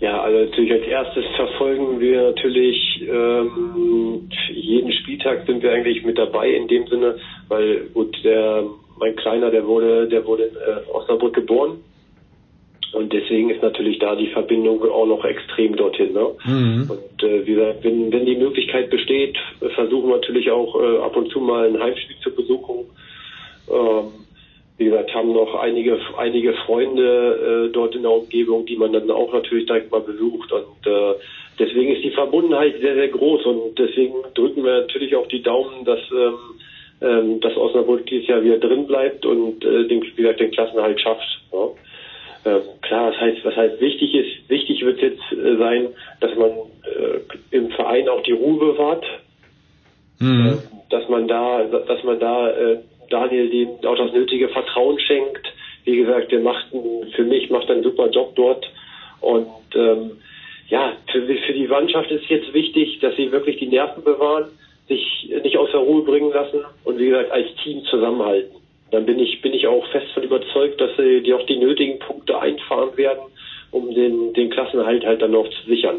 Ja, 0.00 0.20
also 0.20 0.38
natürlich 0.38 0.72
als 0.72 0.86
erstes 0.86 1.24
verfolgen 1.36 2.00
wir 2.00 2.22
natürlich 2.22 3.02
ähm, 3.08 4.28
jeden 4.52 4.92
Spieltag 4.92 5.46
sind 5.46 5.62
wir 5.62 5.72
eigentlich 5.72 6.04
mit 6.04 6.18
dabei 6.18 6.50
in 6.50 6.68
dem 6.68 6.86
Sinne, 6.88 7.16
weil 7.48 7.88
gut, 7.94 8.14
der 8.24 8.64
mein 8.98 9.16
Kleiner, 9.16 9.50
der 9.50 9.66
wurde, 9.66 10.08
der 10.08 10.26
wurde 10.26 10.44
in 10.44 10.56
äh, 10.56 10.90
Osnabrück 10.92 11.34
geboren 11.34 11.78
und 12.94 13.12
deswegen 13.12 13.50
ist 13.50 13.62
natürlich 13.62 13.98
da 13.98 14.14
die 14.14 14.28
Verbindung 14.28 14.80
auch 14.84 15.06
noch 15.06 15.24
extrem 15.24 15.74
dorthin. 15.74 16.12
Ne? 16.12 16.26
Mhm. 16.44 16.90
Und 16.90 17.22
äh, 17.22 17.44
wie 17.44 17.54
gesagt, 17.54 17.82
wenn, 17.82 18.12
wenn 18.12 18.24
die 18.24 18.36
Möglichkeit 18.36 18.88
besteht, 18.88 19.36
versuchen 19.74 20.08
wir 20.08 20.16
natürlich 20.16 20.50
auch 20.50 20.80
äh, 20.80 20.98
ab 20.98 21.16
und 21.16 21.28
zu 21.30 21.40
mal 21.40 21.66
ein 21.66 21.82
Heimspiel 21.82 22.16
zu 22.22 22.30
besuchen. 22.34 22.84
Ähm, 23.68 24.23
wie 24.76 24.86
gesagt, 24.86 25.14
haben 25.14 25.32
noch 25.32 25.54
einige 25.54 25.98
einige 26.16 26.52
Freunde 26.66 27.68
äh, 27.68 27.72
dort 27.72 27.94
in 27.94 28.02
der 28.02 28.10
Umgebung, 28.10 28.66
die 28.66 28.76
man 28.76 28.92
dann 28.92 29.10
auch 29.10 29.32
natürlich 29.32 29.66
direkt 29.66 29.92
mal 29.92 30.00
besucht. 30.00 30.50
Und 30.52 30.86
äh, 30.86 31.14
deswegen 31.58 31.94
ist 31.94 32.02
die 32.02 32.10
Verbundenheit 32.10 32.80
sehr, 32.80 32.94
sehr 32.94 33.08
groß 33.08 33.46
und 33.46 33.78
deswegen 33.78 34.14
drücken 34.34 34.64
wir 34.64 34.80
natürlich 34.80 35.14
auch 35.14 35.28
die 35.28 35.42
Daumen, 35.42 35.84
dass 35.84 36.00
ähm, 36.10 36.34
ähm, 37.00 37.40
dass 37.40 37.56
Osnabrück 37.56 38.06
dieses 38.06 38.28
Jahr 38.28 38.42
wieder 38.42 38.58
drin 38.58 38.86
bleibt 38.86 39.26
und 39.26 39.64
äh, 39.64 39.86
den, 39.86 40.02
wie 40.02 40.22
gesagt, 40.22 40.40
den 40.40 40.50
Klassenhalt 40.50 41.00
schafft. 41.00 41.40
Ja. 41.52 41.68
Ähm, 42.46 42.62
klar, 42.82 43.10
das 43.10 43.20
heißt, 43.20 43.44
was 43.44 43.56
halt 43.56 43.80
wichtig 43.80 44.14
ist, 44.14 44.48
wichtig 44.48 44.84
wird 44.84 45.00
jetzt 45.00 45.22
äh, 45.32 45.56
sein, 45.56 45.88
dass 46.20 46.34
man 46.36 46.50
äh, 46.50 47.56
im 47.56 47.70
Verein 47.70 48.08
auch 48.08 48.22
die 48.22 48.32
Ruhe 48.32 48.58
bewahrt, 48.58 49.04
mhm. 50.18 50.46
äh, 50.46 50.52
dass 50.90 51.08
man 51.08 51.26
da, 51.26 51.64
dass 51.64 52.02
man 52.04 52.20
da 52.20 52.50
äh, 52.50 52.78
Daniel 53.14 53.48
dem 53.48 53.88
auch 53.88 53.96
das 53.96 54.12
nötige 54.12 54.48
Vertrauen 54.48 54.98
schenkt. 54.98 55.52
Wie 55.84 55.96
gesagt, 55.96 56.32
der 56.32 56.40
macht 56.40 56.66
für 57.14 57.24
mich 57.24 57.50
macht 57.50 57.70
einen 57.70 57.82
super 57.82 58.08
Job 58.10 58.34
dort 58.34 58.66
und 59.20 59.46
ähm, 59.74 60.12
ja, 60.68 60.92
für, 61.12 61.20
für 61.26 61.52
die 61.52 61.68
Mannschaft 61.68 62.10
ist 62.10 62.24
jetzt 62.28 62.52
wichtig, 62.52 62.98
dass 63.00 63.14
sie 63.16 63.30
wirklich 63.30 63.58
die 63.58 63.66
Nerven 63.66 64.02
bewahren, 64.02 64.46
sich 64.88 65.30
nicht 65.42 65.56
aus 65.58 65.70
der 65.72 65.80
Ruhe 65.80 66.02
bringen 66.02 66.32
lassen 66.32 66.60
und 66.84 66.98
wie 66.98 67.10
gesagt 67.10 67.30
als 67.30 67.48
Team 67.62 67.84
zusammenhalten 67.84 68.64
dann 68.94 69.06
bin 69.06 69.18
ich, 69.18 69.42
bin 69.42 69.52
ich 69.52 69.66
auch 69.66 69.84
fest 69.90 70.06
von 70.14 70.22
überzeugt, 70.22 70.80
dass 70.80 70.90
sie 70.96 71.22
die 71.22 71.34
auch 71.34 71.44
die 71.46 71.56
nötigen 71.56 71.98
Punkte 71.98 72.38
einfahren 72.38 72.96
werden, 72.96 73.24
um 73.72 73.92
den, 73.92 74.32
den 74.34 74.50
Klassenerhalt 74.50 75.04
halt 75.04 75.20
dann 75.20 75.32
noch 75.32 75.48
zu 75.48 75.68
sichern. 75.68 75.96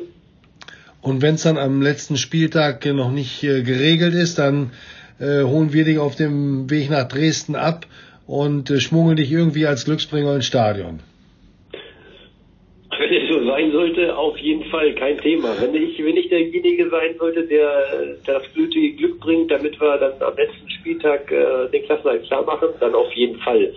Und 1.02 1.22
wenn 1.22 1.36
es 1.36 1.44
dann 1.44 1.58
am 1.58 1.82
letzten 1.82 2.16
Spieltag 2.16 2.86
noch 2.86 3.12
nicht 3.12 3.44
äh, 3.44 3.64
geregelt 3.64 4.14
ist, 4.14 4.40
dann 4.40 4.72
äh, 5.20 5.44
holen 5.44 5.74
wir 5.74 5.86
dich 5.86 6.00
auf 6.00 6.16
dem 6.16 6.70
Weg 6.70 6.90
nach 6.90 7.08
Dresden 7.08 7.56
ab 7.56 7.86
und 8.28 8.70
äh, 8.70 8.80
schmuggeln 8.80 9.18
dich 9.18 9.32
irgendwie 9.32 9.66
als 9.66 9.86
Glücksbringer 9.86 10.36
ins 10.36 10.46
Stadion. 10.46 11.00
Wenn 12.98 13.14
es 13.14 13.30
so 13.30 13.46
sein 13.46 13.72
sollte, 13.72 14.16
auf 14.16 14.38
jeden 14.38 14.64
Fall 14.66 14.94
kein 14.96 15.18
Thema. 15.20 15.50
Wenn 15.60 15.76
ich, 15.76 15.98
wenn 16.04 16.16
ich 16.16 16.30
derjenige 16.30 16.90
sein 16.90 17.16
sollte, 17.20 17.44
der, 17.44 18.16
der 18.26 18.40
das 18.40 18.44
nötige 18.56 18.96
Glück 18.96 19.20
bringt, 19.20 19.52
damit 19.52 19.80
wir 19.80 19.98
dann 19.98 20.14
am 20.22 20.36
letzten 20.38 20.70
Spieltag 20.70 21.32
äh, 21.32 21.70
den 21.72 21.84
Klassenhalt 21.84 22.24
klar 22.24 22.46
machen, 22.46 22.70
dann 22.80 22.96
auf 22.96 23.12
jeden 23.14 23.38
Fall. 23.40 23.74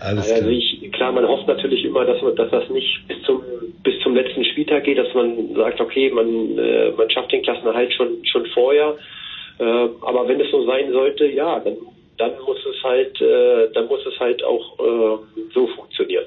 Alles 0.00 0.32
also 0.32 0.48
ich, 0.48 0.90
klar, 0.92 1.12
man 1.12 1.26
hofft 1.28 1.46
natürlich 1.46 1.84
immer, 1.84 2.04
dass 2.04 2.20
man, 2.22 2.34
dass 2.34 2.50
das 2.50 2.68
nicht 2.70 3.06
bis 3.06 3.22
zum 3.22 3.42
bis 3.82 3.98
zum 4.02 4.14
letzten 4.14 4.44
Spieltag 4.44 4.84
geht, 4.84 4.98
dass 4.98 5.12
man 5.14 5.54
sagt, 5.54 5.80
okay, 5.80 6.10
man 6.10 6.58
äh, 6.58 6.90
man 6.96 7.10
schafft 7.10 7.32
den 7.32 7.42
Klassenerhalt 7.42 7.92
schon 7.92 8.24
schon 8.24 8.46
vorher. 8.46 8.96
Äh, 9.60 9.64
aber 10.00 10.26
wenn 10.26 10.40
es 10.40 10.50
so 10.50 10.64
sein 10.64 10.90
sollte, 10.90 11.26
ja, 11.26 11.60
dann 11.60 11.76
dann 12.16 12.32
muss 12.44 12.58
es 12.58 12.82
halt 12.82 13.20
äh, 13.20 13.70
dann 13.74 13.86
muss 13.86 14.00
es 14.06 14.18
halt 14.18 14.42
auch 14.42 14.78
äh, 14.78 15.18
so 15.54 15.66
funktionieren. 15.68 16.26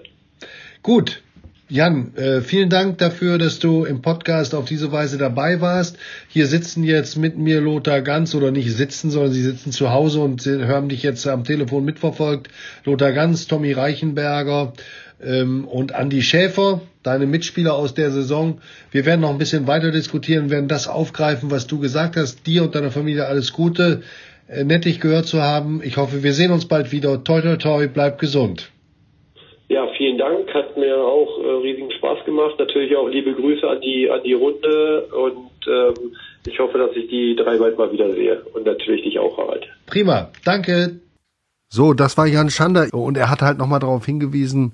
Gut, 0.83 1.21
Jan, 1.69 2.15
äh, 2.15 2.41
vielen 2.41 2.69
Dank 2.69 2.99
dafür, 2.99 3.39
dass 3.39 3.57
du 3.57 3.85
im 3.85 4.03
Podcast 4.03 4.53
auf 4.53 4.65
diese 4.65 4.91
Weise 4.91 5.17
dabei 5.17 5.61
warst. 5.61 5.97
Hier 6.27 6.45
sitzen 6.45 6.83
jetzt 6.83 7.17
mit 7.17 7.37
mir 7.37 7.61
Lothar 7.61 8.01
Ganz 8.01 8.35
oder 8.35 8.51
nicht 8.51 8.71
sitzen, 8.71 9.09
sondern 9.09 9.31
sie 9.31 9.41
sitzen 9.41 9.71
zu 9.71 9.91
Hause 9.91 10.19
und 10.19 10.45
hören 10.45 10.89
dich 10.89 11.01
jetzt 11.01 11.25
am 11.27 11.43
Telefon 11.43 11.85
mitverfolgt. 11.85 12.49
Lothar 12.85 13.13
Ganz, 13.13 13.47
Tommy 13.47 13.71
Reichenberger 13.71 14.73
ähm, 15.23 15.65
und 15.67 15.93
Andy 15.93 16.21
Schäfer, 16.21 16.81
deine 17.03 17.25
Mitspieler 17.25 17.73
aus 17.73 17.93
der 17.93 18.11
Saison. 18.11 18.61
Wir 18.91 19.05
werden 19.05 19.21
noch 19.21 19.29
ein 19.29 19.37
bisschen 19.37 19.67
weiter 19.67 19.91
diskutieren, 19.91 20.49
werden 20.49 20.67
das 20.67 20.87
aufgreifen, 20.87 21.51
was 21.51 21.67
du 21.67 21.79
gesagt 21.79 22.15
hast. 22.15 22.47
Dir 22.47 22.63
und 22.63 22.75
deiner 22.75 22.91
Familie 22.91 23.25
alles 23.25 23.53
Gute. 23.53 24.01
Äh, 24.47 24.63
nett 24.63 24.85
dich 24.85 24.99
gehört 24.99 25.25
zu 25.25 25.41
haben. 25.41 25.81
Ich 25.83 25.97
hoffe, 25.97 26.23
wir 26.23 26.33
sehen 26.33 26.51
uns 26.51 26.67
bald 26.67 26.91
wieder. 26.91 27.23
Toi, 27.23 27.41
toi, 27.41 27.57
toi, 27.57 27.87
bleib 27.87 28.19
gesund. 28.19 28.71
Ja, 29.69 29.87
vielen 29.97 30.17
Dank. 30.17 30.53
Hat 30.53 30.77
mir 30.77 30.97
auch 30.97 31.39
äh, 31.43 31.47
riesigen 31.63 31.91
Spaß 31.91 32.25
gemacht. 32.25 32.55
Natürlich 32.59 32.95
auch 32.95 33.07
liebe 33.07 33.33
Grüße 33.33 33.67
an 33.67 33.81
die 33.81 34.09
an 34.09 34.21
die 34.23 34.33
Runde 34.33 35.07
und 35.07 35.67
ähm, 35.67 36.15
ich 36.45 36.59
hoffe, 36.59 36.77
dass 36.77 36.95
ich 36.95 37.07
die 37.07 37.35
drei 37.35 37.57
bald 37.57 37.77
mal 37.77 37.91
wiedersehe 37.91 38.41
und 38.53 38.65
natürlich 38.65 39.03
dich 39.03 39.17
auch, 39.17 39.37
Harald. 39.37 39.65
Prima, 39.85 40.29
danke. 40.43 40.99
So, 41.69 41.93
das 41.93 42.17
war 42.17 42.27
Jan 42.27 42.49
Schander 42.49 42.87
und 42.93 43.17
er 43.17 43.31
hat 43.31 43.41
halt 43.41 43.57
nochmal 43.57 43.79
darauf 43.79 44.05
hingewiesen, 44.05 44.73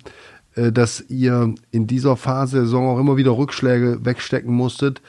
dass 0.72 1.02
ihr 1.10 1.54
in 1.72 1.88
dieser 1.88 2.16
Phase 2.18 2.58
der 2.58 2.66
Saison 2.66 2.88
auch 2.88 3.00
immer 3.00 3.18
wieder 3.18 3.32
Rückschläge 3.32 4.00
wegstecken 4.04 4.54
musstet. 4.54 5.02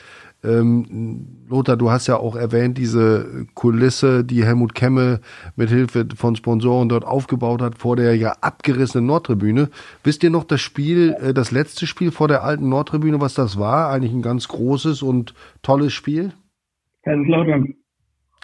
Ähm, 0.43 1.45
Lothar, 1.49 1.77
du 1.77 1.91
hast 1.91 2.07
ja 2.07 2.17
auch 2.17 2.35
erwähnt, 2.35 2.79
diese 2.79 3.47
Kulisse, 3.55 4.25
die 4.25 4.45
Helmut 4.45 4.75
Kemme 4.75 5.21
mit 5.55 5.69
Hilfe 5.69 6.07
von 6.17 6.35
Sponsoren 6.35 6.89
dort 6.89 7.05
aufgebaut 7.05 7.61
hat 7.61 7.77
vor 7.77 7.97
der 7.97 8.17
ja 8.17 8.33
abgerissenen 8.41 9.07
Nordtribüne. 9.07 9.69
Wisst 10.03 10.25
ihr 10.25 10.31
noch 10.31 10.45
das 10.45 10.61
Spiel, 10.61 11.15
äh, 11.21 11.35
das 11.35 11.51
letzte 11.51 11.87
Spiel 11.87 12.11
vor 12.11 12.29
der 12.29 12.43
alten 12.43 12.71
Nordtribüne, 12.71 13.21
was 13.21 13.35
das 13.35 13.59
war? 13.59 13.91
Eigentlich 13.91 14.13
ein 14.13 14.23
ganz 14.23 14.49
großes 14.49 15.03
und 15.03 15.35
tolles 15.63 15.93
Spiel? 15.93 16.33
Kaiserslautern. 17.05 17.75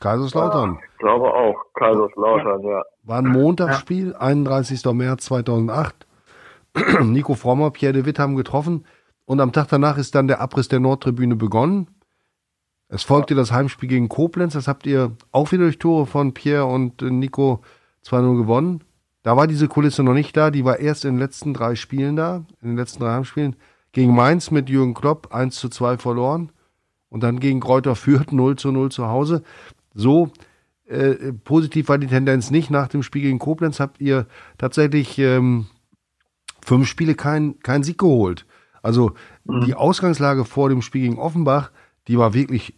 Kaiserslautern. 0.01 0.75
Ja, 0.75 0.81
ich 0.93 0.99
glaube 0.99 1.33
auch, 1.33 1.55
Kaiserslautern, 1.75 2.63
ja. 2.63 2.83
War 3.05 3.19
ein 3.19 3.29
Montagsspiel, 3.29 4.15
31. 4.15 4.85
März 4.93 5.27
2008. 5.27 6.06
Nico 7.03 7.35
Frommer, 7.35 7.71
Pierre 7.71 7.93
de 7.93 8.05
Witt 8.05 8.19
haben 8.19 8.37
getroffen. 8.37 8.85
Und 9.25 9.41
am 9.41 9.53
Tag 9.53 9.69
danach 9.69 9.99
ist 9.99 10.15
dann 10.15 10.29
der 10.29 10.41
Abriss 10.41 10.69
der 10.69 10.81
Nordtribüne 10.81 11.37
begonnen. 11.37 11.89
Es 12.89 13.03
folgte 13.03 13.35
das 13.35 13.51
Heimspiel 13.51 13.89
gegen 13.89 14.09
Koblenz. 14.09 14.53
Das 14.53 14.69
habt 14.69 14.87
ihr 14.87 15.17
auch 15.33 15.51
wieder 15.51 15.65
durch 15.65 15.79
Tore 15.79 16.07
von 16.07 16.35
Pierre 16.35 16.67
und 16.67 17.03
Nico 17.03 17.61
2-0 18.05 18.37
gewonnen. 18.37 18.85
Da 19.25 19.37
war 19.37 19.49
diese 19.49 19.67
Kulisse 19.67 20.05
noch 20.05 20.15
nicht 20.15 20.37
da. 20.37 20.53
Die 20.53 20.65
war 20.65 20.79
erst 20.79 21.05
in 21.05 21.15
den 21.15 21.21
letzten 21.21 21.53
drei 21.53 21.75
Spielen 21.75 22.15
da, 22.15 22.45
in 22.63 22.69
den 22.69 22.77
letzten 22.77 23.01
drei 23.01 23.15
Heimspielen. 23.15 23.57
Gegen 23.91 24.15
Mainz 24.15 24.53
mit 24.53 24.69
Jürgen 24.69 24.95
Klopp 24.95 25.35
1 25.35 25.57
zu 25.57 25.69
2 25.69 25.99
verloren. 25.99 26.53
Und 27.09 27.23
dann 27.23 27.41
gegen 27.41 27.61
Kräuter 27.61 27.97
Fürth 27.97 28.31
0 28.31 28.57
zu 28.57 28.71
0 28.71 28.93
zu 28.93 29.09
Hause. 29.09 29.43
So 29.95 30.31
äh, 30.87 31.33
positiv 31.33 31.89
war 31.89 31.99
die 31.99 32.07
Tendenz 32.07 32.53
nicht. 32.53 32.71
Nach 32.71 32.87
dem 32.87 33.03
Spiel 33.03 33.23
gegen 33.23 33.41
Koblenz 33.41 33.81
habt 33.81 34.01
ihr 34.01 34.27
tatsächlich 34.59 35.19
ähm, 35.19 35.67
fünf 36.67 36.89
Spiele 36.89 37.15
keinen 37.15 37.61
kein 37.61 37.85
Sieg 37.85 37.99
geholt. 37.99 38.45
Also 38.83 39.13
mhm. 39.45 39.65
die 39.65 39.75
Ausgangslage 39.75 40.45
vor 40.45 40.69
dem 40.69 40.83
Spiel 40.83 41.03
gegen 41.03 41.19
Offenbach, 41.19 41.71
die 42.09 42.19
war 42.19 42.35
wirklich 42.35 42.75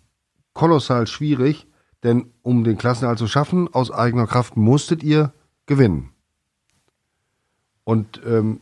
kolossal 0.53 1.07
schwierig, 1.07 1.66
denn 2.03 2.26
um 2.43 2.64
den 2.64 2.78
Klassenerhalt 2.78 3.18
zu 3.18 3.26
schaffen, 3.26 3.72
aus 3.72 3.91
eigener 3.91 4.26
Kraft 4.26 4.57
musstet 4.57 5.03
ihr 5.03 5.32
gewinnen. 5.66 6.11
Und 7.84 8.20
ähm, 8.26 8.61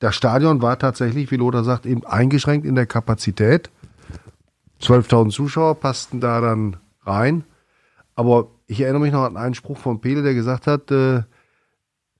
das 0.00 0.16
Stadion 0.16 0.62
war 0.62 0.78
tatsächlich, 0.78 1.30
wie 1.30 1.36
Lothar 1.36 1.62
sagt, 1.62 1.86
eben 1.86 2.04
eingeschränkt 2.04 2.66
in 2.66 2.74
der 2.74 2.86
Kapazität. 2.86 3.70
12.000 4.80 5.30
Zuschauer 5.30 5.76
passten 5.76 6.20
da 6.20 6.40
dann 6.40 6.78
rein. 7.02 7.44
Aber 8.16 8.48
ich 8.66 8.80
erinnere 8.80 9.02
mich 9.02 9.12
noch 9.12 9.22
an 9.22 9.36
einen 9.36 9.54
Spruch 9.54 9.78
von 9.78 10.00
Pele, 10.00 10.22
der 10.22 10.34
gesagt 10.34 10.66
hat, 10.66 10.90
äh, 10.90 11.22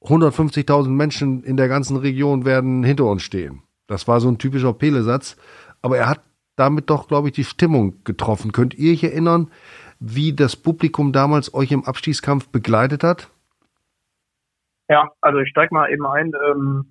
150.000 0.05 0.89
Menschen 0.89 1.45
in 1.45 1.57
der 1.57 1.69
ganzen 1.69 1.97
Region 1.97 2.45
werden 2.45 2.83
hinter 2.83 3.07
uns 3.07 3.23
stehen. 3.23 3.63
Das 3.87 4.09
war 4.09 4.21
so 4.21 4.29
ein 4.29 4.39
typischer 4.39 4.73
Pele-Satz. 4.73 5.37
Aber 5.81 5.99
er 5.99 6.09
hat 6.09 6.21
damit 6.57 6.91
doch, 6.91 7.09
glaube 7.09 7.29
ich, 7.29 7.35
die 7.35 7.45
Stimmung 7.45 8.05
getroffen. 8.05 8.53
Könnt 8.53 8.75
ihr 8.75 8.93
euch 8.93 9.05
erinnern, 9.05 9.51
wie 10.01 10.33
das 10.33 10.57
Publikum 10.57 11.13
damals 11.13 11.55
euch 11.55 11.73
im 11.73 11.85
Abstiegskampf 11.85 12.49
begleitet 12.49 13.05
hat? 13.05 13.29
Ja, 14.89 15.11
also 15.21 15.39
ich 15.39 15.49
steige 15.49 15.75
mal 15.75 15.91
eben 15.91 16.07
ein. 16.07 16.33
Ähm, 16.51 16.87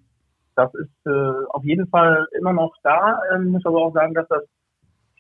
das 0.56 0.74
ist 0.76 1.06
äh, 1.06 1.46
auf 1.50 1.64
jeden 1.64 1.88
Fall 1.88 2.28
immer 2.38 2.54
noch 2.54 2.74
da. 2.84 3.20
Ähm, 3.34 3.52
muss 3.52 3.66
aber 3.66 3.82
auch 3.82 3.94
sagen, 3.94 4.14
dass 4.14 4.28
das 4.28 4.44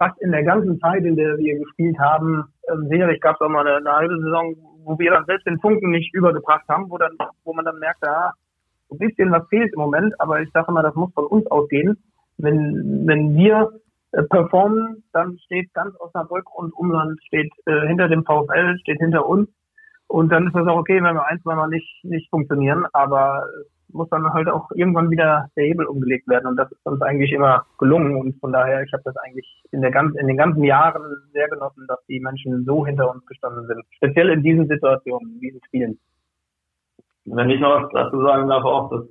fast 0.01 0.19
in 0.19 0.31
der 0.31 0.43
ganzen 0.43 0.79
Zeit, 0.79 1.03
in 1.05 1.15
der 1.15 1.37
wir 1.37 1.59
gespielt 1.59 1.99
haben, 1.99 2.45
ähm, 2.71 2.87
sicherlich 2.89 3.21
gab 3.21 3.35
es 3.35 3.41
auch 3.41 3.49
mal 3.49 3.67
eine, 3.67 3.77
eine, 3.77 3.95
halbe 3.95 4.17
Saison, 4.19 4.55
wo 4.83 4.97
wir 4.97 5.11
dann 5.11 5.25
selbst 5.25 5.45
den 5.45 5.59
Punkten 5.59 5.91
nicht 5.91 6.11
übergebracht 6.15 6.67
haben, 6.67 6.89
wo 6.89 6.97
dann, 6.97 7.15
wo 7.43 7.53
man 7.53 7.65
dann 7.65 7.77
merkt, 7.77 8.03
ja, 8.03 8.31
ein 8.89 8.97
bisschen 8.97 9.31
was 9.31 9.47
fehlt 9.49 9.71
im 9.73 9.79
Moment, 9.79 10.19
aber 10.19 10.41
ich 10.41 10.49
sage 10.53 10.71
mal, 10.71 10.81
das 10.81 10.95
muss 10.95 11.13
von 11.13 11.27
uns 11.27 11.45
ausgehen. 11.51 12.01
Wenn, 12.37 13.05
wenn 13.05 13.35
wir 13.35 13.73
äh, 14.13 14.23
performen, 14.23 15.03
dann 15.13 15.37
steht 15.45 15.71
ganz 15.75 15.93
Osnabrück 15.99 16.51
und 16.55 16.73
Umland 16.73 17.21
steht 17.27 17.51
äh, 17.67 17.87
hinter 17.87 18.09
dem 18.09 18.25
VfL, 18.25 18.79
steht 18.79 18.97
hinter 18.97 19.27
uns. 19.27 19.49
Und 20.07 20.29
dann 20.29 20.47
ist 20.47 20.55
das 20.55 20.67
auch 20.67 20.77
okay, 20.77 20.95
wenn 21.03 21.13
wir 21.13 21.27
ein, 21.27 21.39
zwei 21.43 21.53
Mal 21.53 21.67
nicht, 21.67 22.03
nicht 22.03 22.27
funktionieren, 22.31 22.85
aber 22.91 23.45
muss 23.93 24.09
dann 24.09 24.31
halt 24.33 24.47
auch 24.49 24.69
irgendwann 24.73 25.09
wieder 25.09 25.49
der 25.55 25.65
Hebel 25.65 25.85
umgelegt 25.85 26.27
werden. 26.27 26.47
Und 26.47 26.57
das 26.57 26.71
ist 26.71 26.85
uns 26.85 27.01
eigentlich 27.01 27.31
immer 27.31 27.65
gelungen. 27.77 28.15
Und 28.15 28.39
von 28.39 28.51
daher, 28.51 28.83
ich 28.83 28.93
habe 28.93 29.03
das 29.05 29.15
eigentlich 29.17 29.63
in, 29.71 29.81
der 29.81 29.91
ganz, 29.91 30.15
in 30.15 30.27
den 30.27 30.37
ganzen 30.37 30.63
Jahren 30.63 31.01
sehr 31.33 31.47
genossen, 31.49 31.85
dass 31.87 31.99
die 32.07 32.19
Menschen 32.19 32.65
so 32.65 32.85
hinter 32.85 33.11
uns 33.11 33.25
gestanden 33.25 33.65
sind. 33.67 33.83
Speziell 33.95 34.29
in 34.29 34.43
diesen 34.43 34.67
Situationen, 34.67 35.33
in 35.33 35.39
diesen 35.39 35.61
Spielen. 35.65 35.99
Wenn 37.25 37.49
ich 37.49 37.59
noch 37.59 37.83
was 37.83 37.91
dazu 37.93 38.21
sagen 38.21 38.47
darf, 38.47 38.63
auch 38.63 38.89
das 38.89 39.05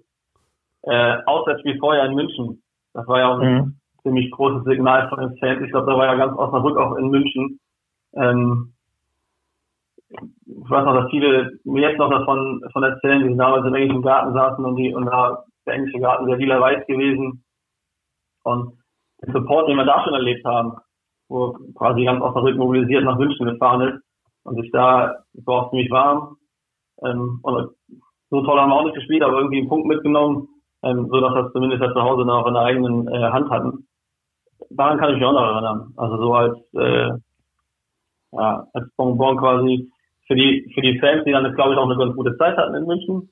äh, 0.83 1.23
Auswärtsspiel 1.27 1.79
vorher 1.79 2.05
in 2.07 2.15
München, 2.15 2.63
das 2.93 3.07
war 3.07 3.19
ja 3.21 3.29
auch 3.29 3.39
ein 3.39 3.55
mhm. 3.55 3.75
ziemlich 4.03 4.31
großes 4.33 4.65
Signal 4.65 5.09
von 5.09 5.21
den 5.21 5.39
Fans. 5.39 5.63
Ich 5.63 5.71
glaube, 5.71 5.91
da 5.91 5.97
war 5.97 6.07
ja 6.07 6.17
ganz 6.17 6.37
Osnabrück 6.37 6.77
auch 6.77 6.97
in 6.97 7.09
München. 7.11 7.61
Ähm, 8.15 8.73
ich 10.11 10.71
weiß 10.71 10.85
noch, 10.85 10.95
dass 10.95 11.11
viele 11.11 11.59
mir 11.65 11.89
jetzt 11.89 11.99
noch 11.99 12.11
davon, 12.11 12.61
davon 12.63 12.83
erzählen, 12.83 13.29
die 13.29 13.37
damals 13.37 13.67
im 13.67 13.75
englischen 13.75 14.03
Garten 14.03 14.33
saßen 14.35 14.65
und 14.65 14.77
die, 14.77 14.95
und 14.95 15.07
da 15.07 15.45
der 15.67 15.75
englische 15.75 16.01
Garten 16.01 16.27
sehr 16.27 16.37
lila 16.37 16.61
weiß 16.61 16.87
gewesen. 16.87 17.45
Und 18.43 18.79
den 19.23 19.33
Support, 19.33 19.69
den 19.69 19.77
wir 19.77 19.85
da 19.85 20.03
schon 20.03 20.15
erlebt 20.15 20.45
haben, 20.45 20.73
wo 21.29 21.53
quasi 21.77 22.05
ganz 22.05 22.23
Osnabrück 22.23 22.57
mobilisiert 22.57 23.05
nach 23.05 23.19
München 23.19 23.47
gefahren 23.47 23.83
ist 23.83 24.03
und 24.45 24.61
sich 24.61 24.71
da, 24.73 25.15
es 25.35 25.47
war 25.47 25.67
auch 25.67 25.71
ziemlich 25.71 25.91
warm, 25.91 26.37
ähm, 27.03 27.39
und 27.43 27.71
so 28.31 28.43
toll 28.43 28.59
haben 28.59 28.71
wir 28.71 28.77
auch 28.77 28.85
nicht 28.85 28.95
gespielt, 28.95 29.23
aber 29.23 29.39
irgendwie 29.39 29.59
einen 29.59 29.69
Punkt 29.69 29.87
mitgenommen, 29.87 30.49
ähm, 30.83 31.09
so 31.11 31.21
dass 31.21 31.35
wir 31.35 31.47
es 31.47 31.53
zumindest 31.53 31.83
zu 31.83 32.03
Hause 32.03 32.25
noch 32.25 32.47
in 32.47 32.55
der 32.55 32.63
eigenen 32.63 33.09
äh, 33.09 33.31
Hand 33.31 33.51
hatten. 33.51 33.87
Daran 34.71 34.99
kann 34.99 35.11
ich 35.11 35.17
mich 35.17 35.25
auch 35.25 35.33
noch 35.33 35.53
erinnern. 35.53 35.93
Also 35.97 36.17
so 36.17 36.35
als, 36.35 36.59
äh, 36.75 37.11
ja, 38.33 38.67
als 38.73 38.95
Bonbon 38.97 39.37
quasi 39.37 39.91
für 40.31 40.37
die, 40.37 40.71
für 40.73 40.81
die 40.81 40.97
Fans, 41.01 41.25
die 41.25 41.33
dann, 41.33 41.53
glaube 41.57 41.73
ich, 41.73 41.79
auch 41.79 41.91
eine 41.91 41.99
ganz 41.99 42.15
gute 42.15 42.37
Zeit 42.37 42.57
hatten 42.57 42.77
in 42.77 42.87
München. 42.87 43.31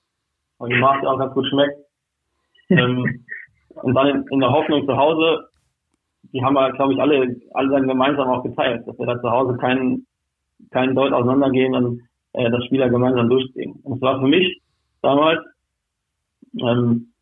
Und 0.58 0.70
die 0.70 0.80
Macht 0.80 1.06
auch 1.06 1.16
ganz 1.16 1.32
gut 1.32 1.46
schmeckt. 1.46 1.78
ähm, 2.70 3.24
und 3.68 3.94
dann 3.94 4.08
in, 4.08 4.24
in, 4.30 4.40
der 4.40 4.50
Hoffnung 4.50 4.84
zu 4.84 4.96
Hause, 4.96 5.46
die 6.32 6.42
haben 6.42 6.54
wir, 6.54 6.72
glaube 6.72 6.94
ich, 6.94 7.00
alle, 7.00 7.36
alle 7.54 7.68
dann 7.70 7.86
gemeinsam 7.86 8.28
auch 8.28 8.42
geteilt, 8.42 8.84
dass 8.88 8.98
wir 8.98 9.06
da 9.06 9.20
zu 9.20 9.30
Hause 9.30 9.56
keinen, 9.58 10.06
keinen 10.72 10.96
Deut 10.96 11.12
auseinandergehen 11.12 11.72
und 11.76 12.02
äh, 12.32 12.50
das 12.50 12.64
Spieler 12.64 12.90
gemeinsam 12.90 13.28
durchziehen. 13.28 13.78
Und 13.84 13.98
es 13.98 14.02
war 14.02 14.18
für 14.18 14.26
mich 14.26 14.60
damals, 15.00 15.38
ähm, 16.60 17.12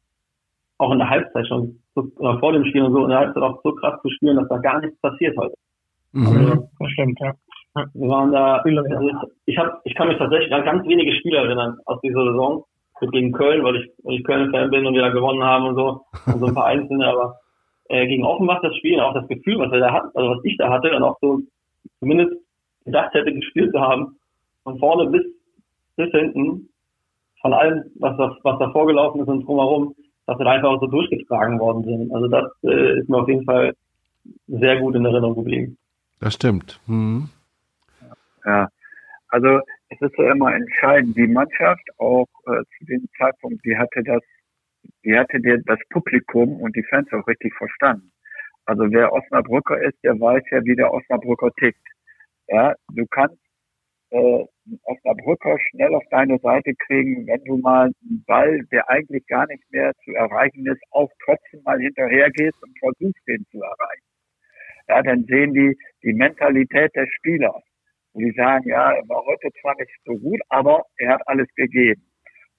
auch 0.78 0.92
in 0.92 0.98
der 0.98 1.10
Halbzeit 1.10 1.46
schon, 1.48 1.82
so, 1.94 2.10
oder 2.16 2.38
vor 2.38 2.54
dem 2.54 2.64
Spiel 2.64 2.82
und 2.82 2.94
so, 2.94 3.04
in 3.04 3.10
der 3.10 3.18
Halbzeit 3.18 3.42
auch 3.42 3.60
so 3.62 3.74
krass 3.74 4.00
zu 4.00 4.08
spielen, 4.08 4.36
dass 4.36 4.48
da 4.48 4.56
gar 4.56 4.80
nichts 4.80 4.98
passiert 5.02 5.36
heute. 5.36 5.54
Mhm. 6.12 6.26
Also, 6.28 6.68
das 6.78 6.90
stimmt, 6.92 7.20
ja. 7.20 7.34
Wir 7.94 8.08
waren 8.08 8.32
da, 8.32 8.56
also 8.56 9.10
ich, 9.44 9.58
hab, 9.58 9.80
ich 9.84 9.94
kann 9.94 10.08
mich 10.08 10.18
tatsächlich 10.18 10.52
an 10.52 10.64
ganz 10.64 10.86
wenige 10.86 11.12
Spiele 11.12 11.38
erinnern 11.38 11.78
aus 11.84 12.00
dieser 12.00 12.24
Saison. 12.24 12.64
Gegen 13.12 13.32
Köln, 13.32 13.62
weil 13.62 13.76
ich, 13.76 13.90
weil 14.04 14.14
ich 14.14 14.24
Köln-Fan 14.24 14.70
bin 14.70 14.86
und 14.86 14.94
wir 14.94 15.02
da 15.02 15.10
gewonnen 15.10 15.44
haben 15.44 15.66
und 15.66 15.74
so. 15.74 16.06
Und 16.24 16.40
so 16.40 16.46
ein 16.46 16.54
paar 16.54 16.66
Einzelne, 16.66 17.06
aber 17.06 17.36
äh, 17.88 18.06
gegen 18.06 18.24
Offenbach 18.24 18.62
das 18.62 18.74
Spiel, 18.76 18.98
auch 19.00 19.12
das 19.12 19.28
Gefühl, 19.28 19.58
was 19.58 19.70
er 19.72 19.80
da 19.80 19.92
hat, 19.92 20.04
also 20.14 20.30
was 20.30 20.44
ich 20.44 20.56
da 20.56 20.70
hatte 20.70 20.96
und 20.96 21.02
auch 21.02 21.18
so 21.20 21.40
zumindest 21.98 22.32
gedacht 22.86 23.12
hätte, 23.12 23.34
gespielt 23.34 23.72
zu 23.72 23.80
haben, 23.80 24.16
von 24.64 24.78
vorne 24.78 25.10
bis, 25.10 25.22
bis 25.96 26.10
hinten, 26.10 26.70
von 27.42 27.52
allem, 27.52 27.84
was 27.96 28.16
da, 28.16 28.36
was 28.42 28.58
da 28.58 28.70
vorgelaufen 28.70 29.20
ist 29.20 29.28
und 29.28 29.46
drumherum, 29.46 29.94
dass 30.26 30.38
wir 30.38 30.44
da 30.44 30.52
einfach 30.52 30.70
auch 30.70 30.80
so 30.80 30.86
durchgetragen 30.86 31.60
worden 31.60 31.84
sind. 31.84 32.14
Also 32.14 32.28
das 32.28 32.44
äh, 32.64 32.98
ist 32.98 33.08
mir 33.10 33.18
auf 33.18 33.28
jeden 33.28 33.44
Fall 33.44 33.74
sehr 34.48 34.80
gut 34.80 34.94
in 34.94 35.04
Erinnerung 35.04 35.36
geblieben. 35.36 35.76
Das 36.18 36.34
stimmt. 36.34 36.80
Mhm. 36.86 37.28
Ja, 38.46 38.68
also 39.28 39.60
es 39.88 40.00
ist 40.00 40.16
ja 40.18 40.32
immer 40.32 40.54
entscheidend. 40.54 41.16
Die 41.16 41.26
Mannschaft 41.26 41.82
auch 41.98 42.28
äh, 42.46 42.62
zu 42.78 42.84
dem 42.86 43.08
Zeitpunkt, 43.18 43.64
die 43.64 43.76
hatte 43.76 44.02
das, 44.04 44.22
die 45.04 45.16
hatte 45.18 45.40
der, 45.40 45.58
das 45.66 45.80
Publikum 45.90 46.60
und 46.60 46.76
die 46.76 46.84
Fans 46.84 47.12
auch 47.12 47.26
richtig 47.26 47.54
verstanden. 47.56 48.12
Also 48.66 48.84
wer 48.90 49.12
Osnabrücker 49.12 49.80
ist, 49.82 49.98
der 50.04 50.18
weiß 50.18 50.42
ja, 50.50 50.64
wie 50.64 50.76
der 50.76 50.92
Osnabrücker 50.92 51.50
tickt. 51.58 51.86
Ja, 52.48 52.74
du 52.92 53.04
kannst 53.10 53.38
äh, 54.10 54.44
Osnabrücker 54.84 55.58
schnell 55.70 55.94
auf 55.94 56.04
deine 56.10 56.38
Seite 56.38 56.74
kriegen, 56.86 57.26
wenn 57.26 57.42
du 57.44 57.58
mal 57.58 57.86
einen 57.86 58.24
Ball, 58.26 58.64
der 58.72 58.88
eigentlich 58.88 59.26
gar 59.26 59.46
nicht 59.46 59.64
mehr 59.70 59.92
zu 60.04 60.12
erreichen 60.14 60.66
ist, 60.66 60.82
auch 60.90 61.10
trotzdem 61.24 61.62
mal 61.64 61.80
hinterher 61.80 62.30
gehst 62.30 62.60
und 62.62 62.78
versuchst, 62.78 63.26
den 63.26 63.44
zu 63.50 63.60
erreichen. 63.60 64.06
Ja, 64.88 65.02
dann 65.02 65.24
sehen 65.24 65.52
die 65.52 65.76
die 66.02 66.12
Mentalität 66.12 66.94
des 66.94 67.08
Spielers 68.16 68.34
die 68.34 68.36
sagen, 68.36 68.68
ja, 68.68 68.92
er 68.92 69.08
war 69.08 69.24
heute 69.24 69.50
zwar 69.60 69.74
nicht 69.76 69.90
so 70.04 70.16
gut, 70.16 70.40
aber 70.48 70.84
er 70.98 71.14
hat 71.14 71.28
alles 71.28 71.48
gegeben. 71.54 72.02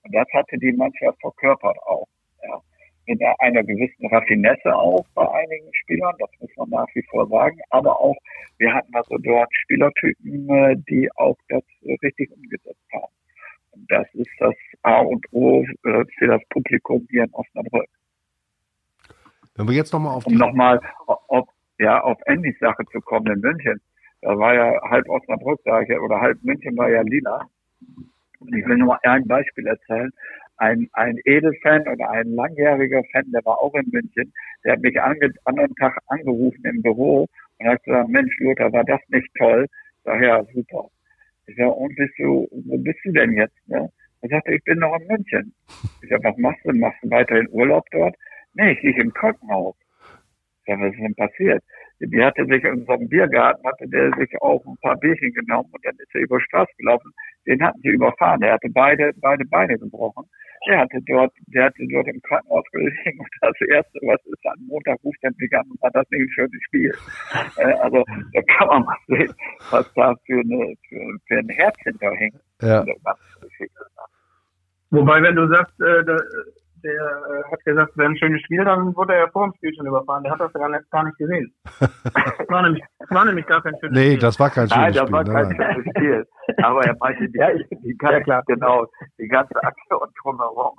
Und 0.04 0.16
das 0.16 0.28
hatte 0.34 0.58
die 0.58 0.72
Mannschaft 0.74 1.20
verkörpert 1.20 1.78
auch. 1.86 2.08
Ja. 2.44 2.62
Mit 3.08 3.22
einer 3.40 3.64
gewissen 3.64 4.06
Raffinesse 4.08 4.76
auch 4.76 5.06
bei 5.16 5.28
einigen 5.30 5.74
Spielern, 5.74 6.16
das 6.20 6.30
muss 6.40 6.52
man 6.58 6.70
nach 6.70 6.88
wie 6.94 7.04
vor 7.10 7.28
sagen, 7.28 7.60
aber 7.70 8.00
auch, 8.00 8.16
wir 8.58 8.74
hatten 8.74 8.94
also 8.94 9.18
dort 9.18 9.50
Spielertypen, 9.64 10.50
äh, 10.50 10.76
die 10.90 11.10
auch 11.16 11.38
das 11.50 11.64
richtig 12.04 12.32
umgesetzt 12.32 12.86
haben. 12.94 13.14
Und 13.72 13.92
das 13.92 14.08
ist 14.14 14.32
das 14.40 14.56
A 14.82 15.00
und 15.00 15.26
O 15.32 15.64
äh, 15.64 16.06
für 16.18 16.28
das 16.28 16.42
Publikum 16.50 17.08
hier 17.10 17.24
in 17.24 17.34
Osnabrück. 17.34 17.90
Wenn 19.56 19.68
wir 19.68 19.76
jetzt 19.76 19.94
nochmal 19.94 20.16
auf 20.16 20.26
die... 20.26 20.34
Um 20.34 20.40
nochmal 20.40 20.80
auf, 21.06 21.48
ja, 21.80 22.02
auf 22.02 22.18
Andys 22.28 22.60
Sache 22.60 22.84
zu 22.92 23.00
kommen 23.00 23.28
in 23.28 23.40
München 23.40 23.82
da 24.22 24.38
war 24.38 24.54
ja 24.54 24.82
halb 24.90 25.08
Osnabrück, 25.10 25.60
ja, 25.66 26.00
oder 26.00 26.20
halb 26.20 26.44
München 26.44 26.78
war 26.78 26.90
ja 26.90 27.02
lila. 27.02 27.48
Und 28.40 28.56
ich 28.56 28.66
will 28.66 28.78
nur 28.78 28.88
mal 28.88 29.00
ein 29.04 29.28
Beispiel 29.28 29.68
erzählen. 29.68 30.12
Ein, 30.58 30.90
ein 30.94 31.18
Edelfan 31.26 31.88
oder 31.88 32.10
ein 32.10 32.34
langjähriger 32.34 33.04
Fan, 33.12 33.32
der 33.32 33.46
war 33.46 33.62
auch 33.62 33.74
in 33.76 33.90
München, 33.92 34.34
der 34.64 34.74
hat 34.74 34.82
mich 34.82 35.00
ange, 35.00 35.32
anderen 35.46 35.76
Tag 35.76 35.98
angerufen 36.08 36.66
im 36.66 36.82
Büro 36.82 37.28
und 37.60 37.68
hat 37.68 37.84
gesagt, 37.84 38.10
Mensch, 38.10 38.36
Lothar, 38.40 38.74
war 38.74 38.84
das 38.84 39.00
nicht 39.10 39.30
toll? 39.38 39.68
Ich 39.70 40.04
sag, 40.04 40.22
ja, 40.22 40.44
super. 40.54 40.90
Ich 41.46 41.56
sag, 41.56 41.76
und 41.76 41.96
bist 41.96 42.14
du, 42.18 42.48
wo 42.52 42.78
bist 42.80 43.00
du 43.04 43.12
denn 43.12 43.34
jetzt? 43.34 43.56
Ne? 43.68 43.90
Er 44.22 44.30
sagte, 44.30 44.56
ich 44.56 44.64
bin 44.64 44.80
noch 44.80 45.00
in 45.00 45.08
München. 45.08 45.54
Ich 46.02 46.10
sag, 46.10 46.24
was 46.24 46.38
machst 46.38 46.60
du? 46.66 46.74
Machst 46.74 47.04
du 47.04 47.10
weiterhin 47.12 47.48
Urlaub 47.52 47.86
dort? 47.92 48.16
Nee, 48.54 48.72
ich 48.72 48.82
liege 48.82 49.02
im 49.02 49.14
Krankenhaus. 49.14 49.76
Sag, 50.68 50.80
was 50.80 50.94
ist 50.94 51.00
denn 51.00 51.16
passiert? 51.16 51.64
die 52.00 52.24
hatte 52.24 52.46
sich 52.46 52.64
in 52.64 52.86
so 52.86 52.94
einem 52.94 53.10
Biergarten, 53.10 53.66
hatte 53.68 53.88
der 53.88 54.12
sich 54.18 54.30
auch 54.42 54.64
ein 54.66 54.78
paar 54.82 54.96
Bierchen 54.98 55.34
genommen 55.34 55.70
und 55.72 55.86
dann 55.86 55.96
ist 55.96 56.14
er 56.14 56.22
über 56.22 56.38
die 56.38 56.44
Straße 56.44 56.72
gelaufen. 56.78 57.12
Den 57.48 57.62
hatten 57.64 57.80
sie 57.82 57.90
überfahren. 57.90 58.42
Er 58.42 58.54
hatte 58.54 58.70
beide, 58.70 59.12
beide 59.18 59.46
Beine 59.46 59.78
gebrochen. 59.80 60.24
Der 60.68 60.80
hatte 60.80 61.00
dort, 61.08 61.34
der 61.48 61.66
hatte 61.66 61.84
dort 61.92 62.08
im 62.08 62.22
Krankenhaus 62.22 62.66
gelegen 62.72 63.20
und 63.20 63.30
das 63.42 63.56
erste, 63.70 64.00
was 64.04 64.20
ist, 64.26 64.46
am 64.46 64.68
Montag 64.68 64.98
ruft 65.04 65.18
er 65.22 65.32
mich 65.38 65.54
an 65.54 65.66
und 65.70 65.82
hat 65.82 65.96
das 65.96 66.10
nicht 66.12 66.22
ein 66.22 66.30
schönes 66.30 66.64
Spiel. 66.66 66.94
Äh, 67.58 67.74
also, 67.74 68.04
da 68.34 68.42
kann 68.42 68.68
man 68.68 68.84
mal 68.84 68.98
sehen, 69.08 69.34
was 69.72 69.94
da 69.94 70.16
für 70.26 70.40
eine, 70.40 70.76
für, 70.90 71.18
für 71.28 71.38
ein 71.38 71.50
Herz 71.50 71.76
hinterhängt. 71.84 72.36
Ja. 72.62 72.86
Wobei, 74.90 75.22
wenn 75.22 75.36
du 75.36 75.48
sagst, 75.48 75.80
äh, 75.80 76.04
da, 76.06 76.18
der 76.84 76.94
äh, 76.94 77.52
hat 77.52 77.64
gesagt, 77.64 77.92
es 77.92 77.98
wäre 77.98 78.10
ein 78.10 78.18
schönes 78.18 78.42
Spiel, 78.42 78.64
dann 78.64 78.96
wurde 78.96 79.16
er 79.16 79.30
vor 79.32 79.46
dem 79.48 79.54
Spiel 79.56 79.74
schon 79.76 79.88
überfahren. 79.88 80.24
Der 80.24 80.34
hat 80.34 80.40
das 80.40 80.54
gar 80.54 80.70
nicht, 80.70 80.90
gar 80.92 81.04
nicht 81.04 81.18
gesehen. 81.18 81.54
Es 82.40 82.50
war, 82.50 82.62
nämlich, 82.62 82.84
war 83.10 83.26
nämlich 83.26 83.46
gar 83.46 83.62
kein 83.62 83.74
schönes 83.80 83.94
nee, 83.94 84.04
Spiel. 84.04 84.14
Nee, 84.14 84.20
das 84.20 84.40
war 84.40 84.50
kein 84.50 84.70
schönes 84.70 84.96
nein, 84.96 85.06
Spiel. 85.06 85.12
Nein, 85.12 85.26
das 85.26 85.34
war 85.36 85.44
kein 85.44 85.74
schönes 85.74 85.94
Spiel. 85.96 86.28
Aber 86.64 86.82
er 86.86 86.96
meinte 87.00 87.30
die, 87.30 87.38
ja, 87.38 87.50
ich, 87.52 87.68
die 87.70 87.98
ganze, 87.98 88.18
ja, 88.18 88.24
klar. 88.24 88.44
genau, 88.48 88.86
die 89.20 89.28
ganze 89.28 89.56
Aktion 89.64 90.08
drumherum. 90.22 90.78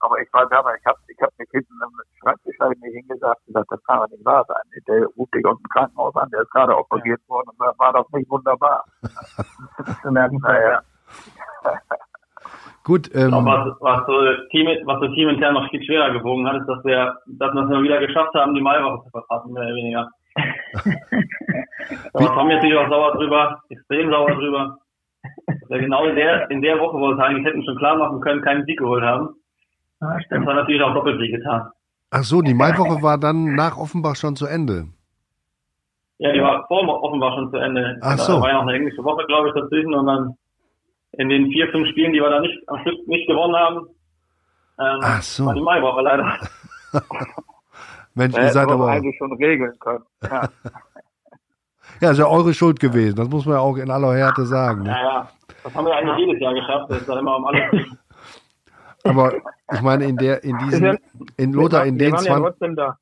Aber 0.00 0.20
ich 0.20 0.32
war 0.32 0.48
damals, 0.48 0.78
ich 0.80 0.86
habe 0.86 0.98
ich 1.08 1.20
hab 1.20 1.30
mich 1.38 1.48
hinten 1.50 1.74
im 1.82 1.90
Schreibtisch 2.20 2.56
mich 2.80 2.94
hingesagt 2.94 3.40
und 3.46 3.54
gesagt, 3.54 3.70
das 3.70 3.84
kann 3.84 4.00
doch 4.00 4.08
nicht 4.08 4.24
wahr 4.24 4.44
sein. 4.48 4.82
Der 4.88 5.06
ruft 5.16 5.34
dich 5.34 5.44
aus 5.44 5.58
dem 5.58 5.68
Krankenhaus 5.68 6.16
an, 6.16 6.30
der 6.30 6.42
ist 6.42 6.50
gerade 6.50 6.76
operiert 6.76 7.20
worden 7.28 7.50
und 7.50 7.60
das 7.60 7.78
war 7.78 7.92
doch 7.92 8.10
nicht 8.12 8.30
wunderbar. 8.30 8.84
zu 10.02 10.10
merken, 10.10 10.38
naja. 10.42 10.80
Gut, 12.90 13.08
ähm, 13.14 13.30
was, 13.30 13.70
was, 13.78 14.04
so 14.04 14.14
Team, 14.50 14.66
was 14.84 14.98
so 14.98 15.06
teamintern 15.14 15.54
noch 15.54 15.70
viel 15.70 15.80
schwerer 15.84 16.10
gewogen 16.10 16.44
hat, 16.48 16.56
ist, 16.56 16.66
dass 16.66 16.84
wir, 16.84 17.14
dass 17.38 17.54
wir 17.54 17.62
es 17.62 17.68
mal 17.68 17.84
wieder 17.84 18.00
geschafft 18.04 18.34
haben, 18.34 18.52
die 18.52 18.60
Maiwoche 18.60 19.04
zu 19.04 19.10
verpassen, 19.10 19.52
mehr 19.52 19.62
oder 19.62 19.74
weniger. 19.76 20.08
da 22.12 22.20
war 22.20 22.34
Tommy 22.34 22.54
natürlich 22.54 22.76
auch 22.76 22.88
sauer 22.88 23.12
drüber, 23.12 23.62
extrem 23.68 24.10
sauer 24.10 24.32
drüber. 24.32 24.78
Genau 25.68 26.04
in 26.06 26.16
der, 26.16 26.50
in 26.50 26.62
der 26.62 26.80
Woche, 26.80 26.96
wo 26.96 27.10
wir 27.10 27.14
es 27.14 27.20
eigentlich 27.20 27.46
hätten 27.46 27.64
schon 27.64 27.76
klar 27.76 27.96
machen 27.96 28.20
können, 28.22 28.42
keinen 28.42 28.64
Sieg 28.64 28.80
geholt 28.80 29.04
haben. 29.04 29.36
Ja, 30.00 30.18
das 30.28 30.44
war 30.44 30.54
natürlich 30.54 30.82
auch 30.82 30.92
doppelt 30.92 31.20
getan. 31.20 31.70
Ach 32.10 32.24
so, 32.24 32.42
die 32.42 32.54
Maiwoche 32.54 33.00
war 33.04 33.18
dann 33.18 33.54
nach 33.54 33.76
Offenbach 33.76 34.16
schon 34.16 34.34
zu 34.34 34.46
Ende. 34.46 34.88
Ja, 36.18 36.32
die 36.32 36.42
war 36.42 36.66
vor 36.66 37.04
Offenbach 37.04 37.36
schon 37.36 37.52
zu 37.52 37.56
Ende. 37.56 37.98
Ach 38.00 38.18
so. 38.18 38.34
Da 38.34 38.40
war 38.40 38.48
ja 38.48 38.54
noch 38.54 38.62
eine 38.62 38.72
englische 38.72 39.04
Woche, 39.04 39.24
glaube 39.26 39.46
ich, 39.46 39.54
dazwischen 39.54 39.94
und 39.94 40.06
dann 40.06 40.34
in 41.12 41.28
den 41.28 41.50
vier, 41.50 41.68
fünf 41.68 41.88
Spielen, 41.88 42.12
die 42.12 42.20
wir 42.20 42.30
da 42.30 42.40
nicht 42.40 42.58
am 42.68 42.78
Stück 42.80 43.06
nicht 43.08 43.26
gewonnen 43.26 43.56
haben, 43.56 43.86
ähm, 44.78 45.00
Ach 45.02 45.22
so. 45.22 45.46
war 45.46 45.54
die 45.54 45.60
Maiwoche 45.60 46.00
leider. 46.00 46.38
Mensch, 48.14 48.36
ihr 48.36 48.48
seid 48.50 48.68
aber 48.68 48.88
eigentlich 48.88 49.16
schon 49.18 49.32
regeln 49.34 49.78
können. 49.78 50.04
Ja. 50.22 50.48
ja, 52.00 52.10
ist 52.10 52.18
ja 52.18 52.26
eure 52.26 52.54
Schuld 52.54 52.80
gewesen. 52.80 53.16
Das 53.16 53.28
muss 53.28 53.44
man 53.46 53.56
ja 53.56 53.60
auch 53.60 53.76
in 53.76 53.90
aller 53.90 54.14
Härte 54.14 54.46
sagen. 54.46 54.82
Ne? 54.82 54.90
Ja, 54.90 55.02
ja. 55.02 55.28
Das 55.62 55.74
haben 55.74 55.86
wir 55.86 55.94
eigentlich 55.94 56.26
jedes 56.26 56.40
Jahr 56.40 56.54
geschafft. 56.54 56.90
Das 56.90 56.98
ist 56.98 57.08
dann 57.08 57.18
immer 57.18 57.36
um 57.36 57.46
alles. 57.46 57.62
Aber 59.04 59.32
ich 59.72 59.80
meine, 59.80 60.04
in 60.04 60.16
der, 60.16 60.42
in 60.44 60.58
diesen, 60.58 60.98
in 61.36 61.52
Lothar, 61.52 61.86
in 61.86 61.96
den 61.96 62.16
20. 62.16 62.76
Ja, 62.76 62.98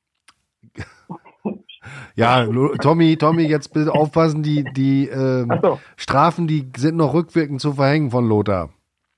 ja, 2.14 2.46
Tommy, 2.80 3.16
Tommy, 3.16 3.42
jetzt 3.44 3.72
bitte 3.72 3.92
aufpassen, 3.92 4.42
die, 4.42 4.64
die 4.64 5.08
ähm, 5.08 5.52
so. 5.62 5.78
Strafen, 5.96 6.46
die 6.46 6.70
sind 6.76 6.96
noch 6.96 7.14
rückwirkend 7.14 7.60
zu 7.60 7.74
verhängen 7.74 8.10
von 8.10 8.28
Lothar. 8.28 8.70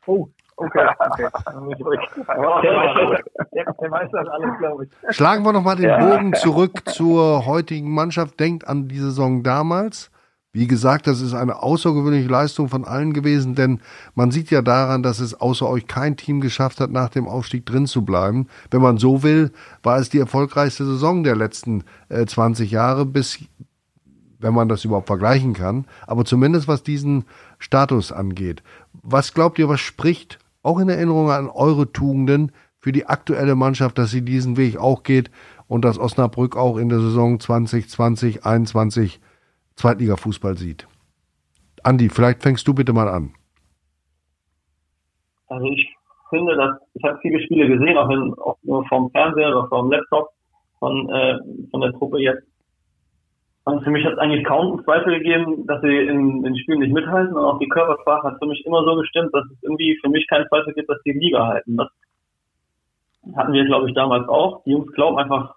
Oh, 0.07 0.29
okay. 0.57 0.87
okay. 1.01 1.29
der, 3.53 3.65
der 3.65 3.91
weiß 3.91 4.11
das 4.13 4.29
alles, 4.29 4.59
glaube 4.59 4.85
ich. 4.85 5.17
Schlagen 5.17 5.45
wir 5.45 5.53
nochmal 5.53 5.77
den. 5.77 5.91
Bogen 5.99 6.35
zurück 6.35 6.89
zur 6.89 7.47
heutigen 7.47 7.93
Mannschaft. 7.93 8.41
Denkt 8.41 8.67
an 8.67 8.89
die 8.89 8.99
Saison 8.99 9.43
damals. 9.43 10.11
Wie 10.53 10.67
gesagt, 10.67 11.07
das 11.07 11.21
ist 11.21 11.33
eine 11.33 11.63
außergewöhnliche 11.63 12.29
Leistung 12.29 12.69
von 12.69 12.85
allen 12.85 13.13
gewesen, 13.13 13.55
denn 13.55 13.81
man 14.17 14.33
sieht 14.33 14.51
ja 14.51 14.63
daran, 14.63 15.05
dass 15.05 15.21
es 15.21 15.41
außer 15.41 15.69
euch 15.69 15.87
kein 15.87 16.17
Team 16.17 16.41
geschafft 16.41 16.81
hat, 16.81 16.91
nach 16.91 17.09
dem 17.09 17.29
Aufstieg 17.29 17.65
drin 17.67 17.87
zu 17.87 18.03
bleiben. 18.03 18.49
Wenn 18.69 18.83
man 18.83 18.99
so 18.99 19.23
will, 19.23 19.53
war 19.85 19.99
es 19.99 20.09
die 20.09 20.19
erfolgreichste 20.19 20.85
Saison 20.85 21.23
der 21.23 21.37
letzten 21.37 21.85
äh, 22.09 22.27
20 22.27 22.69
Jahre, 22.69 23.07
bis, 23.07 23.39
wenn 24.41 24.53
man 24.53 24.69
das 24.69 24.85
überhaupt 24.85 25.07
vergleichen 25.07 25.53
kann, 25.53 25.87
aber 26.09 26.25
zumindest 26.25 26.67
was 26.67 26.83
diesen 26.83 27.27
Status 27.61 28.11
angeht. 28.11 28.65
Was 29.05 29.35
glaubt 29.35 29.57
ihr, 29.61 29.69
was 29.69 29.81
spricht, 29.81 30.41
auch 30.65 30.81
in 30.81 30.89
Erinnerung 30.89 31.31
an 31.31 31.49
eure 31.49 31.93
Tugenden, 31.93 32.51
für 32.81 32.93
die 32.93 33.07
aktuelle 33.07 33.55
Mannschaft, 33.55 33.99
dass 33.99 34.11
sie 34.11 34.23
diesen 34.23 34.57
Weg 34.57 34.79
auch 34.79 35.03
geht 35.03 35.31
und 35.69 35.85
dass 35.85 35.99
Osnabrück 35.99 36.57
auch 36.57 36.79
in 36.79 36.89
der 36.89 36.99
Saison 36.99 37.39
2020, 37.39 38.41
2021 38.41 39.21
Zweitliga-Fußball 39.81 40.57
sieht. 40.57 40.87
Andi, 41.83 42.11
vielleicht 42.11 42.43
fängst 42.43 42.69
du 42.69 42.75
bitte 42.75 42.93
mal 42.93 43.09
an. 43.09 43.33
Also 45.49 45.67
ich 45.67 45.89
finde, 46.29 46.55
dass 46.55 46.77
ich 46.95 47.03
habe 47.03 47.19
viele 47.23 47.41
Spiele 47.41 47.67
gesehen, 47.67 47.97
auch, 47.97 48.09
wenn, 48.09 48.35
auch 48.35 48.59
nur 48.63 48.87
vom 48.89 49.11
Fernseher 49.11 49.49
oder 49.49 49.69
vom 49.69 49.91
Laptop 49.91 50.29
von, 50.79 51.09
äh, 51.09 51.39
von 51.71 51.81
der 51.81 51.93
Truppe 51.93 52.19
jetzt. 52.19 52.47
Und 53.65 53.83
für 53.83 53.91
mich 53.91 54.05
hat 54.05 54.15
es 54.15 54.19
eigentlich 54.19 54.45
kaum 54.45 54.83
Zweifel 54.85 55.19
gegeben, 55.19 55.67
dass 55.67 55.81
sie 55.81 55.97
in 55.97 56.43
den 56.43 56.57
Spielen 56.59 56.81
nicht 56.81 56.93
mithalten. 56.93 57.35
Und 57.35 57.45
auch 57.45 57.59
die 57.59 57.69
Körpersprache 57.69 58.29
hat 58.29 58.39
für 58.39 58.49
mich 58.49 58.65
immer 58.67 58.85
so 58.85 58.97
gestimmt, 58.97 59.33
dass 59.33 59.45
es 59.47 59.63
irgendwie 59.63 59.99
für 60.03 60.11
mich 60.11 60.27
keinen 60.29 60.49
Zweifel 60.49 60.75
gibt, 60.75 60.91
dass 60.91 61.03
die 61.05 61.13
Liga 61.13 61.47
halten. 61.47 61.77
Das 61.77 61.89
hatten 63.37 63.53
wir, 63.53 63.65
glaube 63.65 63.89
ich, 63.89 63.95
damals 63.95 64.29
auch. 64.29 64.63
Die 64.65 64.73
Jungs 64.73 64.93
glauben 64.93 65.19
einfach 65.19 65.55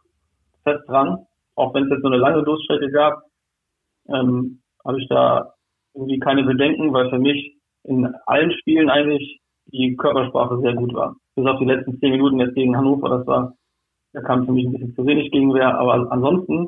fest 0.63 0.87
dran, 0.87 1.25
auch 1.55 1.73
wenn 1.73 1.83
es 1.85 1.89
jetzt 1.89 2.01
so 2.01 2.07
eine 2.07 2.17
lange 2.17 2.43
Durststrecke 2.43 2.89
gab 2.91 3.23
ähm, 4.07 4.61
habe 4.85 4.99
ich 5.01 5.07
da 5.09 5.53
irgendwie 5.93 6.19
keine 6.19 6.43
Bedenken, 6.43 6.93
weil 6.93 7.09
für 7.09 7.19
mich 7.19 7.57
in 7.83 8.05
allen 8.25 8.51
Spielen 8.51 8.89
eigentlich 8.89 9.41
die 9.67 9.95
Körpersprache 9.95 10.59
sehr 10.59 10.73
gut 10.73 10.93
war. 10.93 11.15
Bis 11.35 11.45
auf 11.45 11.59
die 11.59 11.65
letzten 11.65 11.99
zehn 11.99 12.11
Minuten 12.11 12.39
jetzt 12.39 12.55
gegen 12.55 12.75
Hannover, 12.75 13.09
das 13.09 13.27
war, 13.27 13.53
da 14.13 14.21
kam 14.21 14.45
für 14.45 14.51
mich 14.51 14.65
ein 14.65 14.73
bisschen 14.73 14.95
zu 14.95 15.05
wenig 15.05 15.31
Gegenwehr, 15.31 15.77
aber 15.77 16.11
ansonsten 16.11 16.67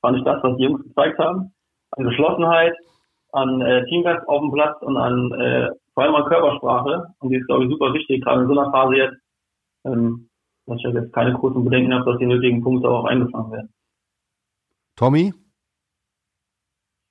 fand 0.00 0.18
ich 0.18 0.24
das, 0.24 0.42
was 0.42 0.56
die 0.56 0.64
Jungs 0.64 0.82
gezeigt 0.82 1.18
haben, 1.18 1.52
an 1.92 2.04
Geschlossenheit, 2.04 2.74
an 3.32 3.60
äh, 3.60 3.84
Teamgeist 3.86 4.28
auf 4.28 4.40
dem 4.40 4.52
Platz 4.52 4.80
und 4.82 4.96
an 4.96 5.32
äh, 5.32 5.70
vor 5.94 6.04
allem 6.04 6.14
an 6.14 6.26
Körpersprache, 6.26 7.14
und 7.18 7.30
die 7.30 7.36
ist, 7.36 7.46
glaube 7.46 7.64
ich, 7.64 7.70
super 7.70 7.92
wichtig, 7.92 8.22
gerade 8.22 8.42
in 8.42 8.46
so 8.46 8.58
einer 8.58 8.70
Phase 8.70 8.94
jetzt, 8.94 9.16
ähm, 9.84 10.28
dass 10.66 10.78
ich 10.78 10.84
jetzt 10.84 11.12
keine 11.12 11.32
großen 11.32 11.64
Bedenken 11.64 11.92
habe, 11.92 12.12
dass 12.12 12.20
die 12.20 12.26
nötigen 12.26 12.62
Punkte 12.62 12.88
auch 12.88 13.04
eingefangen 13.04 13.50
werden. 13.50 13.74
Tommy? 14.94 15.32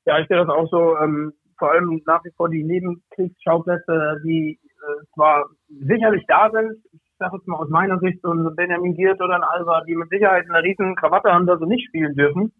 Ja, 0.07 0.19
ich 0.19 0.27
sehe 0.27 0.37
das 0.37 0.47
auch 0.47 0.69
so. 0.69 0.97
Ähm, 0.97 1.33
vor 1.59 1.71
allem 1.71 2.01
nach 2.05 2.23
wie 2.23 2.31
vor 2.37 2.49
die 2.49 2.63
Nebenkriegsschauplätze, 2.63 4.21
die 4.23 4.57
äh, 4.63 5.05
zwar 5.13 5.45
sicherlich 5.67 6.23
da 6.27 6.49
sind, 6.49 6.77
ich 6.93 7.01
sage 7.19 7.35
jetzt 7.35 7.47
mal 7.47 7.57
aus 7.57 7.69
meiner 7.69 7.99
Sicht, 7.99 8.21
so 8.21 8.31
ein 8.31 8.55
Benjamin 8.55 8.95
Giert 8.95 9.21
oder 9.21 9.35
ein 9.35 9.43
Alba, 9.43 9.83
die 9.85 9.95
mit 9.95 10.09
Sicherheit 10.09 10.45
eine 10.49 10.63
riesen 10.63 10.95
Krawatte 10.95 11.33
haben, 11.33 11.45
dass 11.45 11.59
sie 11.59 11.65
nicht 11.65 11.87
spielen 11.87 12.15
dürfen. 12.15 12.53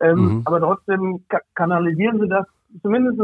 Ähm, 0.00 0.18
mhm. 0.18 0.42
Aber 0.46 0.60
trotzdem 0.60 1.24
ka 1.28 1.40
kanalisieren 1.54 2.20
sie 2.20 2.28
das 2.28 2.46
zumindest 2.80 3.20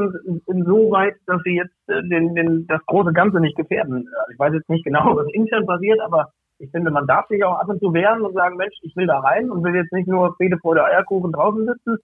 insoweit, 0.46 1.16
dass 1.26 1.40
sie 1.44 1.56
jetzt 1.56 1.88
äh, 1.88 2.02
den, 2.02 2.34
den, 2.34 2.66
das 2.66 2.84
große 2.86 3.14
Ganze 3.14 3.40
nicht 3.40 3.56
gefährden. 3.56 4.08
Ich 4.30 4.38
weiß 4.38 4.52
jetzt 4.52 4.68
nicht 4.68 4.84
genau, 4.84 5.16
was 5.16 5.26
intern 5.32 5.64
passiert, 5.64 6.00
aber 6.00 6.32
ich 6.58 6.70
finde, 6.70 6.90
man 6.90 7.06
darf 7.06 7.26
sich 7.28 7.42
auch 7.44 7.58
ab 7.58 7.68
und 7.68 7.80
zu 7.80 7.94
wehren 7.94 8.20
und 8.20 8.34
sagen, 8.34 8.56
Mensch, 8.56 8.76
ich 8.82 8.94
will 8.94 9.06
da 9.06 9.20
rein 9.20 9.50
und 9.50 9.64
will 9.64 9.74
jetzt 9.74 9.92
nicht 9.92 10.06
nur 10.06 10.34
Friede 10.36 10.58
vor 10.58 10.74
der 10.74 10.84
Eierkuchen 10.84 11.32
draußen 11.32 11.66
sitzen, 11.66 11.96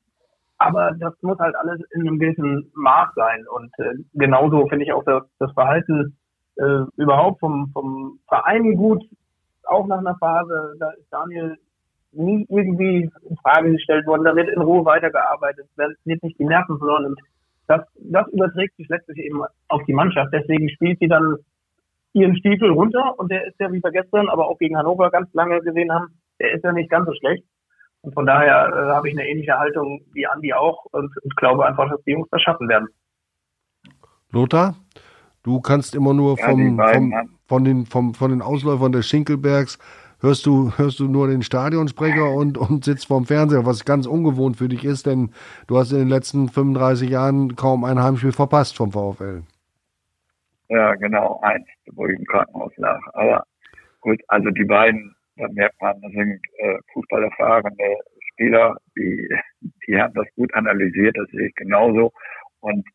aber 0.59 0.92
das 0.98 1.14
muss 1.22 1.38
halt 1.38 1.54
alles 1.57 1.80
in 1.92 2.02
einem 2.02 2.18
gewissen 2.18 2.70
Maß 2.74 3.09
sein. 3.14 3.44
Und 3.48 3.70
äh, 3.78 3.94
genauso 4.14 4.66
finde 4.68 4.84
ich 4.84 4.92
auch 4.92 5.04
das, 5.04 5.22
das 5.38 5.52
Verhalten 5.52 6.16
äh, 6.57 6.84
überhaupt 6.96 7.40
vom, 7.40 7.70
vom 7.72 8.18
Verein 8.28 8.74
gut, 8.76 9.04
auch 9.64 9.86
nach 9.86 9.98
einer 9.98 10.16
Phase, 10.16 10.74
da 10.78 10.90
ist 10.90 11.11
Daniel 11.11 11.57
nie 12.12 12.46
irgendwie 12.48 13.11
in 13.28 13.36
Frage 13.36 13.72
gestellt 13.72 14.07
worden, 14.07 14.24
da 14.24 14.34
wird 14.34 14.48
in 14.48 14.62
Ruhe 14.62 14.84
weitergearbeitet, 14.84 15.66
da 15.76 15.88
wird 16.04 16.22
nicht 16.22 16.38
die 16.38 16.44
Nerven 16.44 16.78
verloren. 16.78 17.07
Und 17.07 17.20
das, 17.66 17.82
das 17.96 18.28
überträgt 18.28 18.76
sich 18.76 18.88
letztlich 18.88 19.18
eben 19.18 19.42
auf 19.68 19.82
die 19.86 19.92
Mannschaft. 19.92 20.32
Deswegen 20.32 20.70
spielt 20.70 20.98
sie 21.00 21.09
dann 21.09 21.36
ihren 22.12 22.36
Stiefel 22.36 22.70
runter 22.70 23.18
und 23.18 23.30
der 23.30 23.46
ist 23.46 23.61
ja, 23.61 23.70
wie 23.72 23.82
wir 23.82 23.90
gestern, 23.90 24.28
aber 24.28 24.48
auch 24.48 24.59
gegen 24.59 24.78
Hannover 24.78 25.11
ganz 25.11 25.32
lange 25.34 25.61
gesehen 25.61 25.92
haben, 25.92 26.18
der 26.40 26.52
ist 26.52 26.64
ja 26.64 26.72
nicht 26.72 26.90
ganz 26.90 27.07
so 27.07 27.12
schlecht. 27.14 27.44
Und 28.07 28.14
von 28.14 28.24
daher 28.24 28.68
äh, 28.68 28.92
habe 28.92 29.09
ich 29.09 29.18
eine 29.18 29.28
ähnliche 29.28 29.59
Haltung 29.59 30.00
wie 30.12 30.28
Andi 30.28 30.52
auch 30.52 30.84
und, 30.92 31.11
und 31.24 31.36
glaube 31.36 31.66
einfach, 31.66 31.90
dass 31.90 32.00
die 32.04 32.12
Jungs 32.12 32.28
das 32.30 32.40
schaffen 32.40 32.68
werden. 32.68 32.86
Lothar, 34.30 34.76
du 35.42 35.61
kannst 35.61 35.92
immer 35.96 36.14
nur 36.14 36.38
vom, 36.38 36.78
ja, 36.78 36.92
vom, 36.92 37.12
von, 37.48 37.64
den, 37.64 37.84
vom, 37.84 38.14
von 38.14 38.30
den 38.30 38.42
Ausläufern 38.42 38.92
des 38.92 39.09
Schinkelbergs 39.09 39.80
hörst 40.20 40.46
du, 40.46 40.70
hörst 40.76 41.00
du 41.00 41.09
nur 41.09 41.26
den 41.26 41.42
Stadionsprecher 41.42 42.30
und, 42.30 42.57
und 42.57 42.84
sitzt 42.84 43.09
vorm 43.09 43.24
Fernseher, 43.24 43.66
was 43.66 43.84
ganz 43.84 44.07
ungewohnt 44.07 44.57
für 44.57 44.68
dich 44.68 44.84
ist, 44.84 45.07
denn 45.07 45.32
du 45.66 45.76
hast 45.76 45.90
in 45.90 45.98
den 45.98 46.09
letzten 46.09 46.48
35 46.48 47.11
Jahren 47.11 47.57
kaum 47.57 47.82
ein 47.82 48.00
Heimspiel 48.00 48.30
verpasst 48.30 48.76
vom 48.76 48.92
VfL. 48.92 49.42
Ja, 50.68 50.94
genau, 50.94 51.40
eins, 51.42 51.66
wo 51.90 52.07
ich 52.07 52.16
im 52.16 52.24
Krankenhaus 52.26 52.72
lag. 52.76 53.00
Aber 53.14 53.42
gut, 54.00 54.20
also 54.28 54.50
die 54.50 54.64
beiden 54.64 55.15
da 55.37 55.49
merkt 55.53 55.80
man, 55.80 56.01
das 56.01 56.12
sind 56.12 56.41
äh, 56.59 56.78
fußballerfahrene 56.93 57.97
Spieler, 58.32 58.76
die, 58.97 59.28
die 59.87 59.97
haben 59.97 60.14
das 60.14 60.26
gut 60.34 60.53
analysiert, 60.55 61.16
das 61.16 61.28
sehe 61.30 61.49
ich 61.49 61.55
genauso. 61.55 62.12
Und 62.61 62.87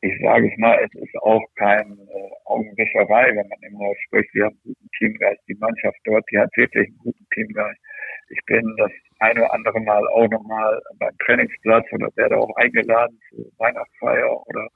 ich 0.00 0.20
sage 0.20 0.50
es 0.50 0.58
mal, 0.58 0.78
es 0.84 0.94
ist 1.00 1.16
auch 1.22 1.42
kein 1.56 1.92
äh, 1.92 2.30
Augenwischerei, 2.44 3.28
wenn 3.28 3.48
man 3.48 3.58
immer 3.62 3.92
spricht, 4.06 4.34
wir 4.34 4.46
haben 4.46 4.58
einen 4.64 4.74
guten 4.74 4.90
Teamgeist. 4.98 5.40
Die 5.48 5.54
Mannschaft 5.54 5.98
dort, 6.04 6.24
die 6.30 6.38
hat 6.38 6.50
wirklich 6.56 6.88
einen 6.88 6.98
guten 6.98 7.26
Teamgeist. 7.32 7.80
Ich 8.28 8.40
bin 8.46 8.74
das 8.76 8.90
eine 9.20 9.40
oder 9.40 9.54
andere 9.54 9.80
Mal 9.80 10.06
auch 10.08 10.28
nochmal 10.28 10.80
beim 10.98 11.16
Trainingsplatz 11.24 11.86
oder 11.92 12.08
werde 12.16 12.36
auch 12.38 12.54
eingeladen 12.56 13.18
zu 13.30 13.50
Weihnachtsfeier 13.58 14.30
oder, 14.46 14.68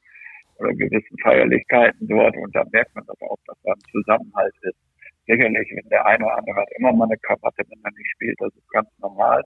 oder 0.59 0.73
gewissen 0.75 1.19
Feierlichkeiten 1.23 2.07
dort 2.09 2.37
und 2.37 2.55
da 2.55 2.65
merkt 2.73 2.95
man 2.95 3.05
das 3.07 3.21
auch, 3.23 3.39
dass 3.47 3.57
da 3.65 3.73
ein 3.73 3.91
Zusammenhalt 3.91 4.55
ist 4.63 4.88
sicherlich, 5.29 5.71
wenn 5.75 5.89
der 5.91 6.05
eine 6.07 6.25
oder 6.25 6.39
andere 6.39 6.57
hat 6.57 6.69
immer 6.79 6.93
mal 6.93 7.05
eine 7.05 7.19
Krawatte, 7.19 7.63
wenn 7.69 7.81
man 7.83 7.93
nicht 7.97 8.11
spielt, 8.11 8.41
das 8.41 8.55
ist 8.57 8.69
ganz 8.71 8.89
normal. 8.99 9.43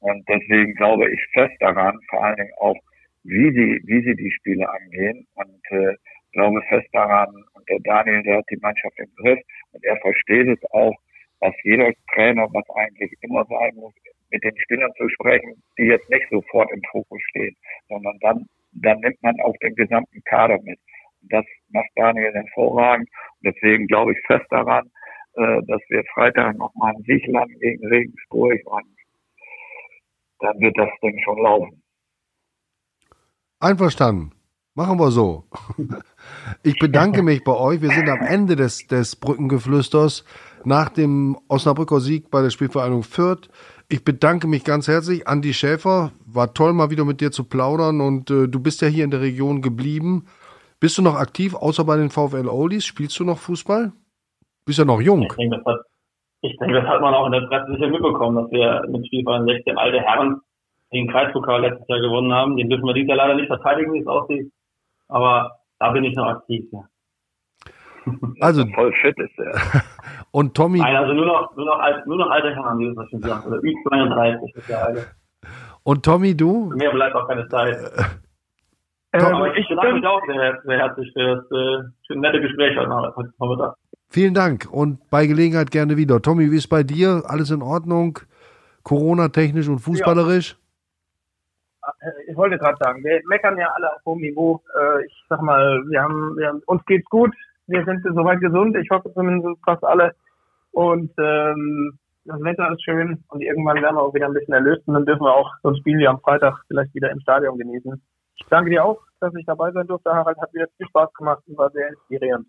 Und 0.00 0.28
deswegen 0.28 0.74
glaube 0.74 1.10
ich 1.10 1.20
fest 1.32 1.54
daran, 1.60 1.98
vor 2.10 2.24
allen 2.24 2.36
Dingen 2.36 2.52
auch, 2.58 2.76
wie 3.24 3.50
sie, 3.52 3.80
wie 3.86 4.02
sie 4.02 4.16
die 4.16 4.32
Spiele 4.32 4.68
angehen 4.68 5.26
und 5.34 5.62
äh, 5.70 5.94
glaube 6.32 6.60
fest 6.68 6.88
daran, 6.92 7.28
und 7.54 7.68
der 7.68 7.78
Daniel, 7.80 8.22
der 8.24 8.38
hat 8.38 8.46
die 8.50 8.58
Mannschaft 8.60 8.98
im 8.98 9.14
Griff 9.16 9.38
und 9.72 9.84
er 9.84 9.96
versteht 9.98 10.48
es 10.48 10.70
auch, 10.72 10.94
dass 11.40 11.54
jeder 11.62 11.92
Trainer, 12.12 12.48
was 12.52 12.64
eigentlich 12.74 13.12
immer 13.20 13.44
sein 13.46 13.74
muss, 13.76 13.94
mit 14.30 14.42
den 14.42 14.56
Spielern 14.58 14.90
zu 14.96 15.08
sprechen, 15.10 15.62
die 15.78 15.84
jetzt 15.84 16.08
nicht 16.10 16.26
sofort 16.30 16.70
im 16.72 16.82
Fokus 16.90 17.20
stehen, 17.30 17.54
sondern 17.88 18.18
dann, 18.20 18.46
dann 18.72 18.98
nimmt 19.00 19.22
man 19.22 19.38
auch 19.40 19.56
den 19.58 19.74
gesamten 19.74 20.22
Kader 20.24 20.58
mit. 20.62 20.78
Und 21.20 21.32
das 21.32 21.44
macht 21.70 21.90
Daniel 21.96 22.32
hervorragend. 22.32 23.08
Und 23.42 23.54
deswegen 23.54 23.86
glaube 23.86 24.12
ich 24.12 24.18
fest 24.26 24.46
daran, 24.50 24.90
äh, 25.34 25.62
dass 25.66 25.80
wir 25.88 26.04
Freitag 26.14 26.56
nochmal 26.58 26.94
einen 26.94 27.04
Sieg 27.04 27.26
landen 27.26 27.58
gegen 27.60 27.86
Regensburg 27.86 28.60
und 28.64 28.84
dann 30.40 30.60
wird 30.60 30.76
das 30.76 30.90
Ding 31.02 31.18
schon 31.24 31.38
laufen. 31.38 31.82
Einverstanden. 33.60 34.32
Machen 34.74 34.98
wir 34.98 35.10
so. 35.10 35.44
Ich 36.62 36.78
bedanke 36.78 37.22
mich 37.22 37.42
bei 37.42 37.52
euch. 37.52 37.82
Wir 37.82 37.90
sind 37.90 38.08
am 38.08 38.20
Ende 38.20 38.54
des, 38.54 38.86
des 38.86 39.16
Brückengeflüsters 39.16 40.24
nach 40.64 40.88
dem 40.88 41.36
Osnabrücker 41.48 42.00
Sieg 42.00 42.30
bei 42.30 42.42
der 42.42 42.50
Spielvereinigung 42.50 43.02
Fürth. 43.02 43.48
Ich 43.88 44.04
bedanke 44.04 44.46
mich 44.46 44.62
ganz 44.62 44.86
herzlich. 44.86 45.26
Andi 45.26 45.52
Schäfer, 45.52 46.12
war 46.24 46.54
toll 46.54 46.72
mal 46.72 46.90
wieder 46.90 47.04
mit 47.04 47.20
dir 47.20 47.32
zu 47.32 47.44
plaudern 47.44 48.00
und 48.00 48.30
äh, 48.30 48.46
du 48.48 48.60
bist 48.60 48.80
ja 48.80 48.88
hier 48.88 49.04
in 49.04 49.10
der 49.10 49.20
Region 49.20 49.62
geblieben. 49.62 50.26
Bist 50.78 50.96
du 50.96 51.02
noch 51.02 51.16
aktiv, 51.16 51.54
außer 51.54 51.84
bei 51.84 51.96
den 51.96 52.10
VfL 52.10 52.48
Oldies? 52.48 52.84
Spielst 52.84 53.18
du 53.18 53.24
noch 53.24 53.38
Fußball? 53.38 53.92
Bist 54.64 54.78
ja 54.78 54.84
noch 54.84 55.00
jung. 55.00 55.22
Ich 55.22 55.34
denke, 55.34 55.56
das 55.56 55.64
hat, 55.66 55.80
ich 56.42 56.56
denke, 56.58 56.74
das 56.74 56.86
hat 56.86 57.00
man 57.00 57.14
auch 57.14 57.26
in 57.26 57.32
der 57.32 57.42
Presse 57.42 57.72
sicher 57.72 57.88
mitbekommen, 57.88 58.36
dass 58.36 58.50
wir 58.50 58.84
mit 58.88 59.06
Spielverein 59.06 59.46
16 59.46 59.76
alte 59.76 60.00
Herren 60.00 60.40
den 60.92 61.10
Kreispokal 61.10 61.62
letztes 61.62 61.88
Jahr 61.88 62.00
gewonnen 62.00 62.32
haben. 62.32 62.56
Den 62.56 62.70
dürfen 62.70 62.84
wir 62.84 62.94
dieses 62.94 63.08
Jahr 63.08 63.16
leider 63.16 63.34
nicht 63.34 63.48
verteidigen, 63.48 63.92
wie 63.94 64.00
es 64.00 64.06
aussieht. 64.06 64.52
Aber 65.08 65.58
da 65.78 65.90
bin 65.90 66.04
ich 66.04 66.14
noch 66.14 66.26
aktiv, 66.26 66.64
ja. 66.72 66.84
Also 68.40 68.66
voll 68.74 68.92
fit 69.00 69.18
ist 69.18 69.38
er. 69.38 69.82
und 70.30 70.54
Tommy. 70.54 70.78
Nein, 70.78 70.96
also 70.96 71.12
nur 71.12 71.26
noch, 71.26 71.56
nur 71.56 71.66
noch, 71.66 71.78
alt, 71.78 72.06
nur 72.06 72.18
noch 72.18 72.30
alte 72.30 72.54
Herren, 72.54 72.78
wie 72.78 72.94
das 72.94 73.08
schon 73.10 73.20
gesagt. 73.20 73.46
Oder 73.46 73.58
Ü32 73.58 74.56
ist 74.56 74.68
der 74.68 74.84
alte. 74.84 75.06
Und 75.84 76.04
Tommy, 76.04 76.36
du? 76.36 76.70
Für 76.70 76.76
mehr 76.76 76.92
bleibt 76.92 77.16
auch 77.16 77.26
keine 77.26 77.48
Zeit. 77.48 77.78
Ähm, 79.14 79.24
Aber 79.26 79.56
ich 79.56 79.68
bedanke 79.68 79.94
mich 79.94 80.06
auch 80.06 80.20
sehr, 80.26 80.62
sehr 80.64 80.78
herzlich 80.78 81.12
für 81.12 81.36
das 81.36 81.44
äh, 81.50 81.82
für 82.06 82.18
nette 82.18 82.40
Gespräch 82.40 82.76
heute 82.78 82.88
Nachmittag. 82.88 83.76
Vielen 84.12 84.34
Dank 84.34 84.68
und 84.70 85.08
bei 85.08 85.26
Gelegenheit 85.26 85.70
gerne 85.70 85.96
wieder. 85.96 86.20
Tommy, 86.20 86.50
wie 86.52 86.58
ist 86.58 86.68
bei 86.68 86.82
dir? 86.82 87.22
Alles 87.24 87.50
in 87.50 87.62
Ordnung? 87.62 88.18
Corona-technisch 88.82 89.68
und 89.68 89.78
fußballerisch? 89.78 90.58
Ja. 91.82 91.92
Ich 92.28 92.36
wollte 92.36 92.58
gerade 92.58 92.76
sagen, 92.78 93.02
wir 93.02 93.22
meckern 93.24 93.56
ja 93.56 93.68
alle 93.74 93.90
auf 93.90 94.04
hohem 94.04 94.20
Niveau. 94.20 94.60
Äh, 94.78 95.06
ich 95.06 95.24
sag 95.30 95.40
mal, 95.40 95.82
wir 95.88 96.02
haben, 96.02 96.36
wir 96.36 96.48
haben, 96.48 96.60
uns 96.66 96.84
geht's 96.84 97.08
gut. 97.08 97.34
Wir 97.68 97.86
sind 97.86 98.02
soweit 98.04 98.40
gesund. 98.40 98.76
Ich 98.76 98.90
hoffe 98.90 99.10
zumindest 99.14 99.58
fast 99.64 99.82
alle. 99.82 100.14
Und 100.72 101.10
ähm, 101.18 101.98
das 102.26 102.40
Wetter 102.42 102.70
ist 102.70 102.84
schön 102.84 103.24
und 103.28 103.40
irgendwann 103.40 103.80
werden 103.80 103.96
wir 103.96 104.02
auch 104.02 104.12
wieder 104.12 104.26
ein 104.26 104.34
bisschen 104.34 104.52
erlöst 104.52 104.86
und 104.86 104.92
dann 104.92 105.06
dürfen 105.06 105.24
wir 105.24 105.32
auch 105.32 105.50
so 105.62 105.70
ein 105.70 105.76
Spiel 105.76 105.96
wie 105.96 106.06
am 106.06 106.20
Freitag 106.20 106.62
vielleicht 106.68 106.94
wieder 106.94 107.10
im 107.10 107.20
Stadion 107.20 107.56
genießen. 107.56 108.00
Ich 108.36 108.46
danke 108.50 108.68
dir 108.68 108.84
auch, 108.84 109.00
dass 109.20 109.34
ich 109.34 109.46
dabei 109.46 109.72
sein 109.72 109.86
durfte, 109.86 110.12
Harald. 110.12 110.36
Hat 110.38 110.52
wieder 110.52 110.66
viel 110.76 110.86
Spaß 110.86 111.14
gemacht 111.14 111.42
und 111.46 111.56
war 111.56 111.70
sehr 111.70 111.88
inspirierend. 111.88 112.46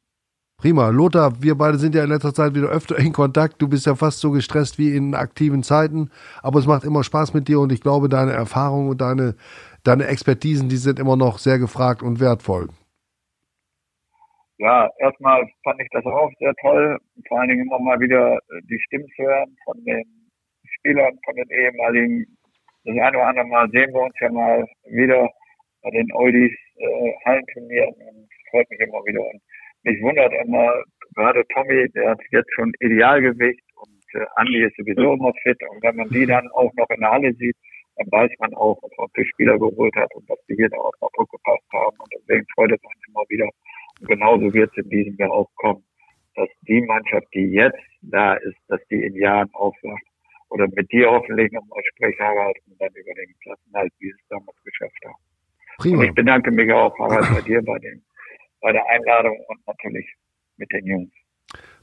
Prima. 0.57 0.89
Lothar, 0.89 1.41
wir 1.41 1.55
beide 1.55 1.77
sind 1.77 1.93
ja 1.93 2.03
in 2.03 2.09
letzter 2.09 2.33
Zeit 2.33 2.55
wieder 2.55 2.69
öfter 2.69 2.97
in 2.97 3.11
Kontakt. 3.11 3.61
Du 3.61 3.67
bist 3.67 3.85
ja 3.85 3.95
fast 3.95 4.19
so 4.19 4.31
gestresst 4.31 4.79
wie 4.79 4.95
in 4.95 5.13
aktiven 5.13 5.61
Zeiten. 5.63 6.09
Aber 6.41 6.59
es 6.59 6.67
macht 6.67 6.85
immer 6.85 7.03
Spaß 7.03 7.33
mit 7.33 7.47
dir 7.47 7.59
und 7.59 7.71
ich 7.71 7.81
glaube, 7.81 8.07
deine 8.07 8.31
Erfahrungen 8.31 8.89
und 8.89 9.01
deine, 9.01 9.35
deine 9.83 10.07
Expertisen, 10.07 10.69
die 10.69 10.77
sind 10.77 10.99
immer 10.99 11.17
noch 11.17 11.37
sehr 11.37 11.59
gefragt 11.59 12.01
und 12.01 12.19
wertvoll. 12.19 12.69
Ja, 14.57 14.89
erstmal 14.99 15.43
fand 15.63 15.81
ich 15.81 15.89
das 15.91 16.05
auch 16.05 16.31
sehr 16.39 16.53
toll. 16.61 16.97
Vor 17.27 17.39
allen 17.39 17.49
Dingen 17.49 17.65
immer 17.65 17.79
mal 17.79 17.99
wieder 17.99 18.39
die 18.69 18.79
Stimmen 18.85 19.07
zu 19.15 19.23
hören 19.23 19.57
von 19.65 19.83
den 19.83 20.03
Spielern, 20.77 21.19
von 21.25 21.35
den 21.35 21.49
ehemaligen. 21.49 22.25
Das 22.85 22.95
eine 22.95 23.17
oder 23.17 23.27
andere 23.27 23.47
Mal 23.47 23.69
sehen 23.71 23.93
wir 23.93 24.03
uns 24.03 24.15
ja 24.21 24.31
mal 24.31 24.65
wieder 24.85 25.29
bei 25.81 25.91
den 25.91 26.09
Oldies 26.13 26.53
äh, 26.77 27.11
Hallenturnieren 27.25 27.93
und 27.93 28.29
freut 28.51 28.69
mich 28.69 28.79
immer 28.79 29.03
wieder. 29.05 29.21
Und 29.21 29.41
mich 29.83 30.01
wundert 30.01 30.33
immer, 30.45 30.83
gerade 31.15 31.43
Tommy, 31.53 31.89
der 31.89 32.11
hat 32.11 32.19
jetzt 32.31 32.51
schon 32.53 32.71
Idealgewicht 32.79 33.63
und 33.75 34.21
äh, 34.21 34.25
Andi 34.35 34.63
ist 34.63 34.75
sowieso 34.77 35.13
immer 35.13 35.33
fit. 35.43 35.57
Und 35.69 35.83
wenn 35.83 35.95
man 35.95 36.09
die 36.09 36.25
dann 36.25 36.49
auch 36.51 36.71
noch 36.75 36.89
in 36.89 36.99
der 36.99 37.11
Halle 37.11 37.33
sieht, 37.33 37.55
dann 37.95 38.07
weiß 38.11 38.31
man 38.39 38.53
auch, 38.55 38.81
was 38.81 38.91
man 38.97 39.07
für 39.13 39.25
Spieler 39.25 39.57
geholt 39.59 39.95
hat 39.95 40.13
und 40.15 40.27
dass 40.29 40.39
die 40.47 40.55
hier 40.55 40.69
auch 40.73 40.93
noch 41.01 41.27
gepasst 41.29 41.67
haben. 41.73 41.95
Und 41.99 42.13
deswegen 42.15 42.45
freut 42.55 42.71
es 42.71 42.81
uns 42.81 43.07
immer 43.07 43.23
wieder. 43.29 43.49
Und 43.99 44.07
genauso 44.07 44.53
wird 44.53 44.71
es 44.71 44.83
in 44.83 44.89
diesem 44.89 45.15
Jahr 45.17 45.31
auch 45.31 45.49
kommen, 45.55 45.83
dass 46.35 46.49
die 46.61 46.81
Mannschaft, 46.81 47.27
die 47.33 47.51
jetzt 47.51 47.77
da 48.01 48.33
ist, 48.35 48.57
dass 48.67 48.81
die 48.89 49.03
in 49.03 49.15
Jahren 49.15 49.49
aufwacht. 49.53 50.03
Oder 50.49 50.67
mit 50.75 50.91
dir 50.91 51.09
hoffentlich 51.09 51.51
nochmal 51.51 51.81
sprechen, 51.95 52.19
Harald, 52.19 52.57
und 52.67 52.79
dann 52.79 52.89
über 52.89 53.13
den 53.13 53.33
Klassenhalt, 53.41 53.91
wie 53.99 54.09
es 54.09 54.17
damals 54.29 54.57
geschafft 54.63 54.97
haben. 55.05 55.15
Prima. 55.79 55.99
Und 55.99 56.05
ich 56.05 56.13
bedanke 56.13 56.51
mich 56.51 56.71
auch, 56.71 56.97
Harald, 56.99 57.25
bei 57.33 57.41
dir, 57.41 57.61
bei, 57.63 57.79
dem, 57.79 58.03
bei 58.63 58.71
der 58.71 58.83
Einladung 58.87 59.37
und 59.47 59.67
natürlich 59.67 60.07
mit 60.57 60.71
den 60.71 60.87
Jungs. 60.87 61.11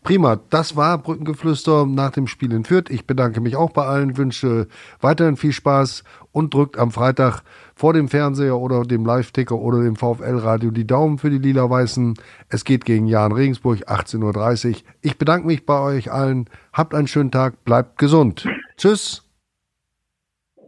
Prima, 0.02 0.36
das 0.48 0.76
war 0.76 0.96
Brückengeflüster 0.96 1.84
nach 1.84 2.10
dem 2.10 2.26
Spiel 2.26 2.52
in 2.52 2.64
Fürth. 2.64 2.88
Ich 2.88 3.06
bedanke 3.06 3.42
mich 3.42 3.54
auch 3.54 3.70
bei 3.70 3.84
allen, 3.84 4.16
wünsche 4.16 4.66
weiterhin 5.00 5.36
viel 5.36 5.52
Spaß 5.52 6.04
und 6.32 6.54
drückt 6.54 6.78
am 6.78 6.90
Freitag 6.90 7.42
vor 7.74 7.92
dem 7.92 8.08
Fernseher 8.08 8.56
oder 8.56 8.82
dem 8.82 9.04
Live-Ticker 9.04 9.56
oder 9.56 9.82
dem 9.82 9.96
VfL-Radio 9.96 10.70
die 10.70 10.86
Daumen 10.86 11.18
für 11.18 11.28
die 11.28 11.38
Lila-Weißen. 11.38 12.14
Es 12.48 12.64
geht 12.64 12.86
gegen 12.86 13.06
Jan 13.06 13.32
Regensburg, 13.32 13.86
18.30 13.88 14.70
Uhr. 14.70 14.76
Ich 15.02 15.18
bedanke 15.18 15.46
mich 15.46 15.66
bei 15.66 15.78
euch 15.78 16.10
allen. 16.10 16.48
Habt 16.72 16.94
einen 16.94 17.06
schönen 17.06 17.30
Tag, 17.30 17.62
bleibt 17.64 17.98
gesund. 17.98 18.48
Tschüss. 18.78 19.22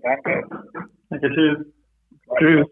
Danke. 0.03 0.45
Danke, 1.09 1.31
tschüss. 1.31 1.67
Tschüss. 2.39 2.67